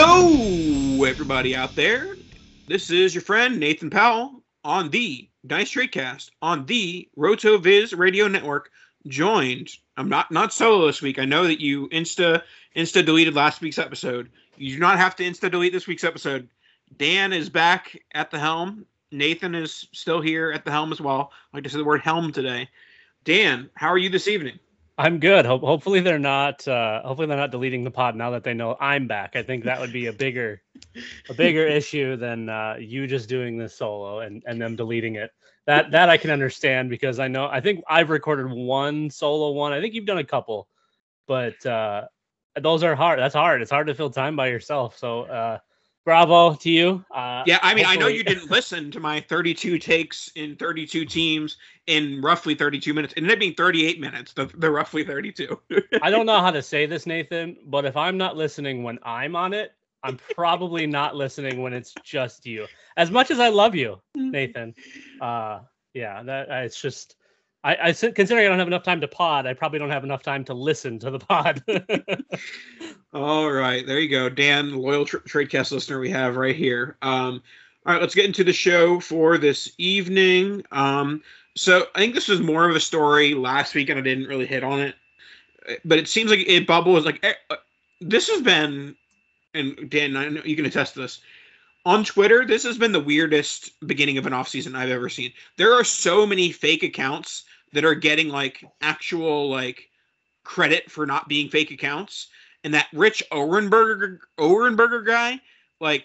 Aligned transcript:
Hello, 0.00 1.02
everybody 1.02 1.56
out 1.56 1.74
there. 1.74 2.14
This 2.68 2.88
is 2.88 3.16
your 3.16 3.22
friend 3.22 3.58
Nathan 3.58 3.90
Powell 3.90 4.44
on 4.62 4.90
the 4.90 5.28
Dice 5.44 5.72
Tradecast 5.72 6.30
on 6.40 6.64
the 6.66 7.08
RotoViz 7.18 7.98
Radio 7.98 8.28
Network. 8.28 8.70
Joined, 9.08 9.70
I'm 9.96 10.08
not 10.08 10.30
not 10.30 10.52
solo 10.52 10.86
this 10.86 11.02
week. 11.02 11.18
I 11.18 11.24
know 11.24 11.48
that 11.48 11.60
you 11.60 11.88
insta 11.88 12.42
insta 12.76 13.04
deleted 13.04 13.34
last 13.34 13.60
week's 13.60 13.76
episode. 13.76 14.30
You 14.56 14.72
do 14.74 14.78
not 14.78 14.98
have 14.98 15.16
to 15.16 15.24
insta 15.24 15.50
delete 15.50 15.72
this 15.72 15.88
week's 15.88 16.04
episode. 16.04 16.48
Dan 16.96 17.32
is 17.32 17.48
back 17.48 18.00
at 18.12 18.30
the 18.30 18.38
helm. 18.38 18.86
Nathan 19.10 19.56
is 19.56 19.88
still 19.90 20.20
here 20.20 20.52
at 20.52 20.64
the 20.64 20.70
helm 20.70 20.92
as 20.92 21.00
well. 21.00 21.32
I 21.52 21.56
like 21.56 21.64
to 21.64 21.70
say 21.70 21.76
the 21.76 21.84
word 21.84 22.02
helm 22.02 22.30
today. 22.30 22.68
Dan, 23.24 23.68
how 23.74 23.88
are 23.88 23.98
you 23.98 24.10
this 24.10 24.28
evening? 24.28 24.60
I'm 24.98 25.20
good. 25.20 25.46
Ho- 25.46 25.58
hopefully 25.58 26.00
they're 26.00 26.18
not. 26.18 26.66
Uh, 26.66 27.00
hopefully 27.02 27.28
they're 27.28 27.36
not 27.36 27.52
deleting 27.52 27.84
the 27.84 27.90
pod 27.90 28.16
now 28.16 28.30
that 28.30 28.42
they 28.42 28.52
know 28.52 28.76
I'm 28.80 29.06
back. 29.06 29.36
I 29.36 29.44
think 29.44 29.64
that 29.64 29.80
would 29.80 29.92
be 29.92 30.06
a 30.06 30.12
bigger, 30.12 30.60
a 31.30 31.34
bigger 31.34 31.66
issue 31.68 32.16
than 32.16 32.48
uh, 32.48 32.74
you 32.80 33.06
just 33.06 33.28
doing 33.28 33.56
this 33.56 33.76
solo 33.76 34.20
and 34.20 34.42
and 34.46 34.60
them 34.60 34.74
deleting 34.74 35.14
it. 35.14 35.30
That 35.66 35.92
that 35.92 36.08
I 36.08 36.16
can 36.16 36.30
understand 36.30 36.90
because 36.90 37.20
I 37.20 37.28
know. 37.28 37.46
I 37.46 37.60
think 37.60 37.84
I've 37.88 38.10
recorded 38.10 38.50
one 38.50 39.08
solo 39.08 39.52
one. 39.52 39.72
I 39.72 39.80
think 39.80 39.94
you've 39.94 40.04
done 40.04 40.18
a 40.18 40.24
couple, 40.24 40.68
but 41.28 41.64
uh, 41.64 42.06
those 42.60 42.82
are 42.82 42.96
hard. 42.96 43.20
That's 43.20 43.34
hard. 43.34 43.62
It's 43.62 43.70
hard 43.70 43.86
to 43.86 43.94
fill 43.94 44.10
time 44.10 44.34
by 44.34 44.48
yourself. 44.48 44.98
So 44.98 45.22
uh, 45.22 45.58
bravo 46.04 46.54
to 46.54 46.70
you. 46.70 47.04
Uh, 47.14 47.42
Yeah, 47.46 47.58
I 47.62 47.74
mean, 47.74 47.84
I 47.86 47.96
know 47.96 48.06
you 48.08 48.22
didn't 48.24 48.50
listen 48.50 48.90
to 48.92 49.00
my 49.00 49.20
32 49.20 49.78
takes 49.78 50.30
in 50.36 50.56
32 50.56 51.04
teams 51.04 51.56
in 51.86 52.20
roughly 52.22 52.54
32 52.54 52.94
minutes. 52.94 53.12
It 53.14 53.18
ended 53.18 53.32
up 53.32 53.40
being 53.40 53.54
38 53.54 54.00
minutes. 54.00 54.32
The, 54.32 54.46
the 54.56 54.70
roughly 54.70 55.04
32. 55.04 55.60
I 56.02 56.10
don't 56.10 56.26
know 56.26 56.40
how 56.40 56.50
to 56.50 56.62
say 56.62 56.86
this, 56.86 57.06
Nathan, 57.14 57.56
but 57.66 57.84
if 57.84 57.96
I'm 57.96 58.16
not 58.16 58.36
listening 58.36 58.82
when 58.82 58.98
I'm 59.02 59.36
on 59.36 59.52
it, 59.52 59.72
I'm 60.02 60.18
probably 60.34 60.86
not 60.86 61.16
listening 61.16 61.60
when 61.60 61.72
it's 61.72 61.92
just 62.04 62.46
you. 62.46 62.66
As 62.96 63.10
much 63.10 63.30
as 63.30 63.40
I 63.40 63.48
love 63.48 63.74
you, 63.74 64.00
Nathan, 64.14 64.74
uh, 65.20 65.60
yeah, 65.92 66.22
that 66.22 66.50
uh, 66.50 66.54
it's 66.64 66.80
just. 66.80 67.16
I, 67.64 67.88
I 67.88 67.92
considering 67.92 68.46
I 68.46 68.48
don't 68.48 68.58
have 68.58 68.68
enough 68.68 68.84
time 68.84 69.00
to 69.00 69.08
pod, 69.08 69.46
I 69.46 69.54
probably 69.54 69.78
don't 69.78 69.90
have 69.90 70.04
enough 70.04 70.22
time 70.22 70.44
to 70.44 70.54
listen 70.54 70.98
to 71.00 71.10
the 71.10 71.18
pod. 71.18 71.62
All 73.12 73.50
right, 73.50 73.86
there 73.86 73.98
you 73.98 74.08
go, 74.08 74.28
Dan, 74.28 74.76
loyal 74.76 75.04
tr- 75.04 75.18
Tradecast 75.18 75.72
listener 75.72 75.98
we 75.98 76.10
have 76.10 76.36
right 76.36 76.54
here. 76.54 76.96
Um, 77.02 77.42
all 77.86 77.94
right, 77.94 78.02
let's 78.02 78.14
get 78.14 78.26
into 78.26 78.44
the 78.44 78.52
show 78.52 79.00
for 79.00 79.38
this 79.38 79.72
evening. 79.78 80.62
Um, 80.72 81.22
so 81.56 81.86
I 81.94 82.00
think 82.00 82.14
this 82.14 82.28
was 82.28 82.40
more 82.40 82.68
of 82.68 82.76
a 82.76 82.80
story 82.80 83.34
last 83.34 83.74
week, 83.74 83.88
and 83.88 83.98
I 83.98 84.02
didn't 84.02 84.26
really 84.26 84.46
hit 84.46 84.62
on 84.62 84.80
it, 84.80 84.94
but 85.84 85.98
it 85.98 86.06
seems 86.06 86.30
like 86.30 86.46
it 86.46 86.66
bubbles 86.66 87.06
like 87.06 87.18
eh, 87.22 87.32
uh, 87.50 87.56
this 88.00 88.28
has 88.28 88.42
been, 88.42 88.94
and 89.54 89.88
Dan, 89.88 90.16
I 90.16 90.28
know 90.28 90.42
you 90.44 90.54
can 90.54 90.66
attest 90.66 90.94
to 90.94 91.00
this. 91.00 91.20
On 91.86 92.04
Twitter, 92.04 92.44
this 92.44 92.62
has 92.64 92.76
been 92.76 92.92
the 92.92 93.00
weirdest 93.00 93.72
beginning 93.86 94.18
of 94.18 94.26
an 94.26 94.34
offseason 94.34 94.76
I've 94.76 94.90
ever 94.90 95.08
seen. 95.08 95.32
There 95.56 95.72
are 95.72 95.84
so 95.84 96.26
many 96.26 96.52
fake 96.52 96.82
accounts 96.82 97.44
that 97.72 97.84
are 97.84 97.94
getting 97.94 98.28
like 98.28 98.64
actual 98.80 99.48
like 99.50 99.88
credit 100.44 100.90
for 100.90 101.06
not 101.06 101.28
being 101.28 101.48
fake 101.48 101.70
accounts 101.70 102.28
and 102.64 102.74
that 102.74 102.86
Rich 102.92 103.22
Ohrnberger 103.30 104.18
Ohrnberger 104.38 105.06
guy, 105.06 105.40
like 105.80 106.04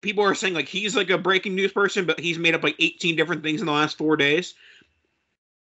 people 0.00 0.24
are 0.24 0.34
saying 0.34 0.54
like 0.54 0.68
he's 0.68 0.96
like 0.96 1.10
a 1.10 1.18
breaking 1.18 1.54
news 1.54 1.72
person, 1.72 2.06
but 2.06 2.18
he's 2.18 2.38
made 2.38 2.54
up 2.54 2.62
like 2.62 2.76
18 2.78 3.16
different 3.16 3.42
things 3.42 3.60
in 3.60 3.66
the 3.66 3.72
last 3.72 3.98
four 3.98 4.16
days. 4.16 4.54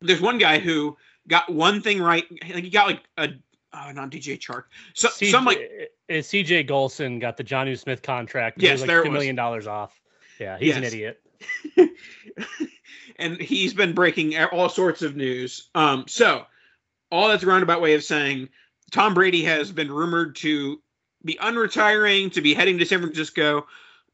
There's 0.00 0.20
one 0.20 0.38
guy 0.38 0.58
who 0.58 0.96
got 1.28 1.52
one 1.52 1.80
thing 1.80 2.00
right. 2.00 2.24
Like 2.52 2.64
he 2.64 2.70
got 2.70 2.86
like 2.86 3.02
a 3.18 3.28
oh, 3.72 3.92
not 3.92 4.10
DJ 4.10 4.38
Chark. 4.38 4.64
So 4.94 5.08
CJ, 5.08 5.30
some 5.30 5.44
like 5.44 5.58
uh, 6.10 6.14
CJ 6.14 6.68
Golson 6.68 7.20
got 7.20 7.36
the 7.36 7.44
Jonnu 7.44 7.78
Smith 7.78 8.02
contract. 8.02 8.60
Yes, 8.60 8.80
like 8.80 8.88
there 8.88 9.00
it 9.00 9.04
two 9.04 9.10
was. 9.10 9.16
million 9.16 9.36
dollars 9.36 9.66
off. 9.66 10.00
Yeah, 10.38 10.58
he's 10.58 10.76
an 10.76 10.84
idiot. 10.84 11.20
and 13.18 13.40
he's 13.40 13.74
been 13.74 13.94
breaking 13.94 14.36
all 14.36 14.68
sorts 14.68 15.02
of 15.02 15.16
news. 15.16 15.68
Um, 15.74 16.04
so 16.08 16.46
all 17.10 17.28
that's 17.28 17.42
a 17.42 17.46
roundabout 17.46 17.80
way 17.80 17.94
of 17.94 18.04
saying 18.04 18.48
Tom 18.90 19.14
Brady 19.14 19.44
has 19.44 19.72
been 19.72 19.90
rumored 19.90 20.36
to 20.36 20.80
be 21.24 21.38
unretiring, 21.40 22.32
to 22.32 22.40
be 22.40 22.54
heading 22.54 22.78
to 22.78 22.86
San 22.86 23.00
Francisco, 23.00 23.66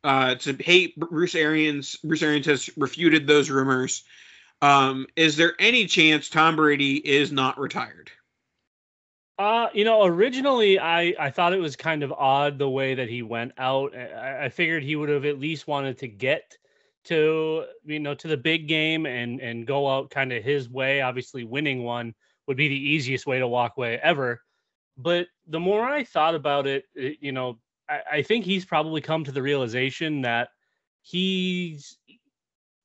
uh, 0.04 0.34
to 0.36 0.52
hate 0.54 0.96
Bruce 0.96 1.34
Arians. 1.34 1.96
Bruce 1.96 2.22
Arians 2.22 2.46
has 2.46 2.70
refuted 2.76 3.26
those 3.26 3.50
rumors. 3.50 4.04
Um, 4.60 5.06
is 5.16 5.36
there 5.36 5.54
any 5.58 5.86
chance 5.86 6.28
Tom 6.28 6.56
Brady 6.56 6.96
is 6.96 7.30
not 7.32 7.58
retired? 7.58 8.10
Uh, 9.38 9.68
you 9.72 9.84
know, 9.84 10.04
originally 10.04 10.80
I 10.80 11.14
I 11.18 11.30
thought 11.30 11.52
it 11.52 11.60
was 11.60 11.76
kind 11.76 12.02
of 12.02 12.12
odd 12.12 12.58
the 12.58 12.68
way 12.68 12.94
that 12.96 13.08
he 13.08 13.22
went 13.22 13.52
out. 13.56 13.96
I, 13.96 14.46
I 14.46 14.48
figured 14.48 14.82
he 14.82 14.96
would 14.96 15.08
have 15.08 15.24
at 15.24 15.38
least 15.38 15.68
wanted 15.68 15.98
to 15.98 16.08
get 16.08 16.58
to 17.08 17.64
you 17.84 18.00
know 18.00 18.14
to 18.14 18.28
the 18.28 18.36
big 18.36 18.68
game 18.68 19.06
and 19.06 19.40
and 19.40 19.66
go 19.66 19.88
out 19.88 20.10
kind 20.10 20.32
of 20.32 20.42
his 20.44 20.68
way. 20.68 21.00
Obviously, 21.00 21.44
winning 21.44 21.82
one 21.82 22.14
would 22.46 22.56
be 22.56 22.68
the 22.68 22.74
easiest 22.74 23.26
way 23.26 23.38
to 23.38 23.48
walk 23.48 23.74
away 23.76 23.98
ever. 24.02 24.42
But 24.96 25.26
the 25.46 25.60
more 25.60 25.88
I 25.88 26.04
thought 26.04 26.34
about 26.34 26.66
it, 26.66 26.84
you 26.94 27.32
know, 27.32 27.58
I, 27.88 28.00
I 28.12 28.22
think 28.22 28.44
he's 28.44 28.64
probably 28.64 29.00
come 29.00 29.24
to 29.24 29.32
the 29.32 29.42
realization 29.42 30.22
that 30.22 30.48
he's 31.02 31.98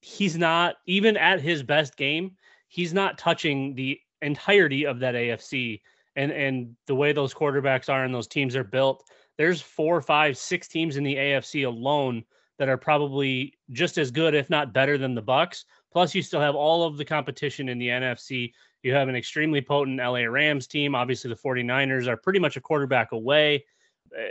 he's 0.01 0.37
not 0.37 0.75
even 0.85 1.17
at 1.17 1.41
his 1.41 1.63
best 1.63 1.97
game. 1.97 2.35
He's 2.67 2.93
not 2.93 3.17
touching 3.17 3.75
the 3.75 3.99
entirety 4.21 4.85
of 4.85 4.99
that 4.99 5.15
AFC 5.15 5.81
and 6.15 6.31
and 6.31 6.75
the 6.87 6.95
way 6.95 7.11
those 7.11 7.33
quarterbacks 7.33 7.89
are 7.89 8.03
and 8.03 8.13
those 8.13 8.27
teams 8.27 8.55
are 8.55 8.63
built, 8.63 9.03
there's 9.37 9.61
four, 9.61 10.01
five, 10.01 10.37
six 10.37 10.67
teams 10.67 10.97
in 10.97 11.03
the 11.03 11.15
AFC 11.15 11.65
alone 11.65 12.23
that 12.63 12.69
are 12.69 12.77
probably 12.77 13.53
just 13.71 13.97
as 13.97 14.09
good, 14.09 14.33
if 14.33 14.49
not 14.49 14.71
better, 14.71 14.97
than 14.97 15.13
the 15.13 15.21
Bucs. 15.21 15.65
Plus, 15.91 16.15
you 16.15 16.21
still 16.21 16.39
have 16.39 16.55
all 16.55 16.87
of 16.87 16.95
the 16.95 17.03
competition 17.03 17.67
in 17.67 17.77
the 17.77 17.89
NFC. 17.89 18.53
You 18.83 18.93
have 18.93 19.09
an 19.09 19.17
extremely 19.17 19.59
potent 19.59 19.97
LA 19.97 20.21
Rams 20.21 20.65
team. 20.65 20.95
Obviously, 20.95 21.29
the 21.29 21.35
49ers 21.35 22.07
are 22.07 22.15
pretty 22.15 22.39
much 22.39 22.55
a 22.55 22.61
quarterback 22.61 23.11
away. 23.11 23.65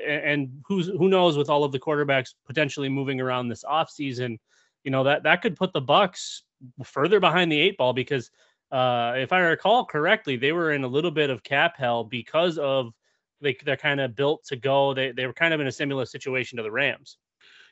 And 0.09 0.63
who's 0.67 0.87
who 0.87 1.11
knows 1.11 1.37
with 1.37 1.51
all 1.51 1.63
of 1.63 1.73
the 1.73 1.79
quarterbacks 1.79 2.31
potentially 2.47 2.89
moving 2.89 3.21
around 3.21 3.49
this 3.49 3.65
offseason, 3.65 4.39
you 4.83 4.91
know 4.91 5.05
that 5.05 5.25
that 5.25 5.43
could 5.43 5.57
put 5.57 5.75
the 5.75 5.83
Bucs 5.83 6.41
further 6.83 7.21
behind 7.21 7.53
the 7.53 7.61
eight 7.61 7.77
ball 7.77 7.93
because 7.93 8.31
uh, 8.71 9.13
if 9.17 9.31
I 9.31 9.41
recall 9.41 9.85
correctly, 9.85 10.37
they 10.37 10.53
were 10.53 10.73
in 10.73 10.85
a 10.85 10.89
little 10.89 11.11
bit 11.11 11.29
of 11.29 11.43
cap 11.43 11.77
hell 11.77 12.03
because 12.03 12.57
of 12.57 12.95
they 13.43 13.59
they're 13.63 13.77
kind 13.77 14.01
of 14.01 14.17
built 14.17 14.45
to 14.45 14.57
go. 14.57 14.95
They 14.95 15.13
they 15.13 15.27
were 15.27 15.35
kind 15.35 15.53
of 15.53 15.61
in 15.61 15.67
a 15.67 15.73
similar 15.73 16.07
situation 16.07 16.57
to 16.57 16.63
the 16.63 16.71
Rams. 16.71 17.19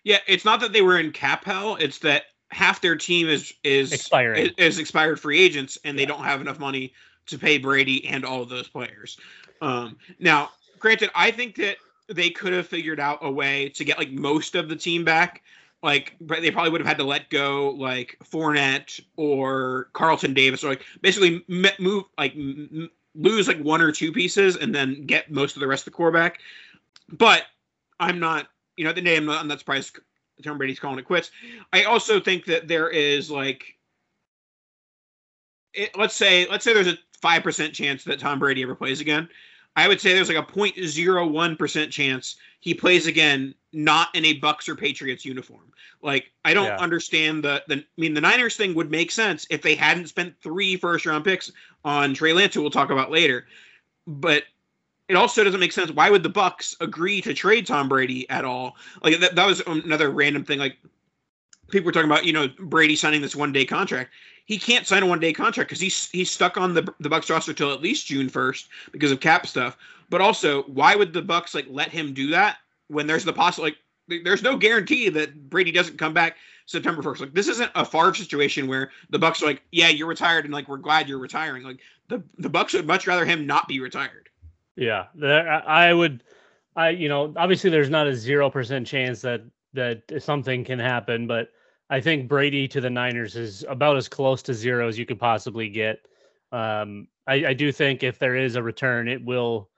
Yeah, 0.05 0.19
it's 0.27 0.45
not 0.45 0.61
that 0.61 0.73
they 0.73 0.83
were 0.83 0.99
in 0.99 1.13
cap 1.13 1.45
hell; 1.45 1.77
it's 1.77 1.99
that 1.99 2.25
half 2.51 2.81
their 2.81 2.97
team 2.97 3.29
is 3.29 3.53
is 3.65 3.93
Expiring. 3.93 4.47
is, 4.47 4.53
is 4.57 4.79
expired 4.79 5.21
free 5.21 5.41
agents, 5.41 5.79
and 5.85 5.99
they 5.99 6.07
don't 6.07 6.25
have 6.25 6.41
enough 6.41 6.59
money 6.59 6.93
to 7.27 7.39
pay 7.39 7.59
Brady 7.59 8.07
and 8.09 8.25
all 8.25 8.43
of 8.43 8.49
those 8.49 8.69
players. 8.69 9.19
Um, 9.61 9.97
now, 10.19 10.51
granted, 10.79 11.11
I 11.15 11.31
think 11.31 11.57
that 11.57 11.77
they 12.09 12.31
could 12.31 12.53
have 12.53 12.67
figured 12.67 12.99
out 12.99 13.19
a 13.23 13.31
way 13.31 13.69
to 13.71 13.85
get 13.85 13.99
like 13.99 14.11
most 14.11 14.55
of 14.55 14.69
the 14.69 14.77
team 14.77 15.05
back. 15.05 15.43
Like 15.83 16.17
they 16.21 16.51
probably 16.51 16.71
would 16.71 16.81
have 16.81 16.89
had 16.89 16.99
to 16.99 17.05
let 17.05 17.31
go 17.31 17.71
like 17.71 18.19
Fournette 18.25 19.01
or 19.17 19.89
Carlton 19.93 20.35
Davis, 20.35 20.63
or 20.63 20.71
like 20.71 20.85
basically 21.01 21.45
m- 21.49 21.67
move 21.79 22.05
like 22.19 22.35
m- 22.35 22.91
lose 23.15 23.49
like 23.49 23.59
one 23.61 23.81
or 23.81 23.91
two 23.93 24.13
pieces 24.13 24.57
and 24.57 24.75
then 24.75 25.07
get 25.07 25.31
most 25.31 25.57
of 25.57 25.61
the 25.61 25.67
rest 25.67 25.83
of 25.83 25.93
the 25.93 25.97
core 25.97 26.11
back. 26.11 26.41
But 27.11 27.45
I'm 27.99 28.19
not, 28.19 28.49
you 28.81 28.85
know, 28.85 28.91
at 28.91 28.97
the 28.97 29.01
end 29.01 29.09
of 29.09 29.13
the 29.13 29.17
day, 29.17 29.17
I'm 29.19 29.27
not, 29.27 29.41
I'm 29.43 29.49
not 29.49 29.59
surprised 29.59 29.99
Tom 30.43 30.57
Brady's 30.57 30.81
calling 30.81 30.99
it 30.99 31.05
quits. 31.05 31.31
I 31.71 31.85
also 31.85 32.19
think 32.19 32.47
that 32.47 32.67
there 32.67 32.89
is 32.89 33.31
like, 33.31 33.77
it, 35.75 35.91
let's 35.99 36.17
say, 36.17 36.47
let's 36.49 36.65
say 36.65 36.73
there's 36.73 36.89
a 36.89 36.97
five 37.21 37.43
percent 37.43 37.75
chance 37.75 38.05
that 38.05 38.19
Tom 38.19 38.39
Brady 38.39 38.63
ever 38.63 38.75
plays 38.75 39.03
again. 39.03 39.29
I 39.77 39.87
would 39.87 40.01
say 40.01 40.15
there's 40.15 40.31
like 40.31 40.39
a 40.39 40.51
0.01 40.51 41.59
percent 41.59 41.93
chance 41.93 42.37
he 42.61 42.73
plays 42.73 43.07
again, 43.07 43.55
not 43.75 44.09
in 44.15 44.25
a 44.25 44.41
Bucs 44.41 44.67
or 44.67 44.77
Patriots 44.77 45.27
uniform. 45.27 45.73
Like 46.01 46.33
I 46.47 46.55
don't 46.55 46.69
Yeah. 46.69 46.77
understand 46.79 47.45
the 47.45 47.63
the. 47.69 47.77
I 47.77 47.85
mean, 47.99 48.15
the 48.15 48.23
Niners 48.23 48.57
thing 48.57 48.73
would 48.77 48.91
make 48.91 49.11
sense 49.11 49.47
if 49.51 49.61
they 49.61 49.75
hadn't 49.75 50.07
spent 50.07 50.41
three 50.43 50.77
first 50.77 51.05
round 51.05 51.27
picks 51.27 51.53
on 51.85 52.15
Trey 52.15 52.33
Lance, 52.33 52.55
who 52.55 52.63
we'll 52.63 52.71
talk 52.71 52.89
about 52.89 53.11
later. 53.11 53.47
But 54.07 54.45
it 55.11 55.17
also 55.17 55.43
doesn't 55.43 55.59
make 55.59 55.73
sense. 55.73 55.91
Why 55.91 56.09
would 56.09 56.23
the 56.23 56.31
Bucs 56.31 56.81
agree 56.81 57.21
to 57.23 57.35
trade 57.35 57.67
Tom 57.67 57.89
Brady 57.89 58.31
at 58.31 58.45
all? 58.45 58.77
Like 59.03 59.19
that, 59.19 59.35
that 59.35 59.47
was 59.47 59.61
another 59.67 60.11
random 60.11 60.45
thing. 60.45 60.61
Like 60.61 60.77
people 61.71 61.87
were 61.87 61.93
talking 61.93 62.09
about, 62.09 62.25
you 62.25 62.33
know, 62.33 62.49
Brady 62.61 62.95
signing 62.95 63.21
this 63.21 63.35
one 63.35 63.53
day 63.53 63.65
contract. 63.65 64.11
He 64.45 64.57
can't 64.57 64.87
sign 64.87 65.03
a 65.03 65.07
one 65.07 65.19
day 65.19 65.33
contract 65.33 65.69
because 65.69 65.81
he's 65.81 66.09
he's 66.11 66.31
stuck 66.31 66.57
on 66.57 66.75
the 66.75 66.83
the 67.01 67.09
Bucs 67.09 67.29
roster 67.29 67.53
till 67.53 67.73
at 67.73 67.83
least 67.83 68.07
June 68.07 68.29
first 68.29 68.69
because 68.93 69.11
of 69.11 69.19
cap 69.19 69.49
stuff. 69.49 69.77
But 70.11 70.21
also, 70.21 70.63
why 70.63 70.95
would 70.95 71.13
the 71.13 71.23
Bucs 71.23 71.55
like 71.55 71.67
let 71.69 71.91
him 71.91 72.15
do 72.15 72.29
that 72.31 72.59
when 72.87 73.09
there's 73.09 73.25
the 73.25 73.33
possible 73.33 73.65
like 73.65 74.25
there's 74.25 74.43
no 74.43 74.57
guarantee 74.57 75.09
that 75.09 75.51
Brady 75.51 75.73
doesn't 75.73 75.99
come 75.99 76.15
back 76.15 76.37
September 76.67 77.03
first. 77.03 77.21
Like 77.21 77.35
this 77.35 77.49
isn't 77.49 77.71
a 77.75 77.85
Favre 77.85 78.15
situation 78.15 78.69
where 78.69 78.93
the 79.11 79.19
Bucs 79.19 79.43
are 79.43 79.47
like, 79.47 79.63
yeah, 79.73 79.89
you're 79.89 80.07
retired 80.07 80.45
and 80.45 80.55
like 80.55 80.69
we're 80.69 80.77
glad 80.77 81.09
you're 81.09 81.19
retiring. 81.19 81.65
Like 81.65 81.81
the 82.09 82.23
the 82.39 82.49
Bucs 82.49 82.75
would 82.75 82.87
much 82.87 83.09
rather 83.09 83.25
him 83.25 83.47
not 83.47 83.67
be 83.67 83.81
retired. 83.81 84.30
Yeah, 84.81 85.09
there, 85.15 85.47
I 85.47 85.93
would, 85.93 86.25
I 86.75 86.89
you 86.89 87.11
know, 87.11 87.35
obviously 87.37 87.69
there's 87.69 87.91
not 87.91 88.07
a 88.07 88.17
zero 88.17 88.49
percent 88.49 88.87
chance 88.87 89.21
that 89.21 89.43
that 89.75 90.03
something 90.23 90.65
can 90.65 90.79
happen, 90.79 91.27
but 91.27 91.51
I 91.91 92.01
think 92.01 92.29
Brady 92.29 92.67
to 92.69 92.81
the 92.81 92.89
Niners 92.89 93.37
is 93.37 93.63
about 93.69 93.99
as 93.99 94.09
close 94.09 94.43
to 94.45 94.55
zero 94.55 94.89
as 94.89 94.99
you 94.99 95.05
could 95.05 95.21
possibly 95.21 95.69
get. 95.69 95.99
Um, 96.51 97.09
I, 97.27 97.49
I 97.49 97.53
do 97.53 97.73
think 97.73 98.03
if 98.03 98.19
there 98.19 98.37
is 98.37 98.57
a 98.57 98.63
return, 98.63 99.07
it 99.07 99.23
will 99.23 99.69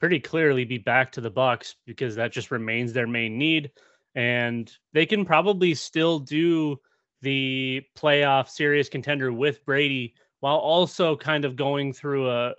pretty 0.00 0.18
clearly 0.18 0.64
be 0.64 0.78
back 0.78 1.12
to 1.12 1.20
the 1.20 1.30
Bucs 1.30 1.74
because 1.84 2.14
that 2.16 2.32
just 2.32 2.50
remains 2.50 2.94
their 2.94 3.06
main 3.06 3.36
need, 3.36 3.70
and 4.14 4.72
they 4.94 5.04
can 5.04 5.26
probably 5.26 5.74
still 5.74 6.18
do 6.18 6.80
the 7.20 7.82
playoff 7.94 8.48
serious 8.48 8.88
contender 8.88 9.34
with 9.34 9.66
Brady 9.66 10.14
while 10.40 10.56
also 10.56 11.14
kind 11.14 11.44
of 11.44 11.56
going 11.56 11.92
through 11.92 12.30
a 12.30 12.54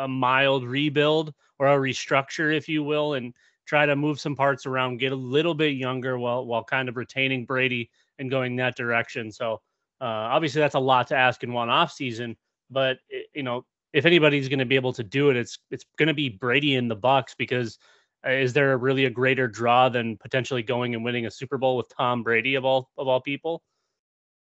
a 0.00 0.08
mild 0.08 0.64
rebuild 0.64 1.34
or 1.58 1.68
a 1.68 1.76
restructure, 1.78 2.54
if 2.56 2.68
you 2.68 2.82
will, 2.82 3.14
and 3.14 3.34
try 3.66 3.86
to 3.86 3.94
move 3.94 4.18
some 4.18 4.34
parts 4.34 4.66
around, 4.66 4.98
get 4.98 5.12
a 5.12 5.16
little 5.16 5.54
bit 5.54 5.76
younger 5.76 6.18
while 6.18 6.44
while 6.44 6.64
kind 6.64 6.88
of 6.88 6.96
retaining 6.96 7.44
Brady 7.44 7.90
and 8.18 8.30
going 8.30 8.56
that 8.56 8.76
direction. 8.76 9.30
So 9.30 9.60
uh, 10.00 10.04
obviously 10.04 10.60
that's 10.60 10.74
a 10.74 10.80
lot 10.80 11.06
to 11.08 11.16
ask 11.16 11.42
in 11.44 11.52
one 11.52 11.68
off 11.68 11.92
season, 11.92 12.36
but 12.70 12.98
i- 13.12 13.24
you 13.34 13.42
know 13.42 13.64
if 13.92 14.06
anybody's 14.06 14.48
going 14.48 14.60
to 14.60 14.64
be 14.64 14.76
able 14.76 14.92
to 14.94 15.04
do 15.04 15.30
it, 15.30 15.36
it's 15.36 15.58
it's 15.70 15.84
going 15.98 16.08
to 16.08 16.14
be 16.14 16.28
Brady 16.28 16.74
in 16.76 16.88
the 16.88 16.96
Bucs 16.96 17.34
because 17.36 17.78
uh, 18.26 18.30
is 18.30 18.52
there 18.52 18.76
really 18.78 19.04
a 19.06 19.10
greater 19.10 19.48
draw 19.48 19.88
than 19.88 20.16
potentially 20.16 20.62
going 20.62 20.94
and 20.94 21.04
winning 21.04 21.26
a 21.26 21.30
Super 21.30 21.58
Bowl 21.58 21.76
with 21.76 21.88
Tom 21.96 22.22
Brady 22.22 22.54
of 22.54 22.64
all 22.64 22.90
of 22.96 23.08
all 23.08 23.20
people? 23.20 23.62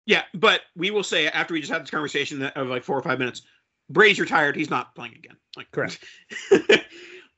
Yeah, 0.06 0.24
but 0.34 0.62
we 0.76 0.92
will 0.92 1.04
say 1.04 1.28
after 1.28 1.54
we 1.54 1.62
just 1.62 1.72
had 1.72 1.82
this 1.82 1.90
conversation 1.90 2.44
of 2.44 2.68
like 2.68 2.84
four 2.84 2.98
or 2.98 3.02
five 3.02 3.18
minutes, 3.18 3.42
Brady's 3.90 4.20
retired. 4.20 4.56
He's 4.56 4.70
not 4.70 4.96
playing 4.96 5.16
again. 5.16 5.38
Like 5.56 5.72
Correct. 5.72 6.04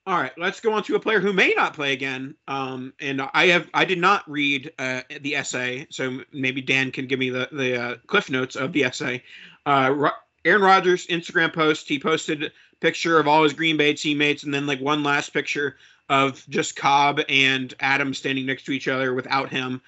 All 0.07 0.17
right, 0.17 0.31
let's 0.38 0.61
go 0.61 0.71
on 0.71 0.83
to 0.83 0.95
a 0.95 1.01
player 1.01 1.19
who 1.19 1.33
may 1.33 1.53
not 1.53 1.73
play 1.73 1.91
again. 1.91 2.33
Um, 2.47 2.94
and 3.01 3.21
I 3.33 3.47
have 3.47 3.69
I 3.73 3.83
did 3.83 3.97
not 3.99 4.23
read 4.29 4.71
uh, 4.79 5.01
the 5.19 5.35
essay, 5.35 5.85
so 5.89 6.21
maybe 6.31 6.61
Dan 6.61 6.91
can 6.91 7.07
give 7.07 7.19
me 7.19 7.29
the 7.29 7.49
the 7.51 7.81
uh, 7.81 7.95
cliff 8.07 8.29
notes 8.29 8.55
of 8.55 8.71
the 8.71 8.85
essay. 8.85 9.21
Uh, 9.65 9.91
Ro- 9.94 10.11
Aaron 10.45 10.61
Rodgers 10.61 11.07
Instagram 11.07 11.53
post. 11.53 11.89
He 11.89 11.99
posted 11.99 12.44
a 12.44 12.51
picture 12.79 13.19
of 13.19 13.27
all 13.27 13.43
his 13.43 13.51
Green 13.51 13.75
Bay 13.75 13.93
teammates, 13.93 14.43
and 14.43 14.53
then 14.53 14.65
like 14.65 14.79
one 14.79 15.03
last 15.03 15.31
picture 15.31 15.75
of 16.07 16.41
just 16.47 16.77
Cobb 16.77 17.19
and 17.27 17.73
Adam 17.81 18.13
standing 18.13 18.45
next 18.45 18.63
to 18.67 18.71
each 18.71 18.88
other 18.88 19.13
without 19.13 19.50
him. 19.50 19.81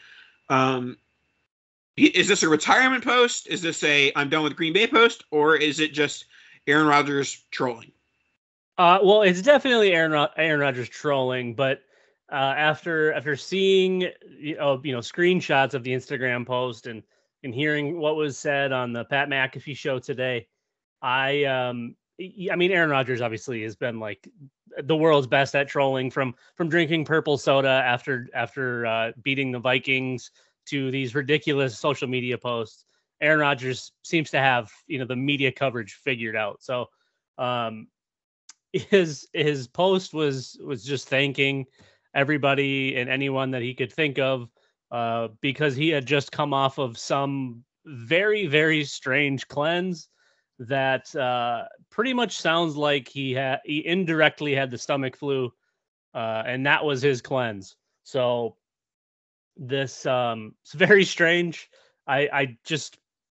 Um, 0.50 0.98
is 1.96 2.28
this 2.28 2.44
a 2.44 2.50
retirement 2.50 3.06
post? 3.06 3.48
Is 3.48 3.62
this 3.62 3.82
a 3.86 4.12
I'm 4.18 4.28
done 4.28 4.44
with 4.44 4.58
Green 4.58 4.74
Bay 4.74 4.88
post, 4.88 5.24
or 5.32 5.56
is 5.56 5.80
it 5.80 5.94
just 5.94 6.26
Aaron 6.70 6.88
Rodgers 6.88 7.44
trolling? 7.52 7.92
Uh, 8.78 9.00
well, 9.04 9.24
it's 9.24 9.42
definitely 9.42 9.92
Aaron 9.94 10.28
Aaron 10.38 10.60
Rodgers 10.60 10.88
trolling, 10.88 11.54
but 11.54 11.82
uh, 12.32 12.36
after 12.36 13.12
after 13.14 13.36
seeing 13.36 14.02
you 14.40 14.56
know, 14.56 14.80
you 14.84 14.94
know 14.94 15.00
screenshots 15.00 15.74
of 15.74 15.84
the 15.84 15.92
Instagram 15.92 16.46
post 16.46 16.88
and 16.88 17.04
and 17.44 17.54
hearing 17.54 18.00
what 18.00 18.16
was 18.16 18.38
said 18.38 18.72
on 18.72 18.94
the 18.94 19.04
Pat 19.06 19.30
McAfee 19.30 19.76
show 19.76 20.00
today, 20.00 20.48
I 21.02 21.44
um 21.46 21.96
I 22.52 22.56
mean 22.56 22.72
Aaron 22.72 22.90
Rodgers 22.90 23.22
obviously 23.22 23.64
has 23.64 23.76
been 23.76 24.00
like 24.00 24.28
the 24.84 24.96
world's 24.96 25.28
best 25.28 25.56
at 25.56 25.68
trolling 25.68 26.12
from 26.12 26.36
from 26.56 26.70
drinking 26.70 27.06
purple 27.06 27.38
soda 27.38 27.68
after 27.86 28.28
after 28.34 28.86
uh, 28.86 29.12
beating 29.24 29.52
the 29.52 29.60
Vikings 29.60 30.32
to 30.68 30.92
these 30.92 31.16
ridiculous 31.16 31.78
social 31.78 32.08
media 32.08 32.38
posts. 32.38 32.86
Aaron 33.22 33.40
Rodgers 33.40 33.92
seems 34.04 34.32
to 34.32 34.40
have 34.40 34.72
you 34.88 35.00
know 35.00 35.06
the 35.06 35.16
media 35.16 35.52
coverage 35.52 35.94
figured 35.94 36.36
out. 36.36 36.62
So 36.62 36.88
um 37.38 37.88
his 38.74 39.28
his 39.34 39.68
post 39.68 40.14
was 40.14 40.60
was 40.64 40.84
just 40.84 41.08
thanking 41.10 41.66
everybody 42.14 42.96
and 42.96 43.10
anyone 43.10 43.52
that 43.52 43.62
he 43.62 43.74
could 43.74 43.92
think 43.92 44.20
of 44.20 44.50
uh 44.92 45.30
because 45.42 45.76
he 45.76 45.90
had 45.90 46.06
just 46.06 46.32
come 46.32 46.54
off 46.54 46.78
of 46.78 46.98
some 46.98 47.64
very 47.86 48.46
very 48.48 48.84
strange 48.84 49.48
cleanse 49.48 50.08
that 50.60 51.14
uh 51.16 51.64
pretty 51.90 52.14
much 52.14 52.38
sounds 52.40 52.76
like 52.76 53.08
he 53.08 53.34
had 53.34 53.60
he 53.64 53.86
indirectly 53.86 54.54
had 54.54 54.70
the 54.70 54.78
stomach 54.78 55.16
flu 55.16 55.52
uh 56.14 56.44
and 56.46 56.66
that 56.66 56.84
was 56.84 57.02
his 57.02 57.22
cleanse 57.22 57.76
so 58.04 58.56
this 59.58 60.06
um 60.06 60.54
it's 60.64 60.74
very 60.74 61.06
strange 61.06 61.70
i 62.08 62.30
i 62.34 62.58
just 62.66 62.98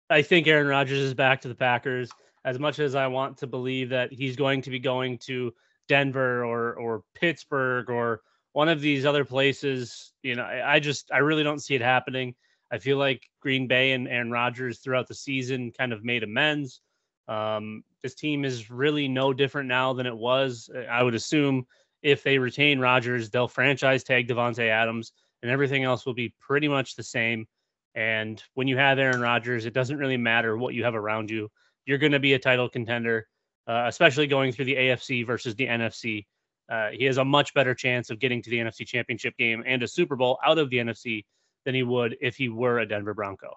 i 0.10 0.22
think 0.22 0.48
aaron 0.48 0.68
rodgers 0.68 1.00
is 1.00 1.14
back 1.14 1.42
to 1.42 1.48
the 1.48 1.56
packers 1.56 2.10
as 2.46 2.60
much 2.60 2.80
as 2.80 2.96
I 2.96 3.08
want 3.08 3.38
to 3.38 3.48
believe 3.48 3.90
that 3.90 4.12
he's 4.12 4.36
going 4.36 4.62
to 4.64 4.70
be 4.70 4.80
going 4.80 5.18
to 5.20 5.54
Denver 5.88 6.44
or 6.46 6.74
or 6.74 7.04
Pittsburgh 7.16 7.90
or 7.90 8.22
one 8.54 8.70
of 8.70 8.82
these 8.82 9.06
other 9.06 9.26
places, 9.26 10.14
you 10.24 10.36
know, 10.36 10.44
I, 10.44 10.76
I 10.76 10.80
just 10.80 11.12
I 11.12 11.20
really 11.20 11.44
don't 11.44 11.62
see 11.62 11.76
it 11.76 11.82
happening. 11.82 12.36
I 12.72 12.78
feel 12.78 12.98
like 12.98 13.30
Green 13.42 13.68
Bay 13.68 13.92
and 13.92 14.08
Aaron 14.08 14.32
Rodgers 14.32 14.80
throughout 14.80 15.08
the 15.08 15.16
season 15.16 15.72
kind 15.72 15.92
of 15.92 16.04
made 16.04 16.24
amends. 16.24 16.82
Um, 17.28 17.84
this 18.04 18.16
team 18.16 18.46
is 18.46 18.72
really 18.72 19.08
no 19.08 19.34
different 19.34 19.68
now 19.68 19.94
than 19.94 20.06
it 20.06 20.16
was. 20.16 20.70
Uh, 20.74 20.80
I 20.82 21.04
would 21.04 21.16
assume 21.16 21.66
if 22.02 22.24
they 22.24 22.38
retain 22.38 22.80
Rodgers, 22.80 23.30
they'll 23.30 23.48
franchise 23.48 24.04
tag 24.04 24.28
Davante 24.28 24.70
Adams, 24.70 25.12
and 25.42 25.52
everything 25.52 25.84
else 25.84 26.06
will 26.06 26.14
be 26.14 26.34
pretty 26.40 26.68
much 26.68 26.96
the 26.96 27.04
same. 27.04 27.48
And 27.96 28.42
when 28.54 28.68
you 28.68 28.78
have 28.78 29.00
Aaron 29.00 29.22
Rodgers, 29.22 29.66
it 29.66 29.74
doesn't 29.74 29.98
really 29.98 30.18
matter 30.18 30.58
what 30.58 30.74
you 30.74 30.84
have 30.84 30.96
around 30.96 31.30
you 31.30 31.50
you're 31.90 31.98
going 31.98 32.12
to 32.12 32.20
be 32.20 32.34
a 32.34 32.40
title 32.40 32.70
contender, 32.70 33.28
uh, 33.68 33.86
especially 33.88 34.28
going 34.28 34.52
through 34.52 34.66
the 34.66 34.76
AFC 34.76 35.26
versus 35.26 35.56
the 35.56 35.66
NFC. 35.66 36.28
Uh, 36.72 36.90
he 36.92 37.04
has 37.06 37.18
a 37.18 37.26
much 37.26 37.52
better 37.56 37.74
chance 37.74 38.12
of 38.12 38.20
getting 38.20 38.44
to 38.44 38.50
the 38.52 38.58
NFC 38.58 38.86
Championship 38.86 39.36
game 39.38 39.64
and 39.66 39.82
a 39.82 39.88
Super 39.88 40.16
Bowl 40.16 40.38
out 40.46 40.60
of 40.60 40.70
the 40.70 40.78
NFC 40.78 41.26
than 41.66 41.74
he 41.74 41.82
would 41.82 42.16
if 42.22 42.36
he 42.36 42.48
were 42.48 42.78
a 42.78 42.88
Denver 42.88 43.16
Bronco. 43.16 43.56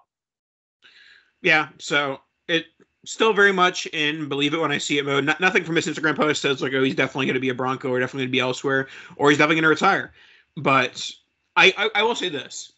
Yeah, 1.43 1.69
so 1.77 2.21
it 2.47 2.65
still 3.05 3.33
very 3.33 3.51
much 3.51 3.85
in 3.87 4.27
believe 4.27 4.55
it 4.55 4.59
when 4.59 4.71
I 4.71 4.79
see 4.79 4.97
it 4.97 5.05
mode. 5.05 5.25
Not, 5.25 5.39
nothing 5.39 5.63
from 5.63 5.75
his 5.75 5.85
Instagram 5.85 6.15
post 6.15 6.41
says 6.41 6.59
like, 6.59 6.73
oh, 6.73 6.81
he's 6.81 6.95
definitely 6.95 7.27
going 7.27 7.35
to 7.35 7.39
be 7.39 7.49
a 7.49 7.53
Bronco 7.53 7.89
or 7.89 7.99
definitely 7.99 8.23
going 8.23 8.29
to 8.29 8.37
be 8.37 8.39
elsewhere 8.39 8.87
or 9.15 9.29
he's 9.29 9.37
definitely 9.37 9.61
going 9.61 9.63
to 9.63 9.69
retire. 9.69 10.11
But 10.57 11.07
I, 11.55 11.71
I, 11.77 11.89
I 11.99 12.03
will 12.03 12.15
say 12.15 12.29
this: 12.29 12.72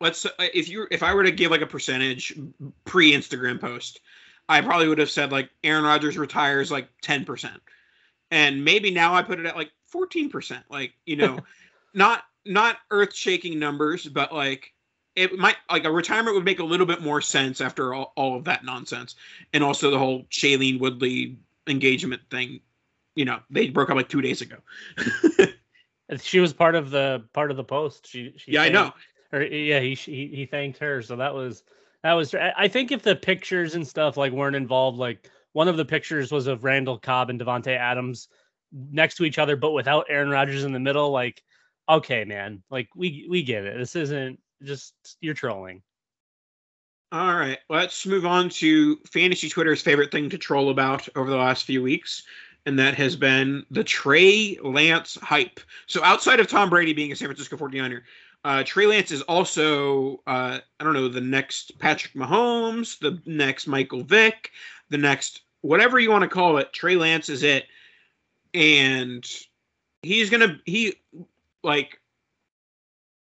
let's 0.00 0.26
uh, 0.26 0.30
if 0.38 0.68
you 0.68 0.86
if 0.90 1.02
I 1.02 1.14
were 1.14 1.24
to 1.24 1.30
give 1.30 1.50
like 1.50 1.62
a 1.62 1.66
percentage 1.66 2.38
pre 2.84 3.12
Instagram 3.12 3.60
post, 3.60 4.00
I 4.48 4.60
probably 4.60 4.88
would 4.88 4.98
have 4.98 5.10
said 5.10 5.32
like 5.32 5.50
Aaron 5.64 5.84
Rodgers 5.84 6.16
retires 6.16 6.70
like 6.70 6.88
ten 7.02 7.24
percent, 7.24 7.60
and 8.30 8.64
maybe 8.64 8.90
now 8.90 9.14
I 9.14 9.22
put 9.22 9.40
it 9.40 9.46
at 9.46 9.56
like 9.56 9.70
fourteen 9.86 10.30
percent. 10.30 10.64
Like 10.70 10.92
you 11.06 11.16
know, 11.16 11.38
not 11.94 12.24
not 12.44 12.78
earth 12.90 13.14
shaking 13.14 13.58
numbers, 13.58 14.06
but 14.06 14.32
like 14.32 14.72
it 15.16 15.38
might 15.38 15.56
like 15.70 15.84
a 15.84 15.90
retirement 15.90 16.34
would 16.36 16.44
make 16.44 16.60
a 16.60 16.64
little 16.64 16.86
bit 16.86 17.02
more 17.02 17.20
sense 17.20 17.60
after 17.60 17.94
all, 17.94 18.12
all 18.16 18.36
of 18.36 18.44
that 18.44 18.64
nonsense, 18.64 19.16
and 19.52 19.64
also 19.64 19.90
the 19.90 19.98
whole 19.98 20.24
Shailene 20.30 20.78
Woodley 20.80 21.36
engagement 21.66 22.22
thing. 22.30 22.60
You 23.16 23.24
know, 23.24 23.40
they 23.50 23.68
broke 23.68 23.90
up 23.90 23.96
like 23.96 24.08
two 24.08 24.22
days 24.22 24.40
ago. 24.40 24.56
she 26.18 26.40
was 26.40 26.52
part 26.52 26.74
of 26.74 26.90
the 26.90 27.24
part 27.32 27.50
of 27.50 27.56
the 27.56 27.64
post. 27.64 28.06
She, 28.06 28.32
she 28.36 28.52
yeah, 28.52 28.62
I 28.62 28.68
know. 28.68 28.92
Or 29.32 29.42
yeah, 29.42 29.80
he, 29.80 29.94
he 29.94 30.26
he 30.28 30.46
thanked 30.46 30.78
her. 30.78 31.02
So 31.02 31.16
that 31.16 31.34
was 31.34 31.62
that 32.02 32.14
was. 32.14 32.34
I 32.34 32.68
think 32.68 32.92
if 32.92 33.02
the 33.02 33.16
pictures 33.16 33.74
and 33.74 33.86
stuff 33.86 34.16
like 34.16 34.32
weren't 34.32 34.56
involved, 34.56 34.98
like 34.98 35.30
one 35.52 35.68
of 35.68 35.76
the 35.76 35.84
pictures 35.84 36.32
was 36.32 36.46
of 36.46 36.64
Randall 36.64 36.98
Cobb 36.98 37.30
and 37.30 37.40
Davante 37.40 37.76
Adams 37.76 38.28
next 38.72 39.16
to 39.16 39.24
each 39.24 39.38
other, 39.38 39.56
but 39.56 39.72
without 39.72 40.06
Aaron 40.08 40.30
Rodgers 40.30 40.64
in 40.64 40.72
the 40.72 40.80
middle. 40.80 41.10
Like, 41.10 41.42
okay, 41.88 42.24
man, 42.24 42.62
like 42.70 42.88
we 42.94 43.26
we 43.28 43.42
get 43.42 43.64
it. 43.64 43.78
This 43.78 43.96
isn't 43.96 44.40
just 44.62 44.94
you're 45.20 45.34
trolling. 45.34 45.82
All 47.12 47.34
right, 47.34 47.58
let's 47.68 48.06
move 48.06 48.24
on 48.24 48.48
to 48.50 48.96
fantasy 48.98 49.48
Twitter's 49.48 49.82
favorite 49.82 50.12
thing 50.12 50.30
to 50.30 50.38
troll 50.38 50.70
about 50.70 51.08
over 51.16 51.28
the 51.28 51.36
last 51.36 51.64
few 51.64 51.82
weeks, 51.82 52.22
and 52.66 52.78
that 52.78 52.94
has 52.94 53.16
been 53.16 53.66
the 53.70 53.82
Trey 53.82 54.56
Lance 54.62 55.18
hype. 55.20 55.58
So 55.86 56.04
outside 56.04 56.38
of 56.38 56.46
Tom 56.46 56.70
Brady 56.70 56.92
being 56.92 57.10
a 57.10 57.16
San 57.16 57.26
Francisco 57.26 57.56
49er, 57.56 58.02
uh, 58.44 58.62
Trey 58.64 58.86
Lance 58.86 59.10
is 59.10 59.22
also, 59.22 60.22
uh, 60.26 60.58
I 60.78 60.84
don't 60.84 60.94
know, 60.94 61.08
the 61.08 61.20
next 61.20 61.78
Patrick 61.78 62.14
Mahomes, 62.14 62.98
the 62.98 63.20
next 63.26 63.66
Michael 63.66 64.02
Vick, 64.02 64.50
the 64.88 64.98
next 64.98 65.42
whatever 65.60 65.98
you 65.98 66.10
want 66.10 66.22
to 66.22 66.28
call 66.28 66.56
it. 66.56 66.72
Trey 66.72 66.96
Lance 66.96 67.28
is 67.28 67.42
it, 67.42 67.66
and 68.54 69.26
he's 70.02 70.30
gonna 70.30 70.58
he 70.64 70.94
like 71.62 72.00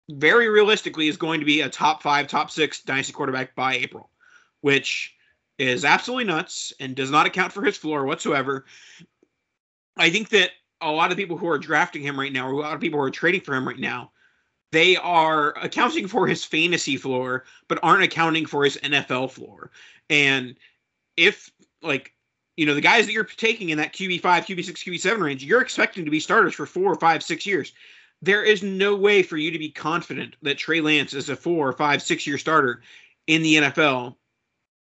very 0.10 0.50
realistically 0.50 1.08
is 1.08 1.18
going 1.18 1.40
to 1.40 1.46
be 1.46 1.62
a 1.62 1.70
top 1.70 2.04
five, 2.04 2.28
top 2.28 2.52
six 2.52 2.82
dynasty 2.82 3.12
quarterback 3.12 3.56
by 3.56 3.74
April, 3.76 4.10
which 4.62 5.16
is 5.58 5.84
absolutely 5.84 6.26
nuts 6.26 6.72
and 6.80 6.96
does 6.96 7.10
not 7.10 7.26
account 7.26 7.52
for 7.52 7.64
his 7.64 7.76
floor 7.76 8.06
whatsoever. 8.06 8.66
I 9.98 10.12
think 10.12 10.30
that 10.30 10.52
a 10.80 10.92
lot 10.92 11.12
of 11.12 11.18
people 11.18 11.38
who 11.38 11.48
are 11.48 11.58
drafting 11.58 12.04
him 12.04 12.20
right 12.20 12.32
now, 12.32 12.48
or 12.48 12.52
a 12.52 12.58
lot 12.58 12.76
of 12.76 12.80
people 12.80 13.00
who 13.00 13.06
are 13.06 13.12
trading 13.12 13.42
for 13.42 13.56
him 13.56 13.68
right 13.68 13.80
now, 13.80 14.12
they 14.72 14.98
are 14.98 15.54
accounting 15.62 16.08
for 16.08 16.28
his 16.28 16.44
fantasy 16.44 16.98
floor, 16.98 17.46
but 17.68 17.80
aren't 17.84 18.04
accounting 18.04 18.46
for 18.46 18.64
his 18.64 18.78
NFL 18.78 19.32
floor. 19.32 19.72
And 20.10 20.56
if 21.16 21.52
like 21.82 22.14
you 22.56 22.66
know 22.66 22.74
the 22.74 22.82
guys 22.82 23.06
that 23.06 23.14
you're 23.14 23.24
taking 23.24 23.70
in 23.70 23.78
that 23.78 23.94
QB 23.94 24.22
five, 24.22 24.46
QB 24.46 24.66
six, 24.66 24.84
QB 24.84 25.00
seven 25.00 25.22
range, 25.22 25.44
you're 25.44 25.62
expecting 25.62 26.06
to 26.06 26.12
be 26.12 26.20
starters 26.20 26.54
for 26.54 26.66
four 26.66 26.96
five, 26.96 27.24
six 27.24 27.46
years. 27.46 27.74
There 28.22 28.44
is 28.44 28.64
no 28.64 28.96
way 28.96 29.22
for 29.22 29.38
you 29.38 29.52
to 29.52 29.60
be 29.60 29.70
confident 29.70 30.36
that 30.42 30.58
Trey 30.58 30.82
Lance 30.82 31.14
is 31.14 31.30
a 31.30 31.36
four 31.36 31.72
five, 31.74 32.02
six 32.02 32.26
year 32.26 32.38
starter 32.38 32.82
in 33.28 33.44
the 33.44 33.56
NFL 33.58 34.16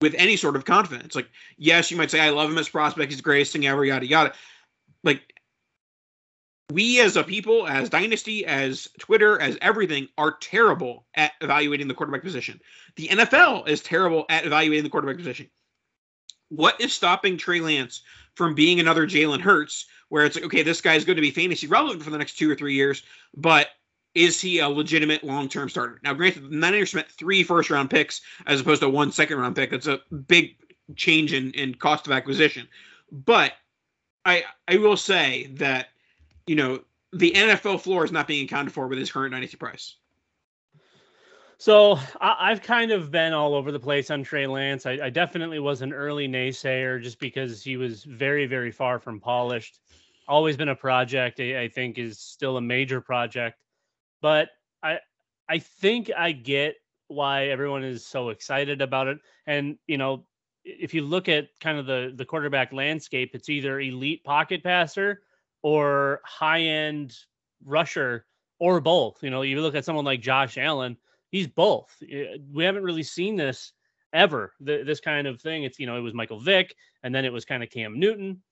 with 0.01 0.15
any 0.17 0.37
sort 0.37 0.57
of 0.57 0.65
confidence. 0.65 1.15
Like, 1.15 1.29
yes, 1.57 1.91
you 1.91 1.97
might 1.97 2.11
say, 2.11 2.21
I 2.21 2.31
love 2.31 2.51
him 2.51 2.59
as 2.59 2.69
a 2.69 2.71
prospect, 2.71 3.11
he's 3.11 3.19
the 3.19 3.23
greatest 3.23 3.53
thing 3.53 3.67
ever, 3.67 3.85
yada 3.85 4.07
yada. 4.07 4.33
Like 5.03 5.34
we 6.73 7.01
as 7.01 7.17
a 7.17 7.23
people, 7.23 7.67
as 7.67 7.91
Dynasty, 7.91 8.45
as 8.47 8.89
Twitter, 8.99 9.41
as 9.41 9.59
everything, 9.61 10.09
are 10.17 10.37
terrible 10.41 11.07
at 11.15 11.33
evaluating 11.41 11.89
the 11.89 11.95
quarterback 11.95 12.23
position. 12.23 12.61
The 12.97 13.09
NFL 13.09 13.69
is 13.69 13.83
terrible 13.83 14.25
at 14.31 14.47
evaluating 14.47 14.85
the 14.85 14.91
quarterback 14.91 15.19
position. 15.19 15.51
What 16.49 16.81
is 16.81 16.93
stopping 16.93 17.37
Trey 17.37 17.61
Lance 17.61 18.03
from 18.35 18.55
being 18.55 18.81
another 18.81 19.07
Jalen 19.07 19.41
Hurts, 19.41 19.87
where 20.09 20.25
it's 20.25 20.37
like, 20.37 20.45
okay, 20.45 20.63
this 20.63 20.81
guy's 20.81 21.05
going 21.05 21.17
to 21.17 21.23
be 21.23 21.31
fantasy 21.31 21.67
relevant 21.67 22.03
for 22.03 22.11
the 22.11 22.19
next 22.19 22.39
two 22.39 22.51
or 22.51 22.55
three 22.55 22.75
years, 22.75 23.03
but 23.37 23.69
is 24.15 24.41
he 24.41 24.61
a 24.61 24.69
legitimate 24.69 25.25
long 25.25 25.49
term 25.49 25.69
starter? 25.69 26.01
Now, 26.03 26.15
granted, 26.15 26.51
the 26.51 26.57
Niners 26.57 26.91
spent 26.91 27.09
three 27.09 27.43
first 27.43 27.69
round 27.71 27.91
picks 27.91 28.21
as 28.47 28.61
opposed 28.61 28.81
to 28.83 28.89
one 28.89 29.11
second 29.13 29.39
round 29.39 29.57
pick. 29.57 29.71
That's 29.71 29.89
a 29.89 30.01
big 30.29 30.57
change 30.97 31.33
in, 31.33 31.51
in 31.53 31.75
cost 31.75 32.07
of 32.07 32.13
acquisition. 32.13 32.69
But 33.11 33.53
I 34.25 34.45
I 34.69 34.77
will 34.77 34.97
say 34.97 35.49
that 35.55 35.89
you 36.47 36.57
know, 36.57 36.81
the 37.13 37.33
NFL 37.33 37.81
floor 37.81 38.05
is 38.05 38.13
not 38.13 38.27
being 38.27 38.45
accounted 38.45 38.73
for 38.73 38.89
with 38.89 38.99
his 38.99 39.11
current 39.11 39.33
dynasty 39.33 39.57
price. 39.57 39.97
So 41.59 41.99
I, 42.21 42.51
have 42.51 42.63
kind 42.63 42.91
of 42.91 43.11
been 43.11 43.33
all 43.33 43.55
over 43.55 43.71
the 43.71 43.79
place 43.79 44.11
on 44.11 44.25
Trey 44.25 44.47
Lance. 44.47 44.87
I, 44.87 44.99
I, 45.05 45.11
definitely 45.11 45.61
was 45.61 45.83
an 45.83 45.93
early 45.93 46.29
naysayer 46.29 47.01
just 47.01 47.21
because 47.21 47.63
he 47.63 47.77
was 47.77 48.03
very, 48.05 48.47
very 48.47 48.73
far 48.73 48.99
from 48.99 49.21
polished. 49.21 49.79
Always 50.27 50.57
been 50.57 50.69
a 50.69 50.75
project. 50.75 51.39
I, 51.39 51.63
I 51.63 51.69
think 51.69 51.97
is 51.97 52.19
still 52.19 52.57
a 52.57 52.61
major 52.61 53.01
project, 53.01 53.61
but 54.21 54.49
I 54.83 54.99
I 55.49 55.59
think 55.59 56.11
I 56.17 56.33
get 56.33 56.77
why 57.09 57.47
everyone 57.47 57.85
is 57.85 58.07
so 58.07 58.31
excited 58.31 58.83
about 58.83 59.07
it. 59.07 59.19
And 59.47 59.79
you 59.87 59.97
know, 59.97 60.27
if 60.65 60.93
you 60.93 61.03
look 61.03 61.29
at 61.29 61.49
kind 61.61 61.79
of 61.79 61.87
the 61.87 62.13
the 62.17 62.25
quarterback 62.25 62.73
landscape, 62.73 63.31
it's 63.35 63.49
either 63.49 63.81
elite 63.81 64.25
pocket 64.25 64.63
passer 64.65 65.21
or 65.65 66.21
high 66.25 66.61
end 66.61 67.17
rusher 67.65 68.27
or 68.59 68.83
both. 68.83 69.23
You 69.23 69.31
know, 69.31 69.41
you 69.41 69.61
look 69.63 69.75
at 69.75 69.85
someone 69.85 70.05
like 70.05 70.21
Josh 70.21 70.59
Allen, 70.59 70.99
he's 71.31 71.47
both. 71.47 71.91
We 72.53 72.63
haven't 72.63 72.85
really 72.85 73.03
seen 73.03 73.35
this 73.35 73.73
ever, 74.13 74.53
this 74.61 75.01
kind 75.01 75.27
of 75.27 75.41
thing. 75.41 75.65
It's, 75.65 75.79
you 75.81 75.87
know, 75.87 75.97
it 75.97 76.03
was 76.03 76.13
Michael 76.13 76.39
Vick 76.39 76.77
and 77.03 77.15
then 77.15 77.25
it 77.25 77.33
was 77.33 77.47
kind 77.47 77.63
of 77.63 77.71
Cam 77.71 77.99
Newton. 77.99 78.43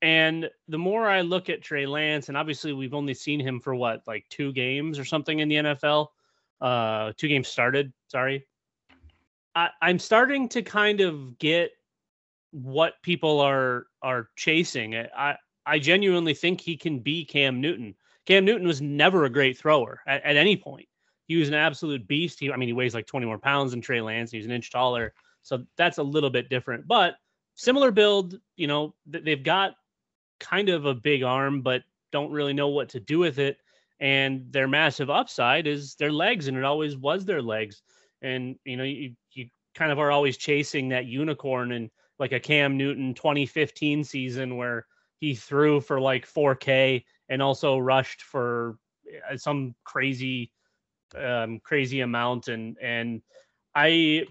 And 0.00 0.48
the 0.68 0.78
more 0.78 1.08
I 1.08 1.22
look 1.22 1.50
at 1.50 1.60
Trey 1.60 1.86
Lance, 1.86 2.28
and 2.28 2.38
obviously 2.38 2.72
we've 2.72 2.94
only 2.94 3.14
seen 3.14 3.40
him 3.40 3.60
for 3.60 3.74
what, 3.74 4.02
like 4.06 4.24
two 4.30 4.52
games 4.52 4.96
or 4.96 5.04
something 5.04 5.40
in 5.40 5.48
the 5.48 5.56
NFL, 5.56 6.06
uh, 6.60 7.12
two 7.16 7.26
games 7.26 7.48
started, 7.48 7.92
sorry. 8.06 8.46
I, 9.56 9.70
I'm 9.82 9.98
starting 9.98 10.48
to 10.50 10.62
kind 10.62 11.00
of 11.00 11.36
get 11.38 11.72
what 12.52 12.94
people 13.02 13.40
are 13.40 13.86
are 14.02 14.28
chasing. 14.36 14.94
I 14.94 15.36
I 15.70 15.78
genuinely 15.78 16.34
think 16.34 16.60
he 16.60 16.76
can 16.76 16.98
be 16.98 17.24
Cam 17.24 17.60
Newton. 17.60 17.94
Cam 18.26 18.44
Newton 18.44 18.66
was 18.66 18.82
never 18.82 19.24
a 19.24 19.30
great 19.30 19.56
thrower 19.56 20.00
at, 20.04 20.20
at 20.24 20.36
any 20.36 20.56
point. 20.56 20.88
He 21.28 21.36
was 21.36 21.46
an 21.46 21.54
absolute 21.54 22.08
beast. 22.08 22.40
He, 22.40 22.50
I 22.50 22.56
mean, 22.56 22.68
he 22.68 22.72
weighs 22.72 22.92
like 22.92 23.06
20 23.06 23.24
more 23.24 23.38
pounds 23.38 23.70
than 23.70 23.80
Trey 23.80 24.00
Lance. 24.00 24.32
He's 24.32 24.46
an 24.46 24.50
inch 24.50 24.72
taller. 24.72 25.14
So 25.42 25.64
that's 25.76 25.98
a 25.98 26.02
little 26.02 26.28
bit 26.28 26.48
different, 26.48 26.88
but 26.88 27.14
similar 27.54 27.92
build. 27.92 28.40
You 28.56 28.66
know, 28.66 28.94
they've 29.06 29.42
got 29.42 29.74
kind 30.40 30.70
of 30.70 30.86
a 30.86 30.94
big 30.94 31.22
arm, 31.22 31.62
but 31.62 31.82
don't 32.10 32.32
really 32.32 32.52
know 32.52 32.68
what 32.68 32.88
to 32.90 33.00
do 33.00 33.20
with 33.20 33.38
it. 33.38 33.58
And 34.00 34.52
their 34.52 34.66
massive 34.66 35.08
upside 35.08 35.68
is 35.68 35.94
their 35.94 36.10
legs, 36.10 36.48
and 36.48 36.56
it 36.56 36.64
always 36.64 36.96
was 36.96 37.24
their 37.24 37.42
legs. 37.42 37.80
And 38.22 38.56
you 38.64 38.76
know, 38.76 38.82
you, 38.82 39.14
you 39.32 39.46
kind 39.76 39.92
of 39.92 40.00
are 40.00 40.10
always 40.10 40.36
chasing 40.36 40.88
that 40.88 41.06
unicorn 41.06 41.70
and 41.72 41.90
like 42.18 42.32
a 42.32 42.40
Cam 42.40 42.76
Newton 42.76 43.14
2015 43.14 44.02
season 44.02 44.56
where 44.56 44.86
he 45.20 45.34
threw 45.34 45.80
for 45.80 46.00
like 46.00 46.26
4K 46.26 47.04
and 47.28 47.40
also 47.40 47.78
rushed 47.78 48.22
for 48.22 48.78
uh, 49.30 49.36
some 49.36 49.74
crazy, 49.84 50.50
um, 51.16 51.60
crazy 51.60 52.00
amount. 52.00 52.48
And 52.48 52.76
and 52.80 53.22
I, 53.74 54.26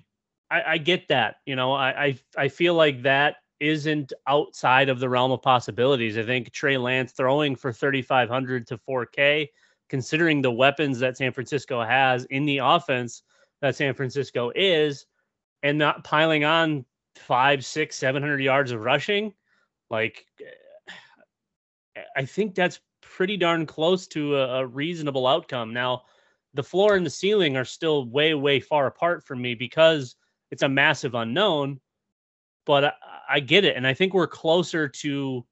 I, 0.50 0.64
I 0.68 0.78
get 0.80 1.08
that. 1.10 1.38
You 1.46 1.56
know, 1.56 1.72
I, 1.72 2.06
I 2.06 2.20
I 2.38 2.48
feel 2.50 2.74
like 2.74 3.04
that 3.04 3.38
isn't 3.60 4.14
outside 4.28 4.90
of 4.90 5.00
the 5.00 5.10
realm 5.10 5.32
of 5.32 5.42
possibilities. 5.42 6.18
I 6.18 6.24
think 6.24 6.52
Trey 6.52 6.78
Lance 6.78 7.12
throwing 7.12 7.56
for 7.56 7.74
3,500 7.74 8.68
to 8.68 8.78
4K, 8.78 9.50
considering 9.90 10.42
the 10.42 10.52
weapons 10.52 11.00
that 11.00 11.18
San 11.18 11.32
Francisco 11.32 11.84
has 11.84 12.26
in 12.26 12.46
the 12.46 12.60
offense 12.60 13.24
that 13.62 13.76
San 13.76 13.94
Francisco 13.94 14.52
is, 14.56 15.06
and 15.62 15.78
not 15.78 16.06
piling 16.06 16.46
on 16.46 16.86
five, 17.18 17.66
yards 18.42 18.72
of 18.72 18.82
rushing, 18.82 19.34
like 19.90 20.26
I 22.16 22.26
think 22.26 22.56
that's 22.56 22.80
pretty 23.02 23.38
darn 23.38 23.66
close 23.66 24.08
to 24.08 24.36
a, 24.38 24.60
a, 24.60 24.66
reasonable 24.66 25.28
outcome. 25.28 25.74
Now, 25.74 26.04
the 26.54 26.64
floor 26.64 26.96
and 26.96 27.06
the 27.06 27.10
ceiling 27.10 27.58
are 27.58 27.66
still 27.66 28.06
way, 28.10 28.34
way 28.34 28.60
far 28.60 28.88
apart 28.88 29.26
from 29.26 29.42
me 29.42 29.56
because 29.56 30.16
it's 30.52 30.64
a 30.64 30.70
massive 30.70 31.16
unknown. 31.16 31.80
But 32.66 32.84
I, 32.84 32.94
I 33.30 33.40
get 33.40 33.66
it, 33.66 33.76
and 33.76 33.88
I 33.88 33.94
think 33.94 34.14
we're 34.14 34.28
closer 34.28 34.88
to 34.88 35.46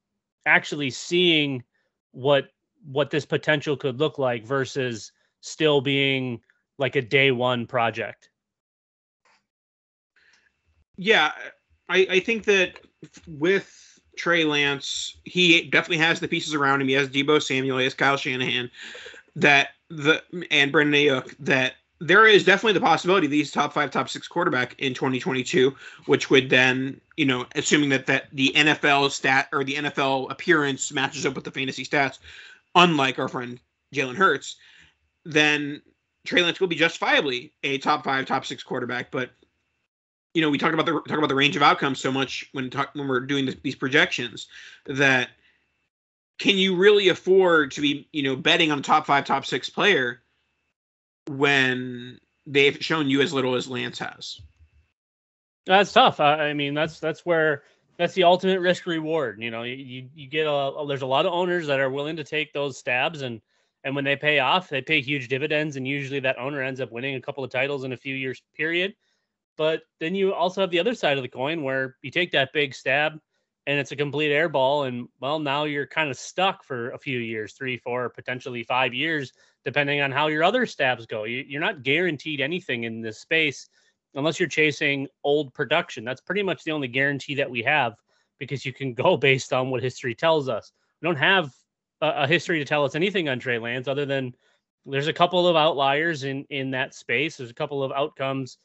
actually 0.45 0.89
seeing 0.89 1.63
what 2.11 2.49
what 2.85 3.09
this 3.09 3.25
potential 3.25 3.75
could 3.75 3.99
look 3.99 4.17
like 4.17 4.45
versus 4.45 5.11
still 5.41 5.81
being 5.81 6.39
like 6.77 6.95
a 6.95 7.01
day 7.01 7.31
one 7.31 7.65
project. 7.65 8.29
Yeah, 10.95 11.31
I, 11.89 12.07
I 12.09 12.19
think 12.19 12.45
that 12.45 12.79
with 13.27 13.86
Trey 14.17 14.43
Lance, 14.43 15.17
he 15.23 15.63
definitely 15.63 15.97
has 15.97 16.19
the 16.19 16.27
pieces 16.27 16.53
around 16.53 16.81
him. 16.81 16.87
He 16.87 16.93
has 16.95 17.09
Deebo 17.09 17.41
Samuel, 17.41 17.77
he 17.77 17.85
has 17.85 17.93
Kyle 17.93 18.17
Shanahan, 18.17 18.69
that 19.35 19.69
the 19.89 20.21
and 20.51 20.71
Brandon 20.71 20.93
Aiyuk 20.93 21.35
that 21.39 21.75
there 21.99 22.27
is 22.27 22.43
definitely 22.43 22.73
the 22.73 22.85
possibility 22.85 23.27
these 23.27 23.51
top 23.51 23.73
five, 23.73 23.89
top 23.89 24.09
six 24.09 24.27
quarterback 24.27 24.75
in 24.79 24.93
2022, 24.93 25.75
which 26.05 26.29
would 26.29 26.49
then, 26.49 26.99
you 27.15 27.25
know, 27.25 27.45
assuming 27.55 27.89
that 27.89 28.05
that 28.05 28.27
the 28.33 28.51
NFL 28.55 29.11
stat 29.11 29.47
or 29.51 29.63
the 29.63 29.75
NFL 29.75 30.29
appearance 30.31 30.91
matches 30.91 31.25
up 31.25 31.33
with 31.33 31.43
the 31.43 31.51
fantasy 31.51 31.83
stats, 31.83 32.19
unlike 32.75 33.17
our 33.17 33.27
friend 33.27 33.59
Jalen 33.93 34.15
Hurts, 34.15 34.57
then 35.25 35.81
Trey 36.25 36.43
Lance 36.43 36.59
will 36.59 36.67
be 36.67 36.75
justifiably 36.75 37.53
a 37.63 37.77
top 37.79 38.03
five, 38.03 38.25
top 38.25 38.45
six 38.45 38.61
quarterback. 38.61 39.09
But 39.09 39.31
you 40.37 40.41
know, 40.41 40.51
we 40.51 40.59
talk 40.59 40.71
about 40.71 40.85
the 40.85 41.01
talk 41.07 41.17
about 41.17 41.29
the 41.29 41.35
range 41.35 41.55
of 41.55 41.63
outcomes 41.63 41.99
so 41.99 42.11
much 42.11 42.47
when 42.51 42.69
talk, 42.69 42.91
when 42.93 43.07
we're 43.07 43.21
doing 43.21 43.51
these 43.63 43.73
projections 43.73 44.45
that 44.85 45.29
can 46.37 46.59
you 46.59 46.75
really 46.75 47.09
afford 47.09 47.71
to 47.71 47.81
be 47.81 48.07
you 48.13 48.21
know 48.21 48.35
betting 48.35 48.71
on 48.71 48.77
a 48.77 48.81
top 48.83 49.07
five, 49.07 49.25
top 49.25 49.47
six 49.47 49.67
player 49.67 50.21
when 51.27 52.19
they've 52.45 52.77
shown 52.85 53.09
you 53.09 53.21
as 53.21 53.33
little 53.33 53.55
as 53.55 53.67
Lance 53.67 53.97
has? 53.97 54.39
That's 55.65 55.91
tough. 55.91 56.19
I, 56.19 56.49
I 56.49 56.53
mean, 56.53 56.75
that's 56.75 56.99
that's 56.99 57.25
where 57.25 57.63
that's 57.97 58.13
the 58.13 58.25
ultimate 58.25 58.59
risk 58.59 58.85
reward. 58.85 59.41
You 59.41 59.49
know, 59.49 59.63
you 59.63 60.07
you 60.13 60.27
get 60.27 60.45
a 60.45 60.85
there's 60.87 61.01
a 61.01 61.07
lot 61.07 61.25
of 61.25 61.33
owners 61.33 61.65
that 61.65 61.79
are 61.79 61.89
willing 61.89 62.17
to 62.17 62.23
take 62.23 62.53
those 62.53 62.77
stabs 62.77 63.23
and 63.23 63.41
and 63.83 63.95
when 63.95 64.05
they 64.05 64.15
pay 64.15 64.37
off, 64.37 64.69
they 64.69 64.83
pay 64.83 65.01
huge 65.01 65.29
dividends 65.29 65.77
and 65.77 65.87
usually 65.87 66.19
that 66.19 66.37
owner 66.37 66.61
ends 66.61 66.79
up 66.79 66.91
winning 66.91 67.15
a 67.15 67.21
couple 67.21 67.43
of 67.43 67.49
titles 67.49 67.85
in 67.85 67.91
a 67.91 67.97
few 67.97 68.13
years 68.13 68.39
period. 68.55 68.93
But 69.57 69.81
then 69.99 70.15
you 70.15 70.33
also 70.33 70.61
have 70.61 70.71
the 70.71 70.79
other 70.79 70.95
side 70.95 71.17
of 71.17 71.23
the 71.23 71.29
coin 71.29 71.63
where 71.63 71.97
you 72.01 72.11
take 72.11 72.31
that 72.31 72.53
big 72.53 72.73
stab 72.73 73.19
and 73.65 73.79
it's 73.79 73.91
a 73.91 73.95
complete 73.95 74.31
airball 74.31 74.87
and 74.87 75.09
well 75.19 75.39
now 75.39 75.65
you're 75.65 75.87
kind 75.87 76.09
of 76.09 76.17
stuck 76.17 76.63
for 76.63 76.91
a 76.91 76.97
few 76.97 77.19
years, 77.19 77.53
3, 77.53 77.77
4, 77.77 78.09
potentially 78.09 78.63
5 78.63 78.93
years 78.93 79.33
depending 79.65 79.99
on 79.99 80.11
how 80.13 80.27
your 80.27 80.43
other 80.43 80.65
stabs 80.65 81.05
go. 81.05 81.25
You, 81.25 81.43
you're 81.45 81.59
not 81.59 81.83
guaranteed 81.83 82.39
anything 82.39 82.85
in 82.85 83.01
this 83.01 83.19
space 83.19 83.67
unless 84.15 84.39
you're 84.39 84.47
chasing 84.47 85.07
old 85.25 85.53
production. 85.53 86.05
That's 86.05 86.21
pretty 86.21 86.43
much 86.43 86.63
the 86.63 86.71
only 86.71 86.87
guarantee 86.87 87.35
that 87.35 87.49
we 87.49 87.61
have 87.63 87.95
because 88.39 88.65
you 88.65 88.71
can 88.71 88.93
go 88.93 89.17
based 89.17 89.51
on 89.51 89.69
what 89.69 89.83
history 89.83 90.15
tells 90.15 90.47
us. 90.47 90.71
We 91.01 91.07
don't 91.07 91.17
have 91.17 91.51
a, 92.01 92.27
history 92.27 92.59
to 92.59 92.65
tell 92.65 92.85
us 92.85 92.95
anything 92.95 93.27
on 93.27 93.39
Trey 93.39 93.59
Lance 93.59 93.87
other 93.87 94.05
than 94.05 94.33
there's 94.85 95.07
a 95.07 95.13
couple 95.13 95.47
of 95.47 95.55
outliers 95.55 96.23
in 96.23 96.45
in 96.49 96.71
that 96.71 96.93
space. 96.93 97.37
There's 97.37 97.49
a 97.49 97.55
couple 97.55 97.83
of 97.83 97.91
outcomes 97.91 98.57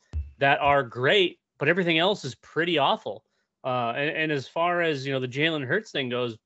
that 0.43 0.59
are 0.61 0.83
great, 0.83 1.39
but 1.59 1.69
everything 1.69 1.99
else 1.99 2.25
is 2.25 2.35
pretty 2.35 2.77
awful. 2.77 3.23
Uh, 3.63 3.93
and, 3.97 4.11
and 4.17 4.33
as 4.33 4.49
far 4.49 4.83
as 4.83 5.07
you 5.07 5.13
know, 5.13 5.21
the 5.21 5.29
Jalen 5.29 5.65
Hurts 5.65 5.93
thing 5.93 6.09
goes, 6.09 6.37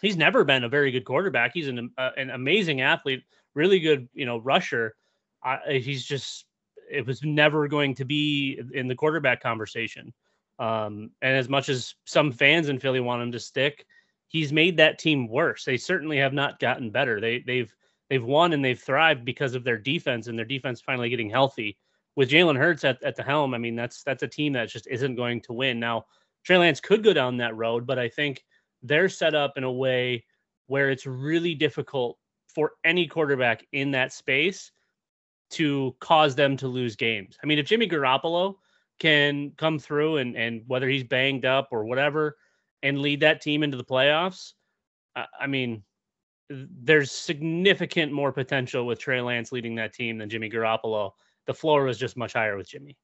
he's 0.00 0.16
never 0.16 0.42
been 0.42 0.64
a 0.64 0.70
very 0.70 0.90
good 0.90 1.04
quarterback. 1.04 1.50
He's 1.52 1.68
an 1.68 1.90
uh, 1.98 2.10
an 2.16 2.30
amazing 2.30 2.80
athlete, 2.80 3.24
really 3.54 3.78
good, 3.78 4.08
you 4.14 4.24
know, 4.24 4.38
rusher. 4.38 4.96
He's 5.68 6.06
just 6.06 6.46
it 6.90 7.06
was 7.06 7.22
never 7.22 7.68
going 7.68 7.94
to 7.96 8.06
be 8.06 8.58
in 8.72 8.88
the 8.88 8.94
quarterback 8.94 9.42
conversation. 9.42 10.14
Um, 10.58 11.10
and 11.20 11.36
as 11.36 11.50
much 11.50 11.68
as 11.68 11.94
some 12.06 12.32
fans 12.32 12.70
in 12.70 12.80
Philly 12.80 13.00
want 13.00 13.22
him 13.22 13.32
to 13.32 13.38
stick, 13.38 13.84
he's 14.28 14.50
made 14.50 14.78
that 14.78 14.98
team 14.98 15.28
worse. 15.28 15.66
They 15.66 15.76
certainly 15.76 16.16
have 16.16 16.32
not 16.32 16.58
gotten 16.58 16.90
better. 16.90 17.20
They 17.20 17.40
they've 17.40 17.70
they've 18.08 18.24
won 18.24 18.54
and 18.54 18.64
they've 18.64 18.80
thrived 18.80 19.26
because 19.26 19.54
of 19.54 19.62
their 19.62 19.76
defense 19.76 20.26
and 20.26 20.38
their 20.38 20.46
defense 20.46 20.80
finally 20.80 21.10
getting 21.10 21.28
healthy. 21.28 21.76
With 22.16 22.30
Jalen 22.30 22.56
Hurts 22.56 22.82
at, 22.84 23.02
at 23.02 23.14
the 23.14 23.22
helm, 23.22 23.54
I 23.54 23.58
mean 23.58 23.76
that's 23.76 24.02
that's 24.02 24.22
a 24.22 24.28
team 24.28 24.52
that 24.54 24.68
just 24.68 24.86
isn't 24.88 25.16
going 25.16 25.40
to 25.42 25.52
win. 25.52 25.78
Now, 25.78 26.06
Trey 26.44 26.58
Lance 26.58 26.80
could 26.80 27.04
go 27.04 27.12
down 27.12 27.36
that 27.36 27.56
road, 27.56 27.86
but 27.86 27.98
I 27.98 28.08
think 28.08 28.44
they're 28.82 29.08
set 29.08 29.34
up 29.34 29.54
in 29.56 29.64
a 29.64 29.72
way 29.72 30.24
where 30.66 30.90
it's 30.90 31.06
really 31.06 31.54
difficult 31.54 32.18
for 32.48 32.72
any 32.84 33.06
quarterback 33.06 33.66
in 33.72 33.90
that 33.90 34.12
space 34.12 34.72
to 35.50 35.94
cause 36.00 36.34
them 36.34 36.56
to 36.56 36.68
lose 36.68 36.96
games. 36.96 37.36
I 37.42 37.46
mean, 37.46 37.58
if 37.58 37.66
Jimmy 37.66 37.88
Garoppolo 37.88 38.54
can 38.98 39.52
come 39.58 39.78
through 39.78 40.16
and 40.16 40.36
and 40.36 40.62
whether 40.66 40.88
he's 40.88 41.04
banged 41.04 41.44
up 41.44 41.68
or 41.70 41.84
whatever 41.84 42.38
and 42.82 43.00
lead 43.00 43.20
that 43.20 43.42
team 43.42 43.62
into 43.62 43.76
the 43.76 43.84
playoffs, 43.84 44.54
I, 45.14 45.26
I 45.42 45.46
mean, 45.46 45.82
there's 46.48 47.10
significant 47.10 48.12
more 48.12 48.32
potential 48.32 48.86
with 48.86 48.98
Trey 48.98 49.20
Lance 49.20 49.52
leading 49.52 49.74
that 49.76 49.92
team 49.92 50.18
than 50.18 50.30
Jimmy 50.30 50.48
Garoppolo. 50.48 51.12
The 51.46 51.54
floor 51.54 51.84
was 51.84 51.98
just 51.98 52.16
much 52.16 52.32
higher 52.34 52.56
with 52.56 52.68
Jimmy. 52.68 52.96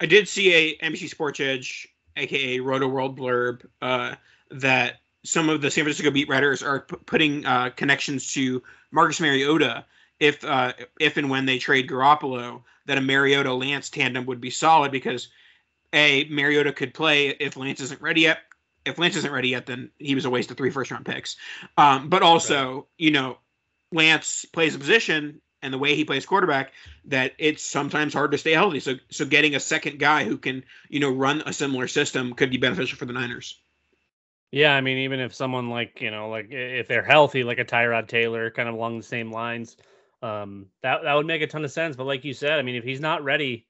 I 0.00 0.06
did 0.06 0.28
see 0.28 0.52
a 0.52 0.76
NBC 0.78 1.08
Sports 1.08 1.40
Edge, 1.40 1.88
aka 2.16 2.60
Roto 2.60 2.88
World 2.88 3.18
blurb, 3.18 3.64
uh, 3.80 4.16
that 4.50 4.96
some 5.24 5.48
of 5.48 5.60
the 5.60 5.70
San 5.70 5.84
Francisco 5.84 6.10
beat 6.10 6.28
writers 6.28 6.62
are 6.62 6.80
p- 6.80 6.96
putting 7.06 7.46
uh, 7.46 7.70
connections 7.70 8.32
to 8.34 8.62
Marcus 8.90 9.20
Mariota 9.20 9.84
if 10.20 10.44
uh, 10.44 10.72
if 11.00 11.16
and 11.16 11.30
when 11.30 11.46
they 11.46 11.58
trade 11.58 11.88
Garoppolo, 11.88 12.62
that 12.86 12.98
a 12.98 13.00
Mariota 13.00 13.52
Lance 13.52 13.90
tandem 13.90 14.26
would 14.26 14.40
be 14.40 14.50
solid 14.50 14.92
because 14.92 15.28
a 15.92 16.24
Mariota 16.24 16.72
could 16.72 16.94
play 16.94 17.28
if 17.28 17.56
Lance 17.56 17.80
isn't 17.80 18.00
ready 18.00 18.22
yet. 18.22 18.38
If 18.84 18.98
Lance 18.98 19.16
isn't 19.16 19.32
ready 19.32 19.48
yet, 19.50 19.66
then 19.66 19.90
he 19.98 20.14
was 20.14 20.24
a 20.24 20.30
waste 20.30 20.50
of 20.50 20.56
three 20.56 20.70
first 20.70 20.90
round 20.90 21.06
picks. 21.06 21.36
Um, 21.76 22.08
but 22.08 22.22
also, 22.22 22.74
right. 22.74 22.84
you 22.98 23.10
know, 23.10 23.38
Lance 23.92 24.44
plays 24.44 24.74
a 24.74 24.78
position 24.78 25.40
and 25.64 25.72
the 25.72 25.78
way 25.78 25.96
he 25.96 26.04
plays 26.04 26.26
quarterback 26.26 26.72
that 27.06 27.32
it's 27.38 27.64
sometimes 27.64 28.12
hard 28.12 28.30
to 28.30 28.38
stay 28.38 28.52
healthy. 28.52 28.80
So 28.80 28.94
so 29.10 29.24
getting 29.24 29.54
a 29.54 29.60
second 29.60 29.98
guy 29.98 30.24
who 30.24 30.36
can, 30.36 30.62
you 30.88 31.00
know, 31.00 31.10
run 31.10 31.42
a 31.46 31.52
similar 31.52 31.88
system 31.88 32.34
could 32.34 32.50
be 32.50 32.58
beneficial 32.58 32.98
for 32.98 33.06
the 33.06 33.12
Niners. 33.12 33.58
Yeah, 34.52 34.76
I 34.76 34.80
mean, 34.80 34.98
even 34.98 35.18
if 35.18 35.34
someone 35.34 35.68
like, 35.68 36.00
you 36.00 36.12
know, 36.12 36.28
like 36.28 36.48
if 36.50 36.86
they're 36.86 37.02
healthy, 37.02 37.42
like 37.42 37.58
a 37.58 37.64
Tyrod 37.64 38.06
Taylor, 38.06 38.50
kind 38.52 38.68
of 38.68 38.76
along 38.76 38.98
the 38.98 39.02
same 39.02 39.32
lines, 39.32 39.76
um, 40.22 40.66
that 40.82 41.02
that 41.02 41.14
would 41.14 41.26
make 41.26 41.42
a 41.42 41.46
ton 41.46 41.64
of 41.64 41.72
sense. 41.72 41.96
But 41.96 42.06
like 42.06 42.24
you 42.24 42.34
said, 42.34 42.52
I 42.52 42.62
mean, 42.62 42.76
if 42.76 42.84
he's 42.84 43.00
not 43.00 43.24
ready 43.24 43.66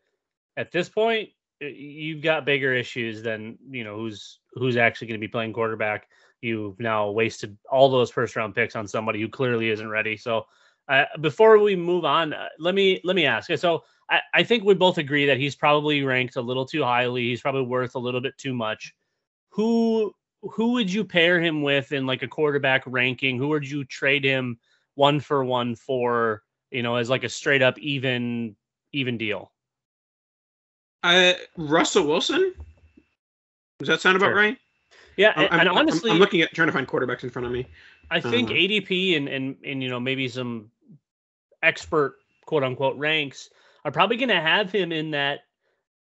at 0.56 0.72
this 0.72 0.88
point, 0.88 1.30
you've 1.60 2.22
got 2.22 2.44
bigger 2.44 2.74
issues 2.74 3.22
than 3.22 3.56
you 3.70 3.84
know 3.84 3.96
who's 3.96 4.40
who's 4.52 4.76
actually 4.76 5.06
going 5.06 5.20
to 5.20 5.26
be 5.26 5.30
playing 5.30 5.52
quarterback. 5.52 6.08
You've 6.42 6.78
now 6.78 7.10
wasted 7.10 7.56
all 7.70 7.88
those 7.88 8.10
first 8.10 8.36
round 8.36 8.54
picks 8.54 8.76
on 8.76 8.86
somebody 8.86 9.20
who 9.20 9.28
clearly 9.28 9.70
isn't 9.70 9.88
ready. 9.88 10.16
So 10.16 10.46
uh, 10.88 11.04
before 11.20 11.58
we 11.58 11.76
move 11.76 12.04
on, 12.04 12.32
uh, 12.32 12.48
let 12.58 12.74
me 12.74 13.00
let 13.04 13.16
me 13.16 13.26
ask. 13.26 13.50
So 13.56 13.84
I, 14.10 14.20
I 14.34 14.42
think 14.42 14.64
we 14.64 14.74
both 14.74 14.98
agree 14.98 15.26
that 15.26 15.38
he's 15.38 15.54
probably 15.54 16.02
ranked 16.02 16.36
a 16.36 16.42
little 16.42 16.66
too 16.66 16.82
highly. 16.82 17.22
He's 17.22 17.40
probably 17.40 17.62
worth 17.62 17.94
a 17.94 17.98
little 17.98 18.20
bit 18.20 18.36
too 18.38 18.54
much. 18.54 18.94
Who 19.50 20.12
who 20.42 20.72
would 20.72 20.92
you 20.92 21.04
pair 21.04 21.40
him 21.40 21.62
with 21.62 21.92
in 21.92 22.06
like 22.06 22.22
a 22.22 22.28
quarterback 22.28 22.82
ranking? 22.86 23.38
Who 23.38 23.48
would 23.48 23.68
you 23.68 23.84
trade 23.84 24.24
him 24.24 24.58
one 24.94 25.20
for 25.20 25.44
one 25.44 25.74
for 25.74 26.42
you 26.74 26.82
know, 26.82 26.96
as 26.96 27.08
like 27.08 27.24
a 27.24 27.28
straight 27.28 27.62
up 27.62 27.78
even 27.78 28.56
even 28.92 29.16
deal. 29.16 29.52
Uh, 31.02 31.34
Russell 31.56 32.06
Wilson. 32.06 32.52
Does 33.78 33.88
that 33.88 34.00
sound 34.00 34.16
about 34.16 34.26
sure. 34.26 34.36
right? 34.36 34.58
Yeah, 35.16 35.32
I'm, 35.36 35.60
and, 35.60 35.68
I'm, 35.68 35.76
honestly, 35.76 36.10
I'm, 36.10 36.16
I'm, 36.16 36.20
looking 36.20 36.40
at 36.40 36.52
trying 36.52 36.66
to 36.66 36.72
find 36.72 36.86
quarterbacks 36.86 37.22
in 37.22 37.30
front 37.30 37.46
of 37.46 37.52
me. 37.52 37.66
I 38.10 38.20
think 38.20 38.50
uh, 38.50 38.54
ADP 38.54 39.16
and 39.16 39.28
and 39.28 39.56
and 39.64 39.82
you 39.82 39.88
know 39.88 40.00
maybe 40.00 40.28
some 40.28 40.70
expert 41.64 42.16
quote 42.46 42.62
unquote 42.62 42.96
ranks 42.96 43.50
are 43.84 43.92
probably 43.92 44.16
going 44.16 44.28
to 44.28 44.40
have 44.40 44.70
him 44.70 44.92
in 44.92 45.10
that 45.12 45.40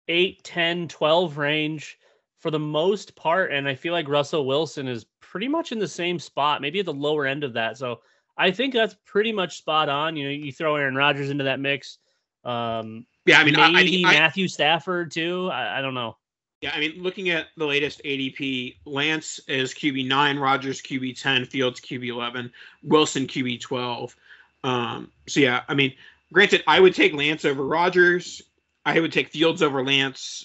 8, 0.09 0.42
10, 0.42 0.88
12 0.88 1.38
range 1.38 1.99
for 2.38 2.51
the 2.51 2.59
most 2.59 3.14
part. 3.16 3.53
And 3.53 3.68
I 3.68 3.75
feel 3.75 3.92
like 3.92 4.09
Russell 4.09 4.46
Wilson 4.46 4.88
is 4.88 5.07
pretty 5.20 5.49
much 5.49 5.73
in 5.73 5.79
the 5.79 5.88
same 5.88 6.18
spot, 6.18 6.61
maybe 6.61 6.81
at 6.81 6.87
the 6.87 6.92
lower 6.92 7.27
end 7.27 7.44
of 7.44 7.53
that. 7.55 7.79
So 7.79 8.01
I 8.37 8.51
think 8.51 8.75
that's 8.75 8.96
pretty 9.05 9.33
much 9.33 9.59
spot 9.59 9.88
on. 9.88 10.16
You 10.16 10.25
know, 10.25 10.31
you 10.31 10.53
throw 10.53 10.77
Aaron 10.77 10.94
Rodgers 10.96 11.31
into 11.31 11.44
that 11.44 11.61
mix. 11.61 11.99
Um, 12.44 13.07
yeah, 13.27 13.38
I 13.38 13.44
mean, 13.44 13.55
maybe 13.55 14.05
I, 14.05 14.09
I, 14.09 14.12
Matthew 14.14 14.49
Stafford 14.49 15.11
too. 15.12 15.51
I, 15.53 15.79
I, 15.79 15.83
don't 15.83 15.94
know. 15.94 16.16
Yeah, 16.62 16.73
I 16.75 16.81
mean, 16.81 17.03
looking 17.03 17.29
at 17.31 17.49
the 17.57 17.66
latest 17.66 18.01
ADP, 18.05 18.77
Lance 18.87 19.40
is 19.46 19.75
QB 19.75 20.09
nine, 20.09 20.38
Rodgers 20.38 20.81
QB 20.81 21.20
ten, 21.20 21.44
Fields 21.44 21.81
QB 21.81 22.09
eleven, 22.09 22.51
Wilson 22.83 23.27
QB 23.27 23.61
twelve. 23.61 24.16
Um, 24.64 25.11
so 25.27 25.40
yeah, 25.40 25.62
I 25.68 25.75
mean, 25.75 25.94
granted, 26.33 26.62
I 26.66 26.81
would 26.81 26.94
take 26.94 27.12
Lance 27.12 27.44
over 27.44 27.64
Rodgers. 27.64 28.42
I 28.85 28.99
would 28.99 29.12
take 29.12 29.29
Fields 29.29 29.62
over 29.62 29.85
Lance, 29.85 30.44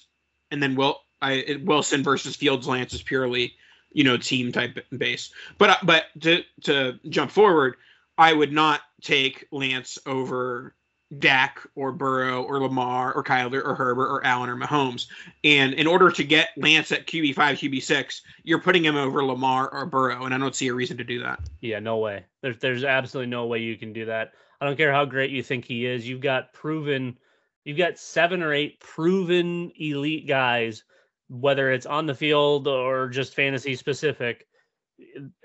and 0.52 0.62
then 0.62 0.76
Will 0.76 1.00
I, 1.22 1.60
Wilson 1.64 2.04
versus 2.04 2.36
Fields 2.36 2.68
Lance 2.68 2.94
is 2.94 3.02
purely 3.02 3.54
you 3.92 4.04
know 4.04 4.18
team 4.18 4.52
type 4.52 4.78
base. 4.96 5.32
But 5.58 5.70
uh, 5.70 5.78
but 5.84 6.06
to 6.22 6.44
to 6.64 7.00
jump 7.10 7.32
forward, 7.32 7.76
I 8.18 8.34
would 8.34 8.52
not 8.52 8.82
take 9.02 9.48
Lance 9.52 9.98
over 10.06 10.76
Dak 11.20 11.62
or 11.76 11.92
Burrow 11.92 12.44
or 12.44 12.60
Lamar 12.60 13.14
or 13.14 13.24
Kyler 13.24 13.64
or 13.64 13.76
Herbert 13.76 14.08
or 14.08 14.26
Allen 14.26 14.50
or 14.50 14.56
Mahomes. 14.56 15.08
And 15.44 15.74
in 15.74 15.88
order 15.88 16.10
to 16.12 16.24
get 16.24 16.50
Lance 16.58 16.92
at 16.92 17.08
QB 17.08 17.36
five, 17.36 17.58
QB 17.58 17.82
six, 17.84 18.22
you're 18.44 18.62
putting 18.62 18.84
him 18.84 18.96
over 18.96 19.24
Lamar 19.24 19.70
or 19.70 19.86
Burrow, 19.86 20.26
and 20.26 20.34
I 20.34 20.38
don't 20.38 20.56
see 20.56 20.68
a 20.68 20.74
reason 20.74 20.98
to 20.98 21.04
do 21.04 21.22
that. 21.22 21.40
Yeah, 21.62 21.80
no 21.80 21.98
way. 21.98 22.26
There's 22.42 22.58
there's 22.58 22.84
absolutely 22.84 23.30
no 23.30 23.46
way 23.46 23.60
you 23.60 23.78
can 23.78 23.94
do 23.94 24.06
that. 24.06 24.34
I 24.60 24.66
don't 24.66 24.78
care 24.78 24.92
how 24.92 25.06
great 25.06 25.32
you 25.32 25.44
think 25.44 25.66
he 25.66 25.86
is. 25.86 26.08
You've 26.08 26.22
got 26.22 26.54
proven, 26.54 27.18
you've 27.66 27.78
got 27.78 27.98
seven 27.98 28.42
or 28.42 28.54
eight 28.54 28.80
proven 28.80 29.72
elite 29.76 30.28
guys 30.28 30.84
whether 31.30 31.72
it's 31.72 31.86
on 31.86 32.06
the 32.06 32.16
field 32.16 32.68
or 32.68 33.10
just 33.10 33.34
fantasy 33.34 33.76
specific. 33.76 34.48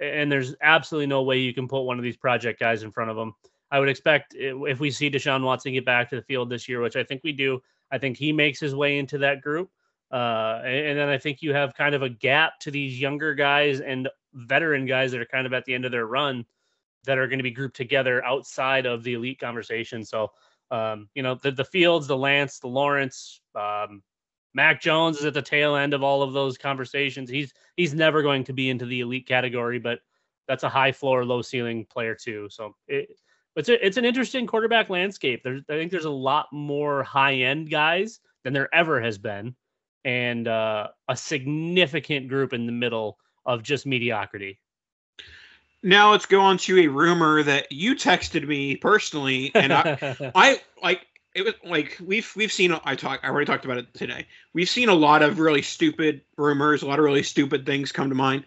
And 0.00 0.30
there's 0.30 0.54
absolutely 0.62 1.06
no 1.06 1.22
way 1.22 1.38
you 1.38 1.54
can 1.54 1.68
put 1.68 1.82
one 1.82 1.98
of 1.98 2.04
these 2.04 2.16
project 2.16 2.60
guys 2.60 2.82
in 2.82 2.92
front 2.92 3.10
of 3.10 3.16
them. 3.16 3.34
I 3.70 3.78
would 3.78 3.88
expect 3.88 4.34
if 4.36 4.80
we 4.80 4.90
see 4.90 5.10
Deshaun 5.10 5.42
Watson 5.44 5.72
get 5.72 5.84
back 5.84 6.10
to 6.10 6.16
the 6.16 6.22
field 6.22 6.50
this 6.50 6.68
year, 6.68 6.80
which 6.80 6.96
I 6.96 7.04
think 7.04 7.22
we 7.22 7.32
do, 7.32 7.62
I 7.90 7.98
think 7.98 8.16
he 8.16 8.32
makes 8.32 8.58
his 8.58 8.74
way 8.74 8.98
into 8.98 9.18
that 9.18 9.42
group. 9.42 9.70
Uh, 10.12 10.60
and, 10.64 10.86
and 10.88 10.98
then 10.98 11.08
I 11.08 11.18
think 11.18 11.40
you 11.40 11.54
have 11.54 11.74
kind 11.74 11.94
of 11.94 12.02
a 12.02 12.08
gap 12.08 12.58
to 12.60 12.70
these 12.70 13.00
younger 13.00 13.34
guys 13.34 13.80
and 13.80 14.08
veteran 14.34 14.86
guys 14.86 15.12
that 15.12 15.20
are 15.20 15.26
kind 15.26 15.46
of 15.46 15.52
at 15.52 15.64
the 15.64 15.74
end 15.74 15.84
of 15.84 15.92
their 15.92 16.06
run 16.06 16.44
that 17.04 17.16
are 17.16 17.28
going 17.28 17.38
to 17.38 17.44
be 17.44 17.50
grouped 17.50 17.76
together 17.76 18.24
outside 18.24 18.86
of 18.86 19.04
the 19.04 19.14
elite 19.14 19.38
conversation. 19.38 20.04
So, 20.04 20.32
um, 20.70 21.08
you 21.14 21.22
know, 21.22 21.36
the, 21.36 21.52
the 21.52 21.64
Fields, 21.64 22.06
the 22.06 22.16
Lance, 22.16 22.58
the 22.58 22.68
Lawrence, 22.68 23.40
um, 23.54 24.02
Mac 24.52 24.80
Jones 24.80 25.18
is 25.18 25.24
at 25.24 25.34
the 25.34 25.42
tail 25.42 25.76
end 25.76 25.94
of 25.94 26.02
all 26.02 26.22
of 26.22 26.32
those 26.32 26.58
conversations. 26.58 27.30
He's 27.30 27.52
he's 27.76 27.94
never 27.94 28.20
going 28.20 28.44
to 28.44 28.52
be 28.52 28.68
into 28.68 28.84
the 28.84 29.00
elite 29.00 29.26
category, 29.26 29.78
but 29.78 30.00
that's 30.48 30.64
a 30.64 30.68
high 30.68 30.90
floor, 30.90 31.24
low 31.24 31.40
ceiling 31.40 31.86
player 31.86 32.16
too. 32.16 32.48
So 32.50 32.74
it, 32.88 33.10
it's 33.56 33.68
a, 33.68 33.84
it's 33.86 33.96
an 33.96 34.04
interesting 34.04 34.46
quarterback 34.46 34.90
landscape. 34.90 35.42
There's 35.42 35.62
I 35.68 35.74
think 35.74 35.90
there's 35.90 36.04
a 36.04 36.10
lot 36.10 36.48
more 36.52 37.02
high 37.02 37.34
end 37.34 37.70
guys 37.70 38.20
than 38.44 38.52
there 38.52 38.72
ever 38.74 39.00
has 39.00 39.18
been, 39.18 39.54
and 40.04 40.46
uh, 40.46 40.88
a 41.08 41.16
significant 41.16 42.28
group 42.28 42.52
in 42.52 42.66
the 42.66 42.72
middle 42.72 43.18
of 43.44 43.62
just 43.62 43.86
mediocrity. 43.86 44.58
Now 45.82 46.10
let's 46.10 46.26
go 46.26 46.40
on 46.40 46.58
to 46.58 46.78
a 46.80 46.88
rumor 46.88 47.42
that 47.42 47.72
you 47.72 47.94
texted 47.94 48.46
me 48.46 48.76
personally, 48.76 49.50
and 49.54 49.72
I, 49.72 49.98
I 50.34 50.60
like 50.82 51.06
it 51.34 51.42
was 51.42 51.54
like 51.64 51.96
we've 52.04 52.30
we've 52.36 52.52
seen. 52.52 52.76
I 52.84 52.96
talk. 52.96 53.20
I 53.22 53.28
already 53.28 53.46
talked 53.46 53.64
about 53.64 53.78
it 53.78 53.92
today. 53.94 54.26
We've 54.52 54.68
seen 54.68 54.88
a 54.88 54.94
lot 54.94 55.22
of 55.22 55.38
really 55.38 55.62
stupid 55.62 56.22
rumors, 56.36 56.82
a 56.82 56.86
lot 56.86 56.98
of 56.98 57.04
really 57.04 57.22
stupid 57.22 57.64
things 57.64 57.92
come 57.92 58.08
to 58.08 58.14
mind. 58.14 58.44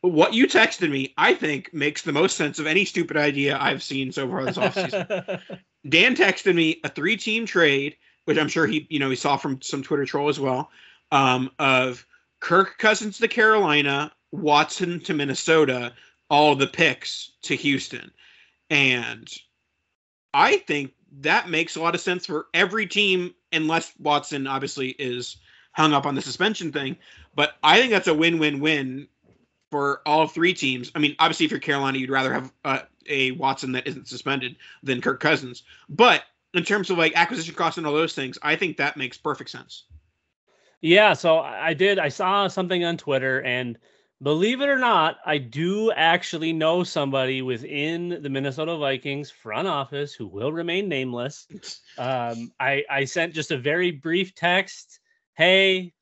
What 0.00 0.32
you 0.32 0.46
texted 0.46 0.90
me, 0.90 1.12
I 1.18 1.34
think, 1.34 1.74
makes 1.74 2.02
the 2.02 2.12
most 2.12 2.36
sense 2.36 2.58
of 2.58 2.66
any 2.66 2.84
stupid 2.84 3.16
idea 3.16 3.58
I've 3.58 3.82
seen 3.82 4.12
so 4.12 4.28
far 4.28 4.44
this 4.44 4.56
offseason. 4.56 5.40
Dan 5.88 6.14
texted 6.14 6.54
me 6.54 6.80
a 6.84 6.88
three-team 6.88 7.46
trade, 7.46 7.96
which 8.24 8.38
I'm 8.38 8.48
sure 8.48 8.66
he, 8.66 8.86
you 8.90 9.00
know, 9.00 9.10
he 9.10 9.16
saw 9.16 9.36
from 9.36 9.60
some 9.60 9.82
Twitter 9.82 10.04
troll 10.04 10.28
as 10.28 10.38
well, 10.38 10.70
um, 11.10 11.50
of 11.58 12.06
Kirk 12.40 12.78
Cousins 12.78 13.18
to 13.18 13.28
Carolina, 13.28 14.12
Watson 14.30 15.00
to 15.00 15.14
Minnesota, 15.14 15.92
all 16.30 16.54
the 16.54 16.66
picks 16.66 17.32
to 17.42 17.56
Houston. 17.56 18.10
And 18.70 19.28
I 20.34 20.58
think 20.58 20.92
that 21.20 21.48
makes 21.48 21.76
a 21.76 21.80
lot 21.80 21.94
of 21.94 22.00
sense 22.00 22.26
for 22.26 22.46
every 22.54 22.86
team, 22.86 23.34
unless 23.52 23.92
Watson 23.98 24.46
obviously 24.46 24.90
is 24.90 25.38
hung 25.72 25.92
up 25.92 26.06
on 26.06 26.14
the 26.14 26.22
suspension 26.22 26.70
thing. 26.70 26.96
But 27.34 27.54
I 27.62 27.78
think 27.78 27.90
that's 27.90 28.08
a 28.08 28.14
win 28.14 28.38
win 28.38 28.60
win 28.60 29.08
for 29.70 30.02
all 30.06 30.26
three 30.26 30.54
teams. 30.54 30.90
I 30.94 30.98
mean, 30.98 31.14
obviously, 31.18 31.46
if 31.46 31.52
you're 31.52 31.60
Carolina, 31.60 31.98
you'd 31.98 32.10
rather 32.10 32.32
have 32.32 32.52
uh, 32.64 32.80
a 33.06 33.32
Watson 33.32 33.72
that 33.72 33.86
isn't 33.86 34.08
suspended 34.08 34.56
than 34.82 35.00
Kirk 35.00 35.20
Cousins. 35.20 35.62
But 35.88 36.22
in 36.54 36.64
terms 36.64 36.90
of 36.90 36.98
like 36.98 37.12
acquisition 37.16 37.54
costs 37.54 37.78
and 37.78 37.86
all 37.86 37.92
those 37.92 38.14
things, 38.14 38.38
I 38.42 38.56
think 38.56 38.76
that 38.76 38.96
makes 38.96 39.16
perfect 39.16 39.50
sense. 39.50 39.84
Yeah, 40.80 41.12
so 41.12 41.40
I 41.40 41.74
did. 41.74 41.98
I 41.98 42.08
saw 42.08 42.46
something 42.46 42.84
on 42.84 42.96
Twitter, 42.96 43.42
and 43.42 43.76
believe 44.22 44.60
it 44.60 44.68
or 44.68 44.78
not, 44.78 45.18
I 45.26 45.38
do 45.38 45.90
actually 45.90 46.52
know 46.52 46.84
somebody 46.84 47.42
within 47.42 48.20
the 48.22 48.28
Minnesota 48.28 48.76
Vikings 48.76 49.28
front 49.28 49.66
office 49.66 50.14
who 50.14 50.26
will 50.26 50.52
remain 50.52 50.88
nameless. 50.88 51.46
Um, 51.98 52.52
I, 52.60 52.84
I 52.88 53.06
sent 53.06 53.34
just 53.34 53.50
a 53.50 53.58
very 53.58 53.90
brief 53.90 54.32
text. 54.36 55.00
Hey, 55.36 55.94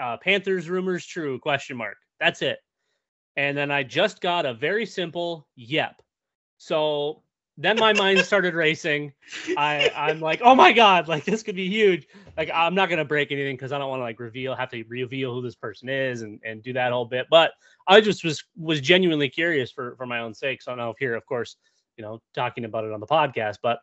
uh, 0.00 0.16
Panthers 0.16 0.70
rumors 0.70 1.04
true? 1.04 1.38
Question 1.38 1.76
mark. 1.76 1.98
That's 2.18 2.40
it. 2.40 2.60
And 3.36 3.56
then 3.56 3.70
I 3.70 3.82
just 3.82 4.20
got 4.20 4.46
a 4.46 4.54
very 4.54 4.86
simple 4.86 5.46
yep. 5.56 6.02
So 6.58 7.22
then 7.58 7.78
my 7.78 7.92
mind 7.92 8.20
started 8.20 8.54
racing. 8.54 9.12
I 9.56 9.90
I'm 9.94 10.20
like, 10.20 10.40
oh 10.42 10.54
my 10.54 10.72
god, 10.72 11.08
like 11.08 11.24
this 11.24 11.42
could 11.42 11.56
be 11.56 11.68
huge. 11.68 12.06
Like 12.36 12.50
I'm 12.52 12.74
not 12.74 12.88
gonna 12.88 13.04
break 13.04 13.30
anything 13.32 13.56
because 13.56 13.72
I 13.72 13.78
don't 13.78 13.88
want 13.88 14.00
to 14.00 14.04
like 14.04 14.20
reveal, 14.20 14.54
have 14.54 14.70
to 14.70 14.82
reveal 14.84 15.34
who 15.34 15.42
this 15.42 15.54
person 15.54 15.88
is 15.88 16.22
and 16.22 16.40
and 16.44 16.62
do 16.62 16.72
that 16.74 16.92
whole 16.92 17.04
bit. 17.04 17.26
But 17.30 17.52
I 17.86 18.00
just 18.00 18.24
was 18.24 18.42
was 18.56 18.80
genuinely 18.80 19.28
curious 19.28 19.70
for 19.70 19.96
for 19.96 20.06
my 20.06 20.20
own 20.20 20.34
sake. 20.34 20.62
So 20.62 20.74
now 20.74 20.94
here, 20.98 21.14
of 21.14 21.26
course, 21.26 21.56
you 21.96 22.02
know, 22.02 22.22
talking 22.34 22.64
about 22.64 22.84
it 22.84 22.92
on 22.92 23.00
the 23.00 23.06
podcast. 23.06 23.58
But 23.62 23.80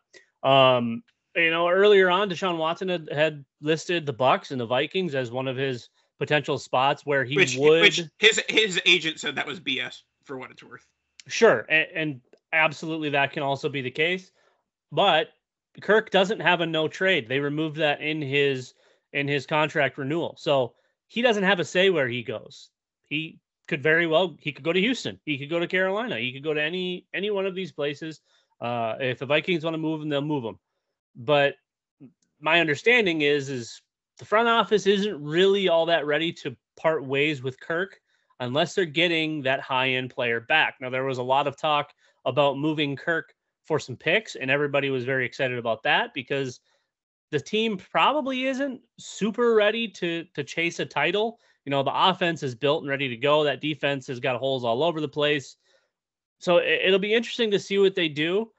um, 0.48 1.02
you 1.36 1.50
know, 1.50 1.68
earlier 1.68 2.10
on, 2.10 2.28
Deshaun 2.28 2.56
Watson 2.58 2.88
had, 2.88 3.08
had 3.12 3.44
listed 3.60 4.04
the 4.04 4.14
Bucs 4.14 4.50
and 4.50 4.60
the 4.60 4.66
Vikings 4.66 5.14
as 5.14 5.30
one 5.30 5.46
of 5.46 5.56
his 5.56 5.88
potential 6.20 6.58
spots 6.58 7.04
where 7.04 7.24
he 7.24 7.34
which, 7.34 7.56
would. 7.56 7.80
Which 7.80 8.02
his 8.20 8.40
his 8.48 8.80
agent 8.86 9.18
said 9.18 9.34
that 9.34 9.46
was 9.46 9.58
BS 9.58 10.02
for 10.22 10.38
what 10.38 10.52
it's 10.52 10.62
worth. 10.62 10.86
Sure, 11.26 11.66
and, 11.68 11.88
and 11.94 12.20
absolutely 12.52 13.08
that 13.10 13.32
can 13.32 13.42
also 13.42 13.68
be 13.68 13.80
the 13.80 13.90
case. 13.90 14.30
But 14.92 15.30
Kirk 15.80 16.10
doesn't 16.10 16.40
have 16.40 16.60
a 16.60 16.66
no 16.66 16.86
trade. 16.86 17.26
They 17.26 17.40
removed 17.40 17.78
that 17.78 18.00
in 18.00 18.22
his 18.22 18.74
in 19.12 19.26
his 19.26 19.46
contract 19.46 19.98
renewal. 19.98 20.36
So 20.38 20.74
he 21.08 21.22
doesn't 21.22 21.42
have 21.42 21.58
a 21.58 21.64
say 21.64 21.90
where 21.90 22.08
he 22.08 22.22
goes. 22.22 22.70
He 23.08 23.40
could 23.66 23.82
very 23.82 24.06
well 24.06 24.36
he 24.38 24.52
could 24.52 24.64
go 24.64 24.72
to 24.72 24.80
Houston. 24.80 25.18
He 25.24 25.38
could 25.38 25.50
go 25.50 25.58
to 25.58 25.66
Carolina. 25.66 26.18
He 26.18 26.32
could 26.32 26.44
go 26.44 26.54
to 26.54 26.62
any 26.62 27.06
any 27.14 27.30
one 27.30 27.46
of 27.46 27.54
these 27.54 27.72
places. 27.72 28.20
Uh, 28.60 28.96
if 29.00 29.18
the 29.18 29.26
Vikings 29.26 29.64
want 29.64 29.74
to 29.74 29.78
move 29.78 30.02
him, 30.02 30.10
they'll 30.10 30.20
move 30.20 30.44
him. 30.44 30.58
But 31.16 31.54
my 32.40 32.60
understanding 32.60 33.22
is 33.22 33.48
is 33.48 33.80
the 34.20 34.26
front 34.26 34.48
office 34.48 34.86
isn't 34.86 35.20
really 35.24 35.70
all 35.70 35.86
that 35.86 36.04
ready 36.04 36.30
to 36.30 36.54
part 36.76 37.04
ways 37.04 37.42
with 37.42 37.58
Kirk 37.58 37.98
unless 38.38 38.74
they're 38.74 38.84
getting 38.84 39.40
that 39.42 39.60
high 39.60 39.88
end 39.92 40.10
player 40.10 40.40
back. 40.40 40.74
Now 40.78 40.90
there 40.90 41.04
was 41.04 41.16
a 41.16 41.22
lot 41.22 41.46
of 41.46 41.56
talk 41.56 41.94
about 42.26 42.58
moving 42.58 42.96
Kirk 42.96 43.32
for 43.64 43.78
some 43.78 43.96
picks, 43.96 44.36
and 44.36 44.50
everybody 44.50 44.90
was 44.90 45.06
very 45.06 45.24
excited 45.24 45.58
about 45.58 45.82
that 45.84 46.12
because 46.12 46.60
the 47.30 47.40
team 47.40 47.78
probably 47.78 48.44
isn't 48.44 48.82
super 48.98 49.54
ready 49.54 49.88
to 49.88 50.24
to 50.34 50.44
chase 50.44 50.80
a 50.80 50.84
title. 50.84 51.38
You 51.64 51.70
know, 51.70 51.82
the 51.82 52.08
offense 52.08 52.42
is 52.42 52.54
built 52.54 52.82
and 52.82 52.90
ready 52.90 53.08
to 53.08 53.16
go. 53.16 53.42
That 53.42 53.62
defense 53.62 54.06
has 54.08 54.20
got 54.20 54.36
holes 54.36 54.64
all 54.64 54.82
over 54.82 55.00
the 55.00 55.08
place. 55.08 55.56
So 56.40 56.58
it, 56.58 56.90
will 56.90 56.98
be 56.98 57.14
interesting 57.14 57.50
to 57.52 57.58
see 57.58 57.78
what 57.78 57.94
they 57.94 58.08
do. 58.08 58.52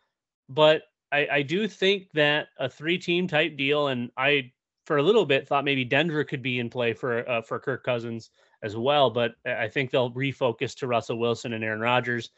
But 0.50 0.84
I, 1.12 1.28
I 1.32 1.42
do 1.44 1.68
think 1.68 2.10
that 2.14 2.48
a 2.58 2.68
three 2.68 2.98
team 2.98 3.28
type 3.28 3.58
deal, 3.58 3.90
and 3.90 4.10
I 4.18 4.52
for 4.92 4.98
a 4.98 5.04
little 5.04 5.26
bit 5.26 5.48
thought 5.48 5.64
maybe 5.64 5.86
Denver 5.86 6.26
could 6.26 6.42
be 6.42 6.60
in 6.60 6.70
play 6.70 6.92
for 6.92 7.26
uh, 7.30 7.42
for 7.42 7.58
Kirk 7.60 7.82
Cousins 7.82 8.30
as 8.62 8.76
well. 8.76 9.10
But 9.10 9.36
I 9.46 9.70
think 9.70 9.90
they'll 9.90 10.12
refocus 10.12 10.76
to 10.80 10.88
Russell 10.88 11.18
Wilson 11.18 11.54
and 11.54 11.64
Aaron 11.64 11.80
Rodgers. 11.80 12.32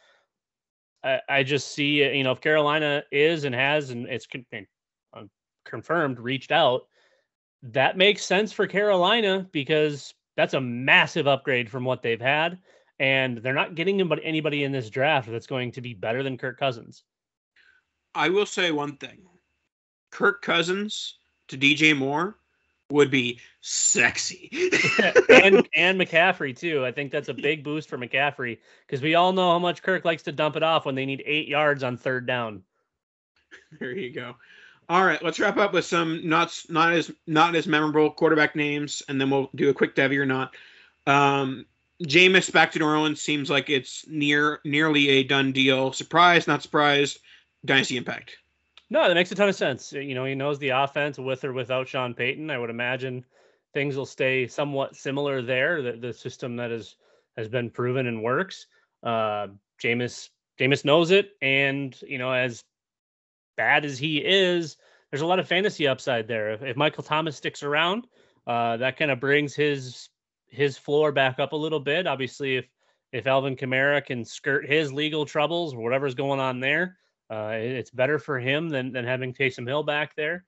I, 1.04 1.20
I 1.28 1.42
just 1.42 1.74
see, 1.74 2.04
you 2.16 2.24
know, 2.24 2.32
if 2.32 2.42
Carolina 2.42 3.02
is 3.12 3.46
and 3.46 3.56
has, 3.56 3.90
and 3.90 4.06
it's 4.06 4.28
con- 4.28 4.46
confirmed, 5.66 6.20
reached 6.20 6.52
out, 6.52 6.84
that 7.64 7.98
makes 7.98 8.24
sense 8.24 8.52
for 8.52 8.68
Carolina 8.68 9.50
because 9.52 10.14
that's 10.38 10.54
a 10.54 10.62
massive 10.62 11.26
upgrade 11.26 11.72
from 11.72 11.84
what 11.84 12.04
they've 12.04 12.22
had. 12.22 12.60
And 13.00 13.40
they're 13.40 13.56
not 13.56 13.74
getting 13.74 14.00
anybody 14.24 14.64
in 14.64 14.72
this 14.72 14.92
draft 14.92 15.28
that's 15.28 15.48
going 15.48 15.72
to 15.72 15.82
be 15.82 15.96
better 15.96 16.22
than 16.22 16.38
Kirk 16.38 16.60
Cousins. 16.60 17.04
I 18.14 18.30
will 18.30 18.46
say 18.46 18.70
one 18.70 18.98
thing 18.98 19.24
Kirk 20.12 20.44
Cousins 20.44 21.18
to 21.48 21.58
DJ 21.58 21.98
Moore 21.98 22.38
would 22.94 23.10
be 23.10 23.40
sexy. 23.62 24.50
and 25.30 25.68
and 25.76 26.00
McCaffrey 26.00 26.56
too. 26.56 26.86
I 26.86 26.92
think 26.92 27.12
that's 27.12 27.28
a 27.28 27.34
big 27.34 27.64
boost 27.64 27.90
for 27.90 27.98
McCaffrey 27.98 28.60
because 28.86 29.02
we 29.02 29.16
all 29.16 29.34
know 29.34 29.52
how 29.52 29.60
much 29.60 29.82
Kirk 29.82 30.06
likes 30.06 30.24
to 30.24 30.32
dump 30.32 30.56
it 30.56 30.64
off 30.64 30.86
when 30.86 30.96
they 30.96 31.06
need 31.06 31.24
eight 31.26 31.48
yards 31.48 31.84
on 31.84 31.98
third 31.98 32.26
down. 32.26 32.64
There 33.80 33.92
you 33.92 34.14
go. 34.14 34.36
All 34.90 35.04
right, 35.04 35.24
let's 35.24 35.40
wrap 35.40 35.58
up 35.58 35.74
with 35.74 35.86
some 35.86 36.28
not 36.28 36.58
not 36.70 36.94
as 36.94 37.12
not 37.26 37.56
as 37.56 37.68
memorable 37.68 38.12
quarterback 38.12 38.56
names, 38.56 39.02
and 39.10 39.20
then 39.20 39.30
we'll 39.30 39.50
do 39.56 39.70
a 39.70 39.74
quick 39.74 39.96
devy 39.96 40.18
or 40.18 40.26
not. 40.26 40.56
Um, 41.08 41.66
Jameis 42.04 42.52
back 42.52 42.72
to 42.74 42.80
New 42.80 42.86
Orleans 42.86 43.22
seems 43.22 43.50
like 43.50 43.70
it's 43.70 44.06
near 44.08 44.60
nearly 44.64 45.10
a 45.10 45.24
done 45.24 45.52
deal. 45.52 45.94
Surprised, 45.94 46.48
not 46.48 46.62
surprised. 46.62 47.20
Dynasty 47.66 47.98
impact. 47.98 48.38
No, 48.90 49.08
that 49.08 49.16
makes 49.16 49.32
a 49.32 49.36
ton 49.36 49.50
of 49.50 49.56
sense. 49.56 49.92
You 49.94 50.14
know, 50.14 50.26
he 50.26 50.36
knows 50.36 50.60
the 50.60 50.70
offense 50.70 51.18
with 51.18 51.44
or 51.44 51.54
without 51.54 51.88
Sean 51.88 52.14
Payton. 52.14 52.52
I 52.52 52.58
would 52.58 52.70
imagine 52.70 53.26
things 53.74 53.96
will 53.96 54.06
stay 54.06 54.48
somewhat 54.48 54.96
similar 54.96 55.42
there. 55.42 55.82
The, 55.82 55.94
the 55.94 56.14
system 56.14 56.56
that 56.58 56.72
has 56.72 56.96
has 57.38 57.48
been 57.48 57.70
proven 57.70 58.08
and 58.08 58.22
works. 58.22 58.68
Uh, 59.02 59.48
Jameis 59.82 60.30
Jameis 60.60 60.86
knows 60.86 61.12
it, 61.12 61.32
and 61.42 62.00
you 62.08 62.18
know, 62.18 62.32
as 62.32 62.64
bad 63.58 63.86
as 63.86 63.98
he 63.98 64.18
is, 64.20 64.78
there's 65.12 65.22
a 65.22 65.26
lot 65.26 65.40
of 65.40 65.48
fantasy 65.48 65.88
upside 65.88 66.28
there. 66.28 66.52
If, 66.54 66.64
if 66.64 66.78
Michael 66.78 67.04
Thomas 67.04 67.36
sticks 67.36 67.64
around, 67.64 68.08
uh, 68.48 68.78
that 68.78 68.98
kind 68.98 69.12
of 69.12 69.20
brings 69.20 69.56
his 69.56 70.10
his 70.48 70.78
floor 70.78 71.12
back 71.12 71.40
up 71.40 71.54
a 71.54 71.58
little 71.58 71.80
bit. 71.80 72.06
Obviously, 72.06 72.58
if 72.58 72.66
if 73.12 73.28
Alvin 73.28 73.56
Kamara 73.56 74.06
can 74.06 74.26
skirt 74.26 74.68
his 74.68 74.94
legal 74.94 75.26
troubles 75.26 75.74
or 75.74 75.82
whatever's 75.82 76.16
going 76.16 76.40
on 76.40 76.60
there, 76.60 76.98
uh, 77.34 77.52
it's 77.54 77.90
better 77.90 78.20
for 78.20 78.40
him 78.40 78.70
than 78.70 78.92
than 78.92 79.06
having 79.06 79.34
Taysom 79.34 79.68
Hill 79.68 79.84
back 79.84 80.16
there. 80.16 80.46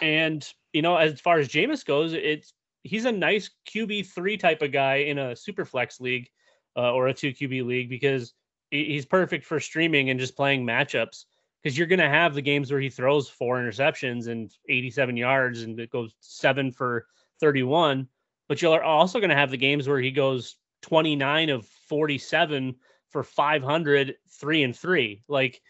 And 0.00 0.46
you 0.72 0.82
know, 0.82 0.96
as 0.96 1.20
far 1.20 1.38
as 1.38 1.48
Jameis 1.48 1.84
goes, 1.84 2.12
it's 2.12 2.52
he's 2.84 3.06
a 3.06 3.12
nice 3.12 3.50
QB 3.68 4.06
three 4.06 4.36
type 4.36 4.62
of 4.62 4.70
guy 4.70 4.96
in 4.96 5.18
a 5.18 5.34
super 5.34 5.64
flex 5.64 6.00
league 6.00 6.28
uh, 6.76 6.92
or 6.92 7.08
a 7.08 7.14
two 7.14 7.32
QB 7.32 7.66
league 7.66 7.88
because 7.88 8.34
he's 8.70 9.06
perfect 9.06 9.44
for 9.44 9.58
streaming 9.58 10.10
and 10.10 10.20
just 10.20 10.36
playing 10.36 10.64
matchups. 10.64 11.24
because 11.62 11.76
you're 11.76 11.86
going 11.88 11.98
to 11.98 12.08
have 12.08 12.34
the 12.34 12.42
games 12.42 12.70
where 12.70 12.80
he 12.80 12.90
throws 12.90 13.28
four 13.28 13.58
interceptions 13.58 14.28
and 14.28 14.52
87 14.68 15.16
yards 15.16 15.62
and 15.62 15.80
it 15.80 15.90
goes 15.90 16.14
seven 16.20 16.70
for 16.70 17.06
31. 17.40 18.06
But 18.48 18.62
you're 18.62 18.84
also 18.84 19.18
going 19.18 19.30
to 19.30 19.36
have 19.36 19.50
the 19.50 19.56
games 19.56 19.88
where 19.88 20.00
he 20.00 20.12
goes 20.12 20.56
29 20.82 21.50
of 21.50 21.66
47 21.88 22.76
for 23.08 23.24
500, 23.24 24.14
three 24.28 24.62
and 24.62 24.76
three. 24.76 25.22
Like 25.28 25.60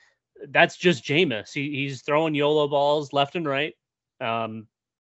that's 0.49 0.77
just 0.77 1.05
Jameis. 1.05 1.53
He, 1.53 1.71
he's 1.71 2.03
throwing 2.03 2.35
YOLO 2.35 2.69
balls 2.69 3.13
left 3.13 3.37
and 3.37 3.47
right. 3.47 3.75
Um, 4.21 4.67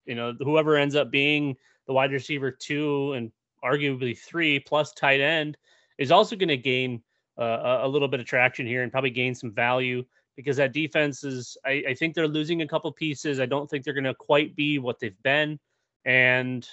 you 0.05 0.15
know, 0.15 0.35
whoever 0.39 0.77
ends 0.77 0.97
up 0.97 1.11
being 1.11 1.57
the 1.87 1.93
wide 1.93 2.13
receiver 2.13 2.51
two 2.51 3.13
and 3.15 3.33
arguably 3.65 4.19
three 4.19 4.61
plus 4.61 4.93
tight 4.93 5.21
end 5.21 5.57
is 5.99 6.11
also 6.11 6.37
going 6.37 6.49
to 6.49 6.57
gain 6.57 7.03
uh, 7.39 7.81
a 7.83 7.89
little 7.89 8.09
bit 8.09 8.21
of 8.21 8.27
traction 8.27 8.67
here 8.67 8.83
and 8.83 8.93
probably 8.93 9.11
gain 9.11 9.35
some 9.35 9.53
value 9.53 10.05
because 10.37 10.57
that 10.57 10.73
defense 10.73 11.25
is, 11.25 11.57
I, 11.65 11.85
I 11.89 11.95
think 11.95 12.15
they're 12.15 12.29
losing 12.29 12.63
a 12.63 12.69
couple 12.69 12.91
pieces. 12.93 13.41
I 13.41 13.47
don't 13.47 13.69
think 13.71 13.85
they're 13.85 13.95
going 13.95 14.05
to 14.05 14.15
quite 14.15 14.57
be 14.57 14.79
what 14.79 14.99
they've 14.99 15.23
been. 15.23 15.59
And 16.05 16.69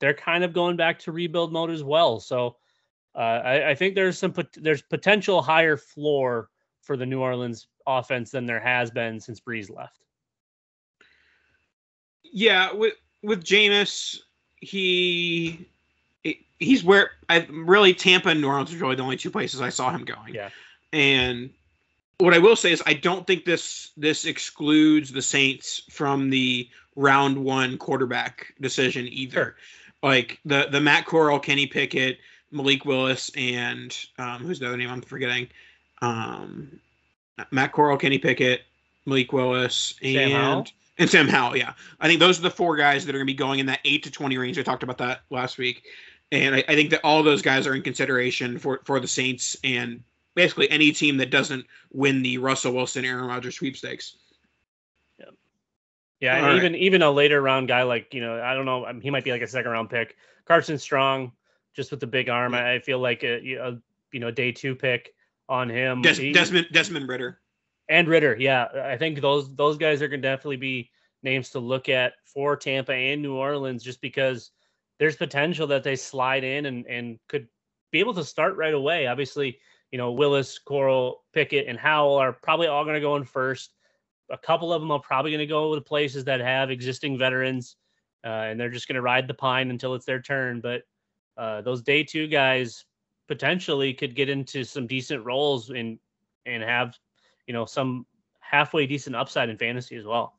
they're 0.00 0.14
kind 0.14 0.44
of 0.44 0.52
going 0.52 0.76
back 0.76 0.98
to 1.00 1.12
rebuild 1.12 1.52
mode 1.52 1.70
as 1.70 1.82
well. 1.82 2.20
So 2.20 2.56
uh, 3.14 3.18
I, 3.18 3.70
I 3.70 3.74
think 3.74 3.94
there's 3.94 4.18
some, 4.18 4.34
there's 4.56 4.82
potential 4.82 5.40
higher 5.42 5.76
floor 5.76 6.50
for 6.82 6.96
the 6.96 7.06
New 7.06 7.20
Orleans 7.20 7.66
offense 7.86 8.30
than 8.30 8.46
there 8.46 8.60
has 8.60 8.90
been 8.90 9.20
since 9.20 9.40
Brees 9.40 9.74
left. 9.74 9.98
Yeah, 12.22 12.72
with 12.72 12.94
with 13.22 13.44
Jameis, 13.44 14.20
he 14.60 15.66
he's 16.58 16.84
where 16.84 17.10
I 17.28 17.46
really 17.50 17.94
Tampa 17.94 18.30
and 18.30 18.40
New 18.40 18.48
Orleans 18.48 18.74
are 18.74 18.78
really 18.78 18.96
the 18.96 19.02
only 19.02 19.16
two 19.16 19.30
places 19.30 19.60
I 19.60 19.68
saw 19.68 19.90
him 19.90 20.04
going. 20.04 20.34
Yeah. 20.34 20.50
And 20.92 21.50
what 22.18 22.34
I 22.34 22.38
will 22.38 22.56
say 22.56 22.72
is 22.72 22.82
I 22.86 22.94
don't 22.94 23.26
think 23.26 23.44
this 23.44 23.90
this 23.96 24.24
excludes 24.24 25.12
the 25.12 25.22
Saints 25.22 25.82
from 25.90 26.30
the 26.30 26.68
round 26.94 27.42
one 27.42 27.76
quarterback 27.78 28.54
decision 28.60 29.06
either. 29.08 29.34
Sure. 29.34 29.56
Like 30.02 30.40
the 30.44 30.68
the 30.70 30.80
Matt 30.80 31.06
Corral, 31.06 31.38
Kenny 31.38 31.66
Pickett, 31.66 32.18
Malik 32.50 32.84
Willis, 32.84 33.30
and 33.36 33.96
um, 34.18 34.42
who's 34.42 34.58
the 34.58 34.66
other 34.66 34.76
name 34.76 34.90
I'm 34.90 35.02
forgetting? 35.02 35.48
Um, 36.02 36.80
Matt 37.50 37.72
Corral, 37.72 37.96
Kenny 37.96 38.18
Pickett, 38.18 38.62
Malik 39.04 39.32
Willis, 39.32 39.94
and 40.02 40.70
and 40.98 41.10
Sam 41.10 41.28
Howell. 41.28 41.56
Yeah, 41.56 41.74
I 42.00 42.08
think 42.08 42.20
those 42.20 42.38
are 42.38 42.42
the 42.42 42.50
four 42.50 42.76
guys 42.76 43.04
that 43.06 43.14
are 43.14 43.18
going 43.18 43.26
to 43.26 43.32
be 43.32 43.36
going 43.36 43.60
in 43.60 43.66
that 43.66 43.80
eight 43.84 44.02
to 44.04 44.10
twenty 44.10 44.38
range. 44.38 44.58
I 44.58 44.62
talked 44.62 44.82
about 44.82 44.98
that 44.98 45.20
last 45.30 45.58
week, 45.58 45.84
and 46.32 46.54
I, 46.54 46.64
I 46.68 46.74
think 46.74 46.90
that 46.90 47.00
all 47.04 47.22
those 47.22 47.42
guys 47.42 47.66
are 47.66 47.74
in 47.74 47.82
consideration 47.82 48.58
for 48.58 48.80
for 48.84 49.00
the 49.00 49.08
Saints 49.08 49.56
and 49.64 50.02
basically 50.34 50.70
any 50.70 50.92
team 50.92 51.16
that 51.18 51.30
doesn't 51.30 51.66
win 51.92 52.22
the 52.22 52.38
Russell 52.38 52.72
Wilson 52.72 53.04
Aaron 53.04 53.26
Rodgers 53.26 53.56
sweepstakes. 53.56 54.16
Yeah, 55.18 55.26
yeah, 56.20 56.56
even 56.56 56.72
right. 56.72 56.80
even 56.80 57.02
a 57.02 57.10
later 57.10 57.40
round 57.42 57.68
guy 57.68 57.82
like 57.82 58.14
you 58.14 58.20
know 58.20 58.40
I 58.40 58.54
don't 58.54 58.64
know 58.64 58.86
um, 58.86 59.00
he 59.00 59.10
might 59.10 59.24
be 59.24 59.32
like 59.32 59.42
a 59.42 59.48
second 59.48 59.70
round 59.70 59.90
pick. 59.90 60.16
Carson 60.46 60.78
Strong, 60.78 61.32
just 61.74 61.90
with 61.90 62.00
the 62.00 62.06
big 62.06 62.28
arm, 62.28 62.52
mm. 62.52 62.56
yeah. 62.56 62.72
I 62.72 62.78
feel 62.78 62.98
like 62.98 63.22
a, 63.22 63.36
a 63.56 63.78
you 64.12 64.20
know 64.20 64.30
day 64.30 64.52
two 64.52 64.74
pick 64.74 65.14
on 65.48 65.68
him. 65.68 66.02
Des- 66.02 66.14
he, 66.14 66.32
Desmond 66.32 66.68
Desmond 66.72 67.08
Ridder 67.08 67.40
and 67.88 68.08
Ritter. 68.08 68.36
Yeah, 68.38 68.66
I 68.84 68.96
think 68.96 69.20
those 69.20 69.54
those 69.54 69.76
guys 69.76 70.02
are 70.02 70.08
going 70.08 70.22
to 70.22 70.28
definitely 70.28 70.56
be 70.56 70.90
names 71.22 71.50
to 71.50 71.58
look 71.58 71.88
at 71.88 72.14
for 72.24 72.56
Tampa 72.56 72.92
and 72.92 73.22
New 73.22 73.34
Orleans, 73.34 73.82
just 73.82 74.00
because 74.00 74.50
there's 74.98 75.16
potential 75.16 75.66
that 75.68 75.82
they 75.82 75.96
slide 75.96 76.44
in 76.44 76.66
and 76.66 76.86
and 76.86 77.18
could 77.28 77.48
be 77.92 78.00
able 78.00 78.14
to 78.14 78.24
start 78.24 78.56
right 78.56 78.74
away. 78.74 79.06
Obviously, 79.06 79.58
you 79.90 79.98
know 79.98 80.12
Willis, 80.12 80.58
Corral, 80.58 81.24
Pickett, 81.32 81.68
and 81.68 81.78
Howell 81.78 82.16
are 82.16 82.32
probably 82.32 82.66
all 82.66 82.84
going 82.84 82.94
to 82.94 83.00
go 83.00 83.16
in 83.16 83.24
first. 83.24 83.72
A 84.30 84.38
couple 84.38 84.72
of 84.72 84.82
them 84.82 84.90
are 84.90 85.00
probably 85.00 85.30
going 85.30 85.38
to 85.38 85.46
go 85.46 85.74
to 85.74 85.80
places 85.80 86.24
that 86.24 86.40
have 86.40 86.70
existing 86.70 87.16
veterans, 87.16 87.76
uh, 88.24 88.28
and 88.28 88.58
they're 88.58 88.70
just 88.70 88.88
going 88.88 88.96
to 88.96 89.02
ride 89.02 89.28
the 89.28 89.34
pine 89.34 89.70
until 89.70 89.94
it's 89.94 90.06
their 90.06 90.20
turn. 90.20 90.60
But 90.60 90.82
uh, 91.36 91.60
those 91.62 91.82
day 91.82 92.02
two 92.02 92.26
guys 92.26 92.84
potentially 93.28 93.92
could 93.92 94.14
get 94.14 94.28
into 94.28 94.64
some 94.64 94.86
decent 94.86 95.24
roles 95.24 95.70
and 95.70 95.98
and 96.44 96.62
have 96.62 96.96
you 97.46 97.54
know 97.54 97.64
some 97.64 98.06
halfway 98.40 98.86
decent 98.86 99.16
upside 99.16 99.48
in 99.48 99.58
fantasy 99.58 99.96
as 99.96 100.04
well. 100.04 100.34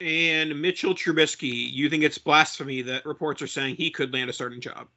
And 0.00 0.60
Mitchell 0.60 0.94
Trubisky, 0.94 1.72
you 1.72 1.88
think 1.88 2.02
it's 2.02 2.18
blasphemy 2.18 2.82
that 2.82 3.06
reports 3.06 3.40
are 3.40 3.46
saying 3.46 3.76
he 3.76 3.90
could 3.90 4.12
land 4.12 4.28
a 4.28 4.32
starting 4.32 4.60
job? 4.60 4.88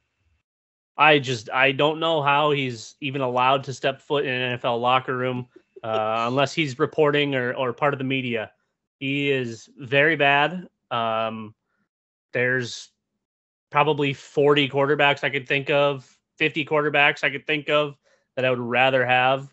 I 0.96 1.18
just 1.18 1.50
I 1.50 1.72
don't 1.72 2.00
know 2.00 2.22
how 2.22 2.50
he's 2.50 2.96
even 3.00 3.20
allowed 3.20 3.64
to 3.64 3.74
step 3.74 4.00
foot 4.00 4.24
in 4.26 4.32
an 4.32 4.58
NFL 4.58 4.80
locker 4.80 5.16
room 5.16 5.46
uh, 5.82 6.24
unless 6.28 6.52
he's 6.52 6.78
reporting 6.78 7.34
or 7.34 7.54
or 7.54 7.72
part 7.72 7.94
of 7.94 7.98
the 7.98 8.04
media. 8.04 8.50
He 8.98 9.30
is 9.30 9.68
very 9.78 10.16
bad. 10.16 10.68
Um, 10.90 11.54
there's 12.32 12.90
probably 13.70 14.14
40 14.14 14.68
quarterbacks 14.68 15.22
I 15.22 15.28
could 15.28 15.46
think 15.46 15.68
of, 15.70 16.15
50 16.38 16.64
quarterbacks 16.64 17.24
I 17.24 17.30
could 17.30 17.46
think 17.46 17.68
of 17.68 17.96
that 18.36 18.44
I 18.44 18.50
would 18.50 18.58
rather 18.58 19.04
have 19.04 19.52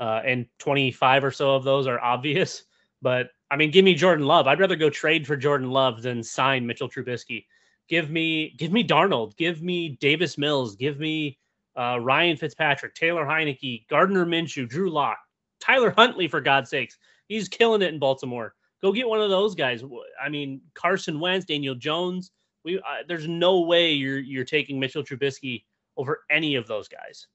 uh, 0.00 0.20
and 0.24 0.46
25 0.58 1.24
or 1.24 1.30
so 1.30 1.54
of 1.54 1.64
those 1.64 1.86
are 1.86 2.00
obvious. 2.00 2.64
But 3.00 3.30
I 3.48 3.56
mean, 3.56 3.70
give 3.70 3.84
me 3.84 3.94
Jordan 3.94 4.26
Love. 4.26 4.48
I'd 4.48 4.58
rather 4.58 4.74
go 4.74 4.90
trade 4.90 5.24
for 5.24 5.36
Jordan 5.36 5.70
Love 5.70 6.02
than 6.02 6.20
sign 6.20 6.66
Mitchell 6.66 6.88
Trubisky. 6.88 7.44
Give 7.88 8.10
me, 8.10 8.56
give 8.58 8.72
me 8.72 8.82
Darnold. 8.82 9.36
Give 9.36 9.62
me 9.62 9.90
Davis 10.00 10.36
Mills. 10.36 10.74
Give 10.74 10.98
me 10.98 11.38
uh, 11.76 12.00
Ryan 12.00 12.36
Fitzpatrick, 12.36 12.96
Taylor 12.96 13.24
Heinicke, 13.24 13.86
Gardner 13.86 14.26
Minshew, 14.26 14.68
Drew 14.68 14.90
Lock, 14.90 15.18
Tyler 15.60 15.92
Huntley. 15.96 16.26
For 16.26 16.40
God's 16.40 16.70
sakes, 16.70 16.98
he's 17.28 17.48
killing 17.48 17.82
it 17.82 17.94
in 17.94 18.00
Baltimore. 18.00 18.52
Go 18.82 18.92
get 18.92 19.08
one 19.08 19.20
of 19.20 19.30
those 19.30 19.54
guys. 19.54 19.84
I 20.20 20.28
mean, 20.28 20.60
Carson 20.74 21.20
Wentz, 21.20 21.46
Daniel 21.46 21.76
Jones. 21.76 22.32
We 22.64 22.78
uh, 22.78 23.04
there's 23.06 23.28
no 23.28 23.60
way 23.60 23.92
you're 23.92 24.18
you're 24.18 24.44
taking 24.44 24.80
Mitchell 24.80 25.04
Trubisky 25.04 25.62
over 25.98 26.24
any 26.30 26.54
of 26.54 26.66
those 26.66 26.88
guys 26.88 27.26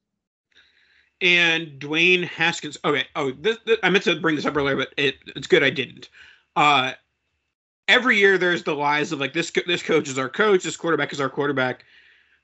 and 1.20 1.78
Dwayne 1.78 2.24
Haskins. 2.24 2.76
Okay. 2.84 3.06
Oh, 3.16 3.32
this, 3.32 3.58
this, 3.64 3.78
I 3.82 3.90
meant 3.90 4.04
to 4.04 4.20
bring 4.20 4.36
this 4.36 4.46
up 4.46 4.56
earlier, 4.56 4.76
but 4.76 4.92
it, 4.96 5.16
it's 5.34 5.46
good 5.46 5.62
I 5.62 5.70
didn't. 5.70 6.08
Uh, 6.56 6.92
every 7.88 8.18
year 8.18 8.38
there's 8.38 8.62
the 8.62 8.74
lies 8.74 9.12
of 9.12 9.20
like 9.20 9.32
this 9.32 9.50
this 9.66 9.82
coach 9.82 10.08
is 10.08 10.18
our 10.18 10.28
coach, 10.28 10.62
this 10.62 10.76
quarterback 10.76 11.12
is 11.12 11.20
our 11.20 11.30
quarterback. 11.30 11.84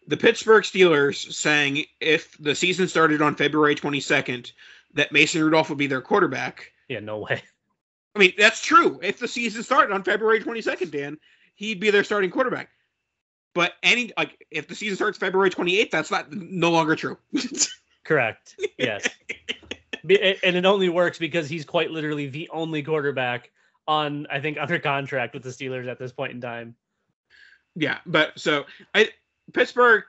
The 0.06 0.16
Pittsburgh 0.16 0.64
Steelers 0.64 1.32
saying 1.32 1.84
if 2.00 2.36
the 2.38 2.54
season 2.54 2.88
started 2.88 3.22
on 3.22 3.36
February 3.36 3.74
22nd 3.74 4.50
that 4.94 5.12
Mason 5.12 5.42
Rudolph 5.42 5.68
would 5.68 5.78
be 5.78 5.86
their 5.86 6.00
quarterback. 6.00 6.72
Yeah, 6.88 7.00
no 7.00 7.18
way. 7.18 7.42
I 8.16 8.18
mean, 8.18 8.32
that's 8.36 8.64
true. 8.64 8.98
If 9.02 9.18
the 9.18 9.28
season 9.28 9.62
started 9.62 9.92
on 9.92 10.02
February 10.02 10.40
22nd, 10.40 10.90
Dan, 10.90 11.18
he'd 11.54 11.78
be 11.78 11.90
their 11.90 12.02
starting 12.02 12.30
quarterback. 12.30 12.70
But 13.54 13.72
any 13.82 14.12
like 14.16 14.46
if 14.50 14.68
the 14.68 14.74
season 14.74 14.96
starts 14.96 15.18
February 15.18 15.50
28th, 15.50 15.90
that's 15.90 16.10
not 16.10 16.32
no 16.32 16.70
longer 16.70 16.96
true. 16.96 17.18
Correct. 18.04 18.56
Yes. 18.78 19.08
and 20.02 20.56
it 20.56 20.64
only 20.64 20.88
works 20.88 21.18
because 21.18 21.48
he's 21.48 21.64
quite 21.64 21.90
literally 21.90 22.28
the 22.28 22.48
only 22.50 22.82
quarterback 22.82 23.50
on, 23.86 24.26
I 24.30 24.40
think, 24.40 24.58
under 24.58 24.78
contract 24.78 25.34
with 25.34 25.42
the 25.42 25.50
Steelers 25.50 25.88
at 25.88 25.98
this 25.98 26.12
point 26.12 26.32
in 26.32 26.40
time. 26.40 26.74
Yeah, 27.74 27.98
but 28.06 28.38
so 28.38 28.66
I 28.94 29.10
Pittsburgh, 29.52 30.04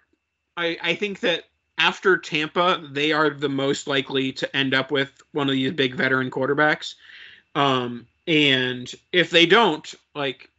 I 0.57 0.77
I 0.81 0.95
think 0.95 1.19
that 1.21 1.45
after 1.77 2.17
Tampa, 2.17 2.83
they 2.91 3.11
are 3.11 3.29
the 3.31 3.49
most 3.49 3.87
likely 3.87 4.31
to 4.33 4.55
end 4.55 4.73
up 4.73 4.91
with 4.91 5.11
one 5.31 5.49
of 5.49 5.53
these 5.53 5.71
big 5.71 5.95
veteran 5.95 6.29
quarterbacks. 6.29 6.95
Um, 7.55 8.07
and 8.27 8.91
if 9.11 9.31
they 9.31 9.45
don't, 9.45 9.91
like, 10.13 10.49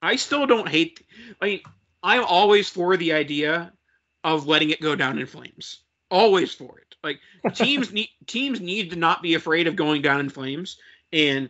I 0.00 0.16
still 0.16 0.46
don't 0.46 0.68
hate. 0.68 1.04
I 1.40 1.44
mean, 1.44 1.60
I'm 2.02 2.24
always 2.24 2.68
for 2.68 2.96
the 2.96 3.12
idea 3.12 3.72
of 4.24 4.46
letting 4.46 4.70
it 4.70 4.80
go 4.80 4.94
down 4.94 5.18
in 5.18 5.26
flames 5.26 5.80
always 6.10 6.52
for 6.52 6.78
it. 6.78 6.96
Like 7.02 7.20
teams 7.54 7.92
need 7.92 8.08
teams 8.26 8.60
need 8.60 8.90
to 8.90 8.96
not 8.96 9.22
be 9.22 9.34
afraid 9.34 9.66
of 9.66 9.76
going 9.76 10.02
down 10.02 10.20
in 10.20 10.28
flames. 10.28 10.78
And 11.12 11.48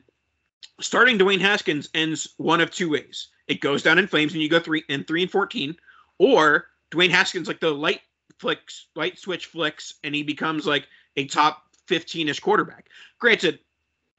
starting 0.81 1.19
Dwayne 1.19 1.41
Haskins 1.41 1.89
ends 1.95 2.35
one 2.37 2.61
of 2.61 2.71
two 2.71 2.91
ways. 2.91 3.29
It 3.49 3.61
goes 3.61 3.83
down 3.83 3.99
in 3.99 4.07
flames 4.07 4.33
and 4.33 4.43
you 4.43 4.49
go 4.49 4.61
three 4.61 4.85
and 4.89 5.07
three 5.07 5.23
and 5.23 5.31
fourteen, 5.31 5.77
or 6.19 6.67
Dwayne 6.91 7.11
Haskins 7.11 7.49
like 7.49 7.61
the 7.61 7.71
light 7.71 8.01
flicks, 8.39 8.87
light 8.95 9.19
switch 9.19 9.47
flicks, 9.47 9.95
and 10.05 10.15
he 10.15 10.23
becomes 10.23 10.67
like 10.67 10.87
a 11.17 11.27
top 11.27 11.65
15-ish 11.89 12.41
quarterback. 12.41 12.89
Granted, 13.19 13.59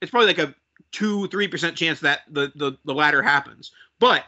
it's 0.01 0.11
probably 0.11 0.27
like 0.27 0.37
a 0.37 0.53
two, 0.91 1.27
three 1.27 1.47
percent 1.47 1.77
chance 1.77 2.01
that 2.01 2.21
the, 2.29 2.51
the 2.55 2.77
the 2.83 2.93
latter 2.93 3.21
happens. 3.21 3.71
But 3.99 4.25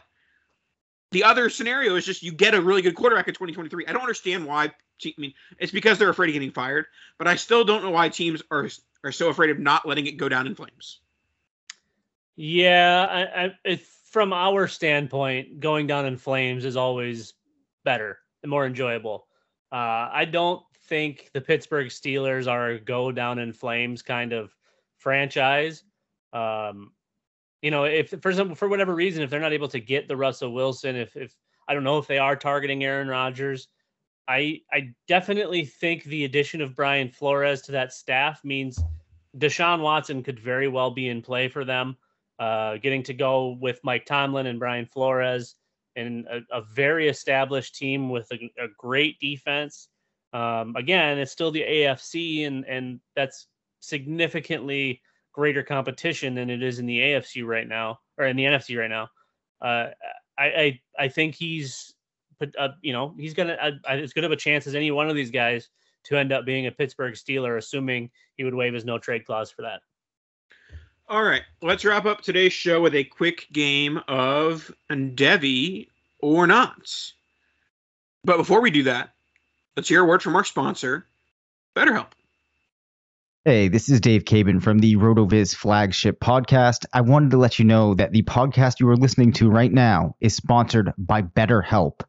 the 1.14 1.24
other 1.24 1.48
scenario 1.48 1.94
is 1.94 2.04
just 2.04 2.22
you 2.22 2.32
get 2.32 2.54
a 2.54 2.60
really 2.60 2.82
good 2.82 2.94
quarterback 2.94 3.28
in 3.28 3.34
2023. 3.34 3.86
I 3.86 3.92
don't 3.92 4.02
understand 4.02 4.44
why 4.44 4.72
I 5.04 5.14
mean, 5.16 5.32
it's 5.58 5.72
because 5.72 5.98
they're 5.98 6.10
afraid 6.10 6.28
of 6.28 6.34
getting 6.34 6.50
fired, 6.50 6.86
but 7.18 7.26
I 7.26 7.36
still 7.36 7.64
don't 7.64 7.82
know 7.82 7.90
why 7.90 8.08
teams 8.10 8.42
are 8.50 8.68
are 9.02 9.12
so 9.12 9.28
afraid 9.28 9.50
of 9.50 9.58
not 9.58 9.86
letting 9.86 10.06
it 10.06 10.16
go 10.16 10.28
down 10.28 10.46
in 10.46 10.54
flames. 10.54 11.00
Yeah, 12.36 13.06
I, 13.08 13.44
I, 13.44 13.54
it, 13.64 13.82
from 14.10 14.32
our 14.32 14.66
standpoint, 14.66 15.60
going 15.60 15.86
down 15.86 16.06
in 16.06 16.16
flames 16.16 16.64
is 16.64 16.76
always 16.76 17.34
better 17.84 18.18
and 18.42 18.50
more 18.50 18.66
enjoyable. 18.66 19.26
Uh, 19.70 20.08
I 20.12 20.24
don't 20.24 20.62
think 20.88 21.30
the 21.32 21.40
Pittsburgh 21.40 21.88
Steelers 21.88 22.50
are 22.50 22.70
a 22.70 22.80
go 22.80 23.12
down 23.12 23.38
in 23.38 23.52
flames 23.52 24.02
kind 24.02 24.32
of 24.32 24.54
franchise. 24.98 25.84
Um, 26.32 26.92
you 27.64 27.70
know, 27.70 27.84
if 27.84 28.10
for 28.20 28.30
some 28.30 28.54
for 28.54 28.68
whatever 28.68 28.94
reason, 28.94 29.22
if 29.22 29.30
they're 29.30 29.40
not 29.40 29.54
able 29.54 29.68
to 29.68 29.80
get 29.80 30.06
the 30.06 30.18
Russell 30.18 30.52
Wilson, 30.52 30.96
if 30.96 31.16
if 31.16 31.34
I 31.66 31.72
don't 31.72 31.82
know 31.82 31.96
if 31.96 32.06
they 32.06 32.18
are 32.18 32.36
targeting 32.36 32.84
Aaron 32.84 33.08
Rodgers, 33.08 33.68
I 34.28 34.60
I 34.70 34.92
definitely 35.08 35.64
think 35.64 36.04
the 36.04 36.26
addition 36.26 36.60
of 36.60 36.76
Brian 36.76 37.08
Flores 37.08 37.62
to 37.62 37.72
that 37.72 37.94
staff 37.94 38.44
means 38.44 38.78
Deshaun 39.38 39.80
Watson 39.80 40.22
could 40.22 40.38
very 40.38 40.68
well 40.68 40.90
be 40.90 41.08
in 41.08 41.22
play 41.22 41.48
for 41.48 41.64
them. 41.64 41.96
Uh, 42.38 42.76
getting 42.76 43.02
to 43.04 43.14
go 43.14 43.56
with 43.58 43.80
Mike 43.82 44.04
Tomlin 44.04 44.46
and 44.46 44.58
Brian 44.58 44.84
Flores 44.84 45.54
and 45.96 46.26
a, 46.26 46.40
a 46.52 46.60
very 46.60 47.08
established 47.08 47.76
team 47.76 48.10
with 48.10 48.30
a, 48.30 48.52
a 48.62 48.68
great 48.76 49.18
defense. 49.20 49.88
Um, 50.34 50.76
again, 50.76 51.16
it's 51.16 51.32
still 51.32 51.50
the 51.50 51.62
AFC, 51.62 52.46
and 52.46 52.66
and 52.66 53.00
that's 53.16 53.46
significantly 53.80 55.00
greater 55.34 55.62
competition 55.62 56.34
than 56.34 56.48
it 56.48 56.62
is 56.62 56.78
in 56.78 56.86
the 56.86 56.98
AFC 56.98 57.44
right 57.44 57.68
now 57.68 57.98
or 58.16 58.24
in 58.26 58.36
the 58.36 58.44
NFC 58.44 58.78
right 58.78 58.88
now. 58.88 59.08
Uh, 59.60 59.90
I, 60.38 60.44
I 60.46 60.80
I 60.98 61.08
think 61.08 61.34
he's, 61.34 61.94
uh, 62.58 62.68
you 62.80 62.92
know, 62.92 63.14
he's 63.18 63.34
gonna 63.34 63.58
uh, 63.60 63.72
as 63.86 64.14
good 64.14 64.24
of 64.24 64.32
a 64.32 64.36
chance 64.36 64.66
as 64.66 64.74
any 64.74 64.90
one 64.90 65.10
of 65.10 65.16
these 65.16 65.30
guys 65.30 65.68
to 66.04 66.16
end 66.16 66.32
up 66.32 66.44
being 66.44 66.66
a 66.66 66.70
Pittsburgh 66.70 67.14
Steeler, 67.14 67.58
assuming 67.58 68.10
he 68.36 68.44
would 68.44 68.54
waive 68.54 68.74
his 68.74 68.84
no 68.84 68.98
trade 68.98 69.26
clause 69.26 69.50
for 69.50 69.62
that. 69.62 69.80
All 71.08 71.22
right, 71.22 71.42
let's 71.60 71.84
wrap 71.84 72.06
up 72.06 72.22
today's 72.22 72.52
show 72.52 72.80
with 72.80 72.94
a 72.94 73.04
quick 73.04 73.46
game 73.52 74.00
of 74.08 74.72
Devy 74.90 75.88
or 76.20 76.46
not. 76.46 77.12
But 78.24 78.38
before 78.38 78.62
we 78.62 78.70
do 78.70 78.84
that, 78.84 79.10
let's 79.76 79.88
hear 79.88 80.00
a 80.00 80.06
word 80.06 80.22
from 80.22 80.34
our 80.34 80.44
sponsor, 80.44 81.06
BetterHelp. 81.76 82.12
Hey, 83.46 83.68
this 83.68 83.90
is 83.90 84.00
Dave 84.00 84.24
Cabin 84.24 84.58
from 84.58 84.78
the 84.78 84.96
RotoViz 84.96 85.54
flagship 85.54 86.18
podcast. 86.18 86.86
I 86.94 87.02
wanted 87.02 87.32
to 87.32 87.36
let 87.36 87.58
you 87.58 87.66
know 87.66 87.92
that 87.92 88.10
the 88.10 88.22
podcast 88.22 88.80
you 88.80 88.88
are 88.88 88.96
listening 88.96 89.34
to 89.34 89.50
right 89.50 89.70
now 89.70 90.16
is 90.18 90.34
sponsored 90.34 90.94
by 90.96 91.20
BetterHelp. 91.20 92.00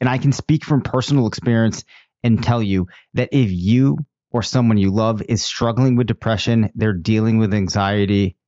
And 0.00 0.08
I 0.08 0.16
can 0.16 0.32
speak 0.32 0.64
from 0.64 0.80
personal 0.80 1.26
experience 1.26 1.84
and 2.22 2.42
tell 2.42 2.62
you 2.62 2.86
that 3.12 3.28
if 3.32 3.50
you 3.50 3.98
or 4.30 4.42
someone 4.42 4.78
you 4.78 4.90
love 4.90 5.20
is 5.28 5.44
struggling 5.44 5.94
with 5.94 6.06
depression, 6.06 6.70
they're 6.74 6.94
dealing 6.94 7.36
with 7.36 7.52
anxiety, 7.52 8.38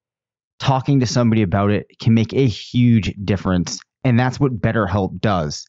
talking 0.58 1.00
to 1.00 1.06
somebody 1.06 1.42
about 1.42 1.72
it 1.72 1.88
can 2.00 2.14
make 2.14 2.32
a 2.32 2.46
huge 2.46 3.12
difference. 3.22 3.80
And 4.02 4.18
that's 4.18 4.40
what 4.40 4.62
BetterHelp 4.62 5.20
does. 5.20 5.66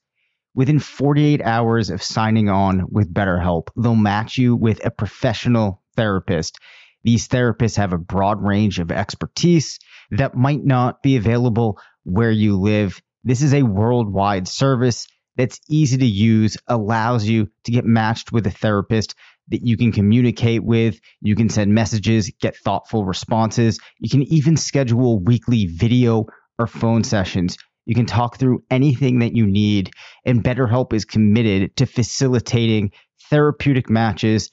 Within 0.54 0.80
48 0.80 1.42
hours 1.42 1.90
of 1.90 2.02
signing 2.02 2.48
on 2.48 2.86
with 2.90 3.14
BetterHelp, 3.14 3.68
they'll 3.76 3.94
match 3.94 4.38
you 4.38 4.56
with 4.56 4.86
a 4.86 4.90
professional 4.90 5.82
therapist. 5.96 6.58
These 7.04 7.28
therapists 7.28 7.78
have 7.78 7.94
a 7.94 8.00
broad 8.00 8.42
range 8.42 8.80
of 8.80 8.92
expertise 8.92 9.80
that 10.12 10.36
might 10.36 10.64
not 10.64 11.04
be 11.04 11.18
available 11.18 11.80
where 12.04 12.32
you 12.32 12.60
live. 12.60 13.02
This 13.24 13.42
is 13.42 13.54
a 13.54 13.64
worldwide 13.64 14.48
service 14.48 15.08
that's 15.36 15.60
easy 15.70 15.98
to 15.98 16.06
use, 16.06 16.58
allows 16.68 17.26
you 17.26 17.50
to 17.66 17.72
get 17.72 17.86
matched 17.86 18.32
with 18.32 18.48
a 18.48 18.52
therapist 18.52 19.16
that 19.50 19.66
you 19.66 19.78
can 19.78 19.92
communicate 19.92 20.64
with. 20.64 21.00
You 21.22 21.36
can 21.36 21.50
send 21.50 21.74
messages, 21.74 22.32
get 22.40 22.56
thoughtful 22.58 23.06
responses. 23.06 23.80
You 24.00 24.10
can 24.10 24.24
even 24.24 24.58
schedule 24.58 25.20
weekly 25.20 25.68
video 25.68 26.26
or 26.58 26.68
phone 26.68 27.04
sessions. 27.04 27.58
You 27.86 27.94
can 27.94 28.08
talk 28.08 28.38
through 28.38 28.64
anything 28.72 29.20
that 29.20 29.36
you 29.36 29.46
need. 29.46 29.92
And 30.26 30.44
BetterHelp 30.44 30.94
is 30.94 31.06
committed 31.06 31.76
to 31.78 31.86
facilitating 31.86 32.92
therapeutic 33.30 33.90
matches 33.90 34.50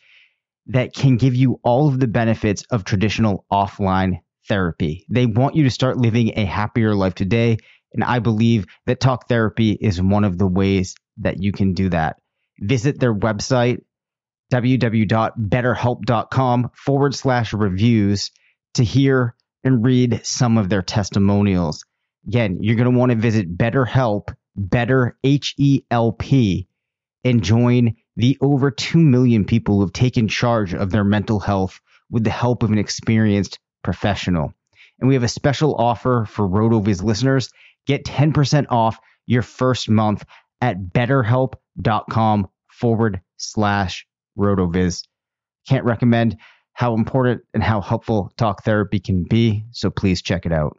that 0.66 0.94
can 0.94 1.16
give 1.16 1.34
you 1.34 1.58
all 1.62 1.88
of 1.88 1.98
the 1.98 2.06
benefits 2.06 2.64
of 2.70 2.84
traditional 2.84 3.44
offline 3.50 4.20
therapy. 4.48 5.06
They 5.08 5.24
want 5.26 5.56
you 5.56 5.64
to 5.64 5.70
start 5.70 5.98
living 5.98 6.32
a 6.36 6.44
happier 6.44 6.94
life 6.94 7.14
today. 7.14 7.56
And 7.92 8.04
I 8.04 8.20
believe 8.20 8.66
that 8.86 9.00
talk 9.00 9.28
therapy 9.28 9.72
is 9.72 10.00
one 10.00 10.24
of 10.24 10.38
the 10.38 10.46
ways 10.46 10.94
that 11.18 11.42
you 11.42 11.52
can 11.52 11.74
do 11.74 11.90
that. 11.90 12.16
Visit 12.58 12.98
their 12.98 13.14
website, 13.14 13.82
www.betterhelp.com 14.52 16.70
forward 16.74 17.14
slash 17.14 17.52
reviews 17.52 18.30
to 18.74 18.84
hear 18.84 19.34
and 19.64 19.84
read 19.84 20.20
some 20.24 20.58
of 20.58 20.68
their 20.68 20.82
testimonials. 20.82 21.84
Again, 22.26 22.58
you're 22.60 22.76
going 22.76 22.92
to 22.92 22.98
want 22.98 23.10
to 23.10 23.18
visit 23.18 23.56
BetterHelp, 23.56 24.34
Better 24.56 25.16
H 25.24 25.54
E 25.58 25.82
L 25.90 26.12
P, 26.12 26.68
and 27.24 27.42
join 27.42 27.96
the 28.16 28.36
over 28.40 28.70
2 28.70 28.98
million 28.98 29.44
people 29.44 29.76
who 29.76 29.80
have 29.82 29.92
taken 29.92 30.28
charge 30.28 30.74
of 30.74 30.90
their 30.90 31.04
mental 31.04 31.40
health 31.40 31.80
with 32.10 32.24
the 32.24 32.30
help 32.30 32.62
of 32.62 32.70
an 32.70 32.78
experienced 32.78 33.58
professional. 33.82 34.52
And 35.00 35.08
we 35.08 35.14
have 35.14 35.22
a 35.22 35.28
special 35.28 35.74
offer 35.74 36.26
for 36.28 36.48
RotoViz 36.48 37.02
listeners. 37.02 37.50
Get 37.86 38.04
10% 38.04 38.66
off 38.70 38.98
your 39.26 39.42
first 39.42 39.88
month 39.88 40.24
at 40.60 40.78
betterhelp.com 40.78 42.48
forward 42.70 43.20
slash 43.36 44.06
RotoViz. 44.38 45.04
Can't 45.68 45.84
recommend 45.84 46.36
how 46.74 46.94
important 46.94 47.42
and 47.54 47.62
how 47.62 47.80
helpful 47.80 48.32
talk 48.36 48.64
therapy 48.64 49.00
can 49.00 49.24
be, 49.24 49.64
so 49.72 49.90
please 49.90 50.22
check 50.22 50.46
it 50.46 50.52
out. 50.52 50.78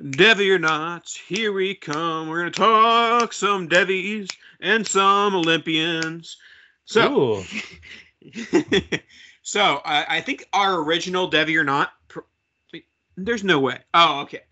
Devy 0.00 0.50
or 0.50 0.58
not, 0.58 1.08
here 1.26 1.52
we 1.52 1.74
come. 1.74 2.28
We're 2.28 2.38
gonna 2.38 2.50
talk 2.50 3.32
some 3.32 3.68
Devys 3.68 4.28
and 4.60 4.86
some 4.86 5.34
Olympians. 5.34 6.36
So, 6.84 7.42
so 9.42 9.80
I, 9.84 10.16
I 10.16 10.20
think 10.20 10.46
our 10.52 10.82
original 10.82 11.30
Devy 11.30 11.58
or 11.58 11.64
not. 11.64 11.92
There's 13.16 13.44
no 13.44 13.58
way. 13.58 13.78
Oh, 13.94 14.20
okay. 14.20 14.42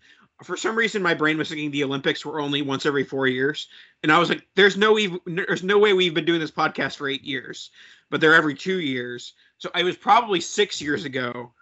For 0.43 0.57
some 0.57 0.75
reason, 0.75 1.03
my 1.03 1.13
brain 1.13 1.37
was 1.37 1.49
thinking 1.49 1.69
the 1.69 1.83
Olympics 1.83 2.25
were 2.25 2.41
only 2.41 2.63
once 2.63 2.85
every 2.85 3.03
four 3.03 3.27
years, 3.27 3.67
and 4.01 4.11
I 4.11 4.17
was 4.17 4.29
like, 4.29 4.45
"There's 4.55 4.75
no 4.75 4.97
even, 4.97 5.19
there's 5.27 5.63
no 5.63 5.77
way 5.77 5.93
we've 5.93 6.15
been 6.15 6.25
doing 6.25 6.39
this 6.39 6.51
podcast 6.51 6.97
for 6.97 7.07
eight 7.07 7.23
years, 7.23 7.69
but 8.09 8.19
they're 8.19 8.33
every 8.33 8.55
two 8.55 8.79
years." 8.79 9.33
So 9.59 9.69
I 9.75 9.83
was 9.83 9.95
probably 9.95 10.41
six 10.41 10.81
years 10.81 11.05
ago 11.05 11.53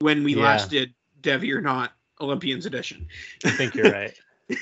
when 0.00 0.24
we 0.24 0.34
Yeah. 0.34 0.44
last 0.44 0.70
did 0.70 0.94
Devy 1.20 1.54
or 1.54 1.60
not 1.60 1.92
Olympians 2.20 2.66
edition. 2.66 3.06
I 3.44 3.50
think 3.50 3.74
you're 3.74 3.90
right. 3.90 4.14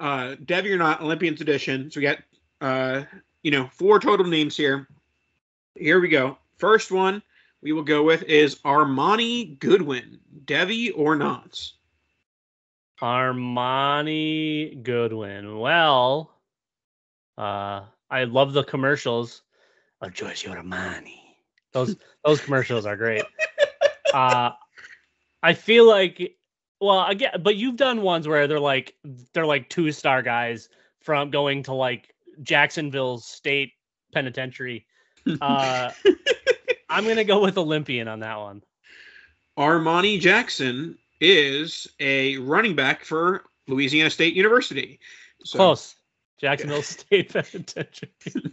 uh 0.00 0.36
Devy 0.44 0.70
or 0.70 0.78
not 0.78 1.00
Olympians 1.00 1.40
edition. 1.40 1.90
So 1.90 2.00
we 2.00 2.02
got 2.04 2.18
uh 2.60 3.04
you 3.42 3.50
know 3.50 3.68
four 3.72 3.98
total 3.98 4.26
names 4.26 4.56
here. 4.56 4.88
Here 5.76 6.00
we 6.00 6.08
go. 6.08 6.38
First 6.58 6.90
one 6.90 7.22
we 7.62 7.72
will 7.72 7.84
go 7.84 8.02
with 8.02 8.24
is 8.24 8.56
Armani 8.56 9.58
Goodwin. 9.58 10.18
Devy 10.44 10.92
or 10.94 11.16
not? 11.16 11.58
Armani 13.00 14.82
Goodwin. 14.82 15.58
Well, 15.58 16.32
uh, 17.38 17.82
I 18.10 18.24
love 18.24 18.52
the 18.52 18.64
commercials 18.64 19.42
of 20.00 20.12
Giorgio 20.12 20.52
Armani. 20.52 21.18
Those 21.72 21.96
those 22.24 22.40
commercials 22.40 22.86
are 22.86 22.96
great. 22.96 23.24
Uh, 24.12 24.50
I 25.42 25.54
feel 25.54 25.88
like, 25.88 26.36
well, 26.82 27.06
again, 27.06 27.30
but 27.40 27.54
you've 27.56 27.76
done 27.76 28.02
ones 28.02 28.26
where 28.26 28.48
they're 28.48 28.60
like 28.60 28.94
they're 29.32 29.46
like 29.46 29.68
two 29.68 29.92
star 29.92 30.20
guys 30.20 30.68
from 31.00 31.30
going 31.30 31.62
to 31.64 31.74
like 31.74 32.14
Jacksonville 32.42 33.18
State 33.18 33.72
Penitentiary. 34.12 34.86
Uh, 35.40 35.92
I'm 36.90 37.06
gonna 37.06 37.22
go 37.22 37.40
with 37.40 37.56
Olympian 37.56 38.08
on 38.08 38.18
that 38.20 38.40
one. 38.40 38.60
Armani 39.56 40.18
Jackson 40.18 40.98
is 41.20 41.86
a 42.00 42.38
running 42.38 42.74
back 42.74 43.04
for 43.04 43.44
Louisiana 43.68 44.10
State 44.10 44.34
University. 44.34 44.98
So 45.44 45.58
Close. 45.58 45.94
Jacksonville 46.40 46.82
State 46.82 47.28
Penitentiary. 47.32 48.10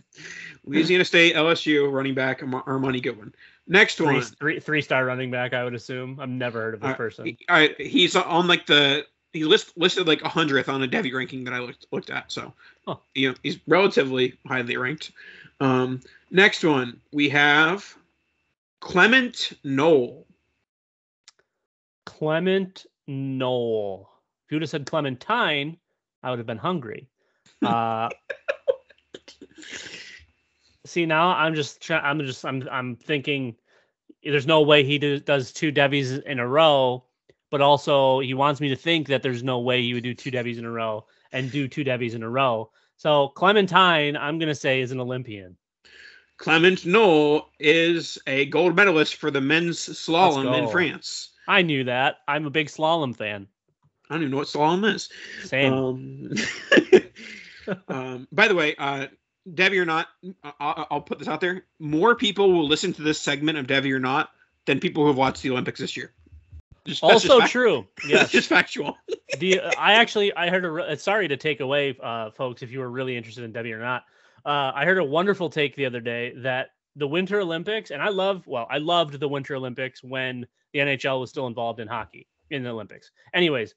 Louisiana 0.64 1.06
State 1.06 1.36
LSU 1.36 1.92
running 1.92 2.14
back 2.14 2.44
Ar- 2.44 2.64
Armani 2.66 3.02
Goodwin. 3.02 3.34
Next 3.72 3.96
three, 3.96 4.16
one. 4.16 4.24
three, 4.24 4.60
three 4.60 4.82
star 4.82 5.06
running 5.06 5.30
back, 5.30 5.54
I 5.54 5.64
would 5.64 5.76
assume. 5.76 6.20
I've 6.20 6.28
never 6.28 6.60
heard 6.60 6.74
of 6.74 6.82
this 6.82 6.96
person. 6.98 7.38
he's 7.78 8.16
on 8.16 8.48
like 8.48 8.66
the 8.66 9.06
he 9.32 9.46
list, 9.46 9.78
listed 9.78 10.08
like 10.08 10.24
a 10.24 10.28
hundredth 10.28 10.68
on 10.70 10.82
a 10.82 10.88
Devy 10.88 11.14
ranking 11.14 11.44
that 11.44 11.54
I 11.54 11.60
looked 11.60 11.86
looked 11.92 12.10
at. 12.10 12.32
So, 12.32 12.52
Huh. 12.88 12.96
you 13.14 13.30
know, 13.30 13.36
he's 13.44 13.60
relatively 13.68 14.34
highly 14.48 14.76
ranked. 14.76 15.12
Um, 15.60 16.02
next 16.32 16.64
one 16.64 17.00
we 17.12 17.30
have 17.30 17.96
Clement 18.80 19.54
Knoll. 19.64 20.26
Clement 22.06 22.88
Knoll. 23.08 24.10
If 24.48 24.52
you 24.52 24.56
would 24.56 24.64
have 24.64 24.70
said 24.72 24.88
Clementine, 24.88 25.78
I 26.24 26.32
would 26.32 26.40
have 26.40 26.48
been 26.48 26.58
hungry. 26.58 27.08
Uh, 27.62 28.10
see 30.90 31.06
now 31.06 31.30
I'm 31.30 31.56
just 31.56 31.82
try- 31.82 32.00
I'm 32.00 32.20
just 32.20 32.46
I'm 32.46 32.68
I'm 32.72 32.96
thinking 32.96 33.56
there's 34.24 34.48
no 34.48 34.62
way 34.62 34.84
he 34.84 34.98
do, 34.98 35.20
does 35.20 35.52
two 35.52 35.72
Debbie's 35.72 36.12
in 36.12 36.40
a 36.40 36.48
row, 36.48 37.06
but 37.50 37.62
also 37.62 38.20
he 38.20 38.34
wants 38.34 38.60
me 38.60 38.70
to 38.70 38.76
think 38.76 39.08
that 39.08 39.24
there's 39.24 39.44
no 39.44 39.60
way 39.60 39.82
he 39.82 39.94
would 39.94 40.04
do 40.04 40.14
two 40.14 40.32
Debbie's 40.32 40.58
in 40.58 40.66
a 40.66 40.72
row 40.72 41.06
and 41.32 41.52
do 41.52 41.68
two 41.68 41.84
Debbie's 41.84 42.16
in 42.16 42.24
a 42.24 42.30
row. 42.30 42.70
So 42.98 43.30
Clementine, 43.30 44.18
I'm 44.18 44.40
gonna 44.40 44.56
say 44.56 44.82
is 44.82 44.92
an 44.92 45.00
Olympian. 45.00 45.56
Clement 46.38 46.86
Knoll 46.86 47.50
is 47.60 48.18
a 48.26 48.46
gold 48.46 48.76
medalist 48.76 49.16
for 49.16 49.30
the 49.30 49.42
men's 49.42 49.78
slalom 49.78 50.58
in. 50.58 50.68
France. 50.70 51.32
I 51.48 51.62
knew 51.62 51.84
that. 51.84 52.20
I'm 52.30 52.46
a 52.46 52.50
big 52.50 52.68
slalom 52.68 53.16
fan. 53.16 53.48
I 54.10 54.16
don't 54.16 54.24
even 54.24 54.32
know 54.32 54.38
what 54.38 54.48
slalom 54.48 54.96
is. 54.96 55.10
Same. 55.44 55.74
Um, 55.74 56.32
um, 57.90 58.28
by 58.32 58.48
the 58.48 58.56
way, 58.56 58.74
uh, 58.78 59.08
Debbie 59.54 59.80
or 59.80 59.86
not, 59.86 60.08
I- 60.44 60.54
I'll, 60.60 60.88
I'll 60.92 61.02
put 61.02 61.20
this 61.20 61.28
out 61.28 61.42
there. 61.42 61.64
More 61.80 62.16
people 62.16 62.52
will 62.54 62.68
listen 62.68 62.94
to 62.94 63.02
this 63.02 63.20
segment 63.20 63.58
of 63.58 63.68
Debbie 63.68 63.92
or 63.94 64.00
not 64.00 64.30
than 64.66 64.80
people 64.80 65.04
who 65.04 65.08
have 65.08 65.18
watched 65.18 65.42
the 65.42 65.50
Olympics 65.52 65.80
this 65.80 65.96
year. 65.98 66.12
Just, 66.86 67.04
also 67.04 67.40
fact- 67.40 67.52
true. 67.52 67.86
Yes. 68.08 68.32
just 68.32 68.48
factual. 68.50 68.98
the 69.40 69.60
I 69.78 69.94
actually 69.94 70.34
I 70.36 70.50
heard 70.50 70.66
a 70.66 70.72
re- 70.72 70.96
sorry 70.98 71.28
to 71.28 71.38
take 71.38 71.60
away 71.60 71.96
uh 72.02 72.32
folks 72.32 72.62
if 72.64 72.72
you 72.72 72.80
were 72.80 72.90
really 72.90 73.16
interested 73.18 73.44
in 73.44 73.52
Debbie 73.52 73.74
or 73.74 73.80
not. 73.80 74.04
Uh 74.46 74.72
I 74.74 74.86
heard 74.86 74.98
a 74.98 75.04
wonderful 75.04 75.50
take 75.50 75.76
the 75.76 75.86
other 75.86 76.00
day 76.00 76.34
that 76.38 76.70
the 76.96 77.08
Winter 77.08 77.40
Olympics 77.42 77.92
and 77.92 78.02
I 78.02 78.10
love 78.10 78.48
well 78.48 78.66
I 78.72 78.78
loved 78.80 79.20
the 79.20 79.28
Winter 79.28 79.56
Olympics 79.56 80.04
when 80.04 80.48
the 80.74 80.80
NHL 80.80 81.20
was 81.20 81.30
still 81.30 81.48
involved 81.48 81.80
in 81.80 81.88
hockey 81.88 82.28
in 82.50 82.64
the 82.64 82.70
Olympics. 82.70 83.12
Anyways, 83.34 83.76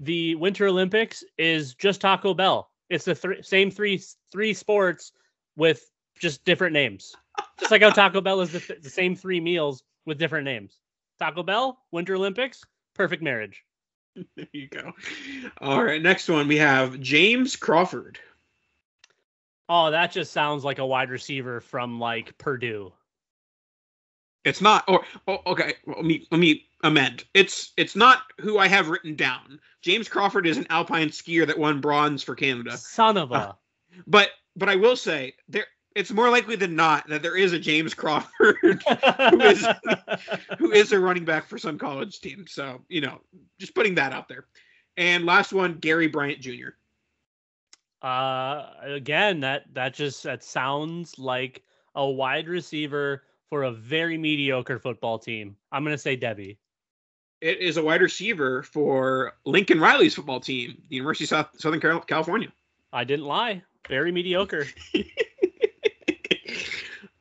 the 0.00 0.34
Winter 0.36 0.66
Olympics 0.66 1.24
is 1.38 1.74
just 1.74 2.00
Taco 2.00 2.34
Bell. 2.34 2.68
It's 2.92 3.06
the 3.06 3.14
thr 3.14 3.32
same 3.40 3.70
three 3.70 4.02
three 4.30 4.52
sports 4.52 5.12
with 5.56 5.90
just 6.20 6.44
different 6.44 6.74
names. 6.74 7.16
Just 7.58 7.70
like 7.70 7.80
how 7.80 7.88
Taco 7.88 8.20
Bell 8.20 8.42
is 8.42 8.52
the, 8.52 8.60
th- 8.60 8.82
the 8.82 8.90
same 8.90 9.16
three 9.16 9.40
meals 9.40 9.82
with 10.04 10.18
different 10.18 10.44
names. 10.44 10.76
Taco 11.18 11.42
Bell, 11.42 11.78
Winter 11.90 12.16
Olympics, 12.16 12.62
perfect 12.94 13.22
marriage. 13.22 13.64
There 14.36 14.46
you 14.52 14.68
go. 14.68 14.92
All 15.58 15.82
right, 15.82 16.02
next 16.02 16.28
one 16.28 16.46
we 16.46 16.58
have 16.58 17.00
James 17.00 17.56
Crawford. 17.56 18.18
Oh, 19.70 19.90
that 19.90 20.12
just 20.12 20.32
sounds 20.32 20.62
like 20.62 20.78
a 20.78 20.86
wide 20.86 21.08
receiver 21.08 21.62
from 21.62 21.98
like 21.98 22.36
Purdue. 22.36 22.92
It's 24.44 24.60
not, 24.60 24.84
or 24.88 25.04
oh, 25.28 25.38
okay. 25.46 25.74
Let 25.86 26.04
me 26.04 26.26
let 26.30 26.38
me 26.38 26.66
amend. 26.82 27.24
It's 27.34 27.72
it's 27.76 27.94
not 27.94 28.22
who 28.40 28.58
I 28.58 28.66
have 28.66 28.88
written 28.88 29.14
down. 29.14 29.60
James 29.82 30.08
Crawford 30.08 30.46
is 30.46 30.56
an 30.56 30.66
alpine 30.70 31.08
skier 31.08 31.46
that 31.46 31.58
won 31.58 31.80
bronze 31.80 32.22
for 32.22 32.34
Canada. 32.34 32.76
Son 32.76 33.16
of 33.16 33.30
a. 33.30 33.34
Uh, 33.34 33.52
But 34.06 34.30
but 34.56 34.68
I 34.68 34.76
will 34.76 34.96
say 34.96 35.34
there 35.48 35.66
it's 35.94 36.10
more 36.10 36.30
likely 36.30 36.56
than 36.56 36.74
not 36.74 37.06
that 37.08 37.22
there 37.22 37.36
is 37.36 37.52
a 37.52 37.58
James 37.58 37.94
Crawford 37.94 38.56
who 39.30 39.40
is 39.40 39.66
who 40.58 40.72
is 40.72 40.92
a 40.92 40.98
running 40.98 41.24
back 41.24 41.46
for 41.46 41.58
some 41.58 41.78
college 41.78 42.20
team. 42.20 42.46
So, 42.48 42.80
you 42.88 43.00
know, 43.00 43.20
just 43.58 43.74
putting 43.74 43.94
that 43.96 44.12
out 44.12 44.28
there. 44.28 44.46
And 44.96 45.24
last 45.24 45.52
one, 45.52 45.74
Gary 45.74 46.08
Bryant 46.08 46.40
Jr. 46.40 46.70
uh 48.02 48.70
again, 48.82 49.40
that 49.40 49.64
that 49.74 49.94
just 49.94 50.22
that 50.24 50.42
sounds 50.42 51.18
like 51.18 51.62
a 51.94 52.08
wide 52.08 52.48
receiver 52.48 53.22
for 53.52 53.64
a 53.64 53.70
very 53.70 54.16
mediocre 54.16 54.78
football 54.78 55.18
team. 55.18 55.56
I'm 55.70 55.84
gonna 55.84 55.98
say 55.98 56.16
Debbie. 56.16 56.56
It 57.42 57.58
is 57.58 57.76
a 57.76 57.84
wide 57.84 58.00
receiver 58.00 58.62
for 58.62 59.34
Lincoln 59.44 59.78
Riley's 59.78 60.14
football 60.14 60.40
team, 60.40 60.82
the 60.88 60.96
University 60.96 61.24
of 61.24 61.28
South, 61.28 61.48
Southern 61.58 61.78
California. 61.78 62.50
I 62.94 63.04
didn't 63.04 63.26
lie. 63.26 63.62
Very 63.86 64.10
mediocre. 64.10 64.64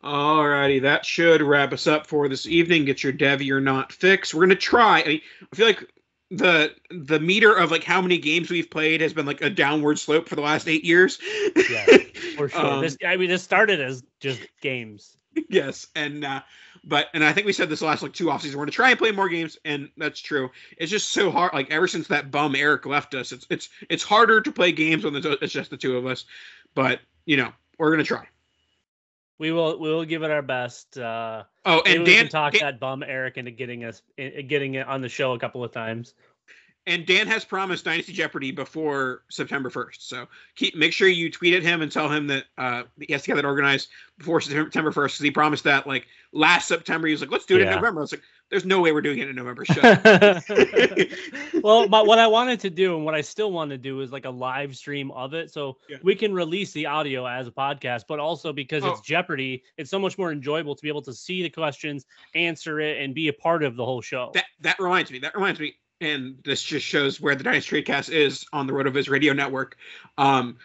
Alrighty, 0.02 0.82
that 0.84 1.06
should 1.06 1.42
wrap 1.42 1.74
us 1.74 1.86
up 1.86 2.08
for 2.08 2.30
this 2.30 2.48
evening. 2.48 2.86
Get 2.86 3.04
your 3.04 3.12
Devy 3.12 3.52
or 3.52 3.60
not 3.60 3.92
fix. 3.92 4.34
We're 4.34 4.44
gonna 4.44 4.56
try. 4.56 5.02
I, 5.02 5.08
mean, 5.08 5.22
I 5.52 5.56
feel 5.58 5.68
like 5.68 5.86
the 6.30 6.74
the 6.92 7.20
meter 7.20 7.54
of 7.54 7.72
like 7.72 7.84
how 7.84 8.02
many 8.02 8.18
games 8.18 8.50
we've 8.50 8.72
played 8.72 9.02
has 9.02 9.12
been 9.12 9.26
like 9.26 9.42
a 9.42 9.50
downward 9.50 10.00
slope 10.00 10.30
for 10.30 10.38
the 10.38 10.42
last 10.42 10.70
eight 10.70 10.86
years. 10.86 11.20
Yeah, 11.70 11.86
For 12.38 12.48
sure. 12.48 12.66
Um, 12.66 12.82
this 12.82 12.96
I 13.06 13.18
mean 13.18 13.28
this 13.28 13.44
started 13.44 13.82
as 13.82 14.02
just 14.22 14.40
games. 14.62 15.18
yes, 15.50 15.88
and 15.96 16.26
uh, 16.26 16.42
but 16.84 17.08
and 17.14 17.24
I 17.24 17.32
think 17.34 17.46
we 17.46 17.54
said 17.54 17.70
this 17.70 17.82
last 17.82 18.04
like 18.04 18.14
two 18.14 18.26
offseasons. 18.26 18.56
We're 18.56 18.62
gonna 18.64 18.72
try 18.72 18.90
and 18.90 19.00
play 19.00 19.12
more 19.12 19.30
games, 19.30 19.58
and 19.66 19.90
that's 19.98 20.20
true. 20.20 20.50
It's 20.78 20.92
just 20.92 21.10
so 21.10 21.32
hard. 21.32 21.54
Like 21.54 21.70
ever 21.72 21.88
since 21.88 22.08
that 22.08 22.32
bum 22.32 22.56
Eric 22.56 22.86
left 22.86 23.14
us, 23.14 23.32
it's 23.32 23.46
it's 23.50 23.70
it's 23.90 24.04
harder 24.04 24.42
to 24.42 24.52
play 24.52 24.72
games 24.72 25.04
when 25.04 25.16
it's 25.16 25.54
just 25.54 25.70
the 25.70 25.78
two 25.78 25.98
of 25.98 26.06
us. 26.06 26.26
But 26.74 27.00
you 27.26 27.38
know, 27.38 27.52
we're 27.78 27.92
gonna 27.92 28.04
try. 28.04 28.28
We 29.38 29.52
will 29.52 29.80
we 29.80 29.90
will 29.90 30.06
give 30.06 30.24
it 30.24 30.32
our 30.32 30.42
best. 30.42 30.98
Uh 30.98 31.44
Oh, 31.66 31.82
and 31.86 32.00
we 32.00 32.06
Dan, 32.06 32.24
can 32.24 32.30
talk 32.30 32.54
that 32.60 32.80
bum 32.80 33.04
Eric 33.04 33.38
into 33.38 33.52
getting 33.52 33.84
us 33.84 34.02
getting 34.18 34.76
it 34.76 34.88
on 34.88 35.02
the 35.02 35.10
show 35.10 35.34
a 35.34 35.40
couple 35.40 35.64
of 35.64 35.72
times. 35.72 36.16
And 36.88 37.06
Dan 37.06 37.28
has 37.28 37.46
promised 37.46 37.86
Dynasty 37.86 38.12
Jeopardy 38.14 38.52
before 38.52 39.24
September 39.30 39.70
1st. 39.70 39.98
So 40.00 40.28
keep 40.56 40.76
make 40.76 40.94
sure 40.94 41.08
you 41.08 41.30
tweet 41.30 41.54
at 41.54 41.62
him 41.64 41.82
and 41.82 41.92
tell 41.92 42.10
him 42.10 42.28
that 42.28 42.46
uh, 42.58 42.84
he 43.00 43.14
has 43.14 43.22
to 43.24 43.28
get 43.28 43.36
that 43.36 43.46
organized 43.46 43.90
before 44.18 44.42
September 44.42 44.92
1st 44.92 45.04
because 45.06 45.20
he 45.20 45.32
promised 45.32 45.64
that 45.66 45.86
like 45.86 46.08
last 46.34 46.68
September. 46.68 47.08
He 47.08 47.14
was 47.14 47.22
like, 47.22 47.32
let's 47.32 47.46
do 47.46 47.56
it 47.58 47.62
Yeah. 47.62 47.68
in 47.70 47.76
November. 47.76 48.02
I 48.02 48.04
was 48.04 48.12
like, 48.14 48.24
there's 48.50 48.66
no 48.66 48.82
way 48.82 48.92
we're 48.92 49.02
doing 49.02 49.20
it 49.20 49.30
in 49.30 49.36
November. 49.36 49.64
Shut 49.64 50.04
well, 51.64 51.88
but 51.88 52.06
what 52.06 52.20
I 52.20 52.28
wanted 52.28 52.60
to 52.62 52.70
do 52.70 52.96
and 52.98 53.06
what 53.06 53.16
I 53.16 53.22
still 53.22 53.52
want 53.52 53.72
to 53.72 53.78
do 53.78 54.02
is 54.02 54.12
like 54.12 54.26
a 54.26 54.30
live 54.30 54.76
stream 54.76 55.12
of 55.12 55.34
it, 55.34 55.52
so 55.52 55.78
Yeah. 55.88 55.98
we 56.04 56.16
can 56.16 56.34
release 56.34 56.72
the 56.74 56.86
audio 56.88 57.26
as 57.26 57.48
a 57.48 57.52
podcast. 57.52 58.04
But 58.08 58.20
also 58.20 58.52
because 58.52 58.84
it's 58.84 59.00
Oh. 59.00 59.04
Jeopardy, 59.06 59.64
it's 59.78 59.90
so 59.90 60.00
much 60.00 60.18
more 60.18 60.32
enjoyable 60.32 60.76
to 60.76 60.82
be 60.82 60.90
able 60.90 61.02
to 61.04 61.14
see 61.14 61.44
the 61.44 61.50
questions, 61.50 62.06
answer 62.36 62.80
it, 62.80 63.02
and 63.02 63.14
be 63.16 63.28
a 63.30 63.34
part 63.34 63.64
of 63.64 63.76
the 63.76 63.86
whole 63.86 64.02
show. 64.02 64.32
that 64.34 64.46
that 64.62 64.80
reminds 64.80 65.12
me. 65.12 65.20
That 65.20 65.34
reminds 65.36 65.60
me. 65.60 65.76
And 66.02 66.38
this 66.44 66.64
just 66.64 66.86
shows 66.86 67.22
where 67.22 67.36
the 67.36 67.44
Dynasty 67.44 67.82
Tradecast 67.84 68.10
is 68.10 68.46
on 68.52 68.68
the 68.68 68.74
Rotoviz 68.74 69.10
radio 69.10 69.34
network. 69.34 69.78
Um, 70.18 70.58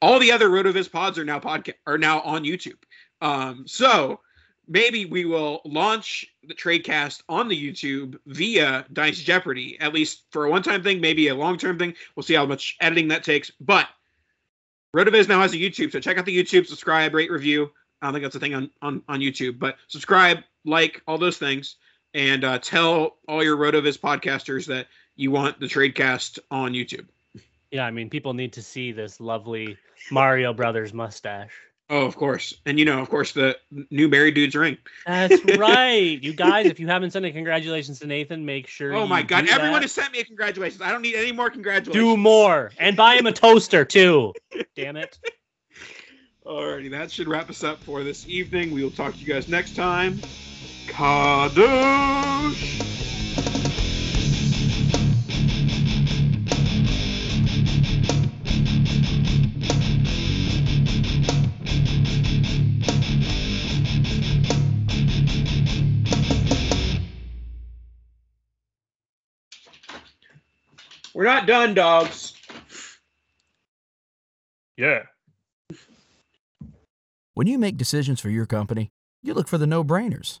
all 0.00 0.18
the 0.18 0.32
other 0.32 0.48
Rotoviz 0.48 0.90
pods 0.90 1.18
are 1.18 1.24
now 1.24 1.38
podcast 1.38 1.74
are 1.86 1.98
now 1.98 2.22
on 2.22 2.42
YouTube. 2.42 2.78
Um, 3.20 3.64
so 3.68 4.20
maybe 4.66 5.04
we 5.04 5.26
will 5.26 5.60
launch 5.64 6.26
the 6.42 6.54
Tradecast 6.54 7.22
on 7.28 7.48
the 7.48 7.72
YouTube 7.72 8.18
via 8.26 8.86
Dynasty 8.92 9.24
Jeopardy, 9.24 9.78
at 9.78 9.92
least 9.92 10.24
for 10.30 10.46
a 10.46 10.50
one-time 10.50 10.82
thing, 10.82 11.00
maybe 11.00 11.28
a 11.28 11.34
long-term 11.34 11.78
thing. 11.78 11.94
We'll 12.16 12.22
see 12.22 12.34
how 12.34 12.46
much 12.46 12.76
editing 12.80 13.08
that 13.08 13.24
takes. 13.24 13.52
But 13.60 13.88
Rotoviz 14.96 15.28
now 15.28 15.40
has 15.42 15.52
a 15.52 15.58
YouTube, 15.58 15.92
so 15.92 16.00
check 16.00 16.16
out 16.16 16.24
the 16.24 16.36
YouTube, 16.36 16.66
subscribe, 16.66 17.12
rate, 17.14 17.30
review. 17.30 17.70
I 18.00 18.06
don't 18.06 18.14
think 18.14 18.24
that's 18.24 18.36
a 18.36 18.40
thing 18.40 18.54
on, 18.54 18.70
on, 18.80 19.02
on 19.08 19.20
YouTube, 19.20 19.58
but 19.58 19.76
subscribe, 19.86 20.38
like, 20.64 21.02
all 21.06 21.18
those 21.18 21.38
things 21.38 21.76
and 22.14 22.44
uh, 22.44 22.58
tell 22.58 23.16
all 23.28 23.42
your 23.42 23.56
Rotoviz 23.56 23.98
podcasters 23.98 24.66
that 24.66 24.86
you 25.16 25.30
want 25.30 25.60
the 25.60 25.66
Tradecast 25.66 26.38
on 26.50 26.72
YouTube. 26.72 27.06
yeah, 27.70 27.86
I 27.86 27.90
mean, 27.90 28.10
people 28.10 28.34
need 28.34 28.52
to 28.54 28.62
see 28.62 28.92
this 28.92 29.20
lovely 29.20 29.76
Mario 30.10 30.52
Brothers 30.52 30.92
mustache. 30.92 31.52
Oh, 31.90 32.06
of 32.06 32.16
course, 32.16 32.54
and 32.64 32.78
you 32.78 32.86
know, 32.86 33.00
of 33.02 33.10
course, 33.10 33.32
the 33.32 33.58
new 33.90 34.08
married 34.08 34.34
dude's 34.34 34.54
ring. 34.54 34.78
That's 35.06 35.44
right, 35.58 36.22
you 36.22 36.32
guys. 36.32 36.64
If 36.64 36.80
you 36.80 36.86
haven't 36.86 37.10
sent 37.10 37.26
a 37.26 37.32
congratulations 37.32 37.98
to 38.00 38.06
Nathan, 38.06 38.46
make 38.46 38.66
sure. 38.66 38.94
Oh 38.94 39.06
my 39.06 39.22
God! 39.22 39.46
Everyone 39.48 39.74
that. 39.74 39.82
has 39.82 39.92
sent 39.92 40.10
me 40.10 40.20
a 40.20 40.24
congratulations. 40.24 40.80
I 40.80 40.90
don't 40.90 41.02
need 41.02 41.16
any 41.16 41.32
more 41.32 41.50
congratulations. 41.50 42.02
do 42.02 42.16
more 42.16 42.70
and 42.78 42.96
buy 42.96 43.16
him 43.16 43.26
a 43.26 43.32
toaster 43.32 43.84
too. 43.84 44.32
Damn 44.76 44.96
it. 44.96 45.18
Alrighty, 46.46 46.90
that 46.90 47.10
should 47.10 47.28
wrap 47.28 47.50
us 47.50 47.62
up 47.62 47.82
for 47.82 48.02
this 48.02 48.26
evening. 48.26 48.70
We 48.70 48.82
will 48.82 48.90
talk 48.90 49.12
to 49.12 49.18
you 49.18 49.26
guys 49.26 49.48
next 49.48 49.76
time. 49.76 50.20
Kadosh. 50.92 52.82
We're 71.14 71.24
not 71.24 71.46
done, 71.46 71.74
dogs. 71.74 72.34
Yeah. 74.76 75.04
When 77.34 77.46
you 77.46 77.58
make 77.58 77.76
decisions 77.76 78.20
for 78.20 78.28
your 78.28 78.44
company, 78.44 78.90
you 79.22 79.32
look 79.32 79.48
for 79.48 79.56
the 79.56 79.66
no 79.66 79.82
brainers. 79.84 80.40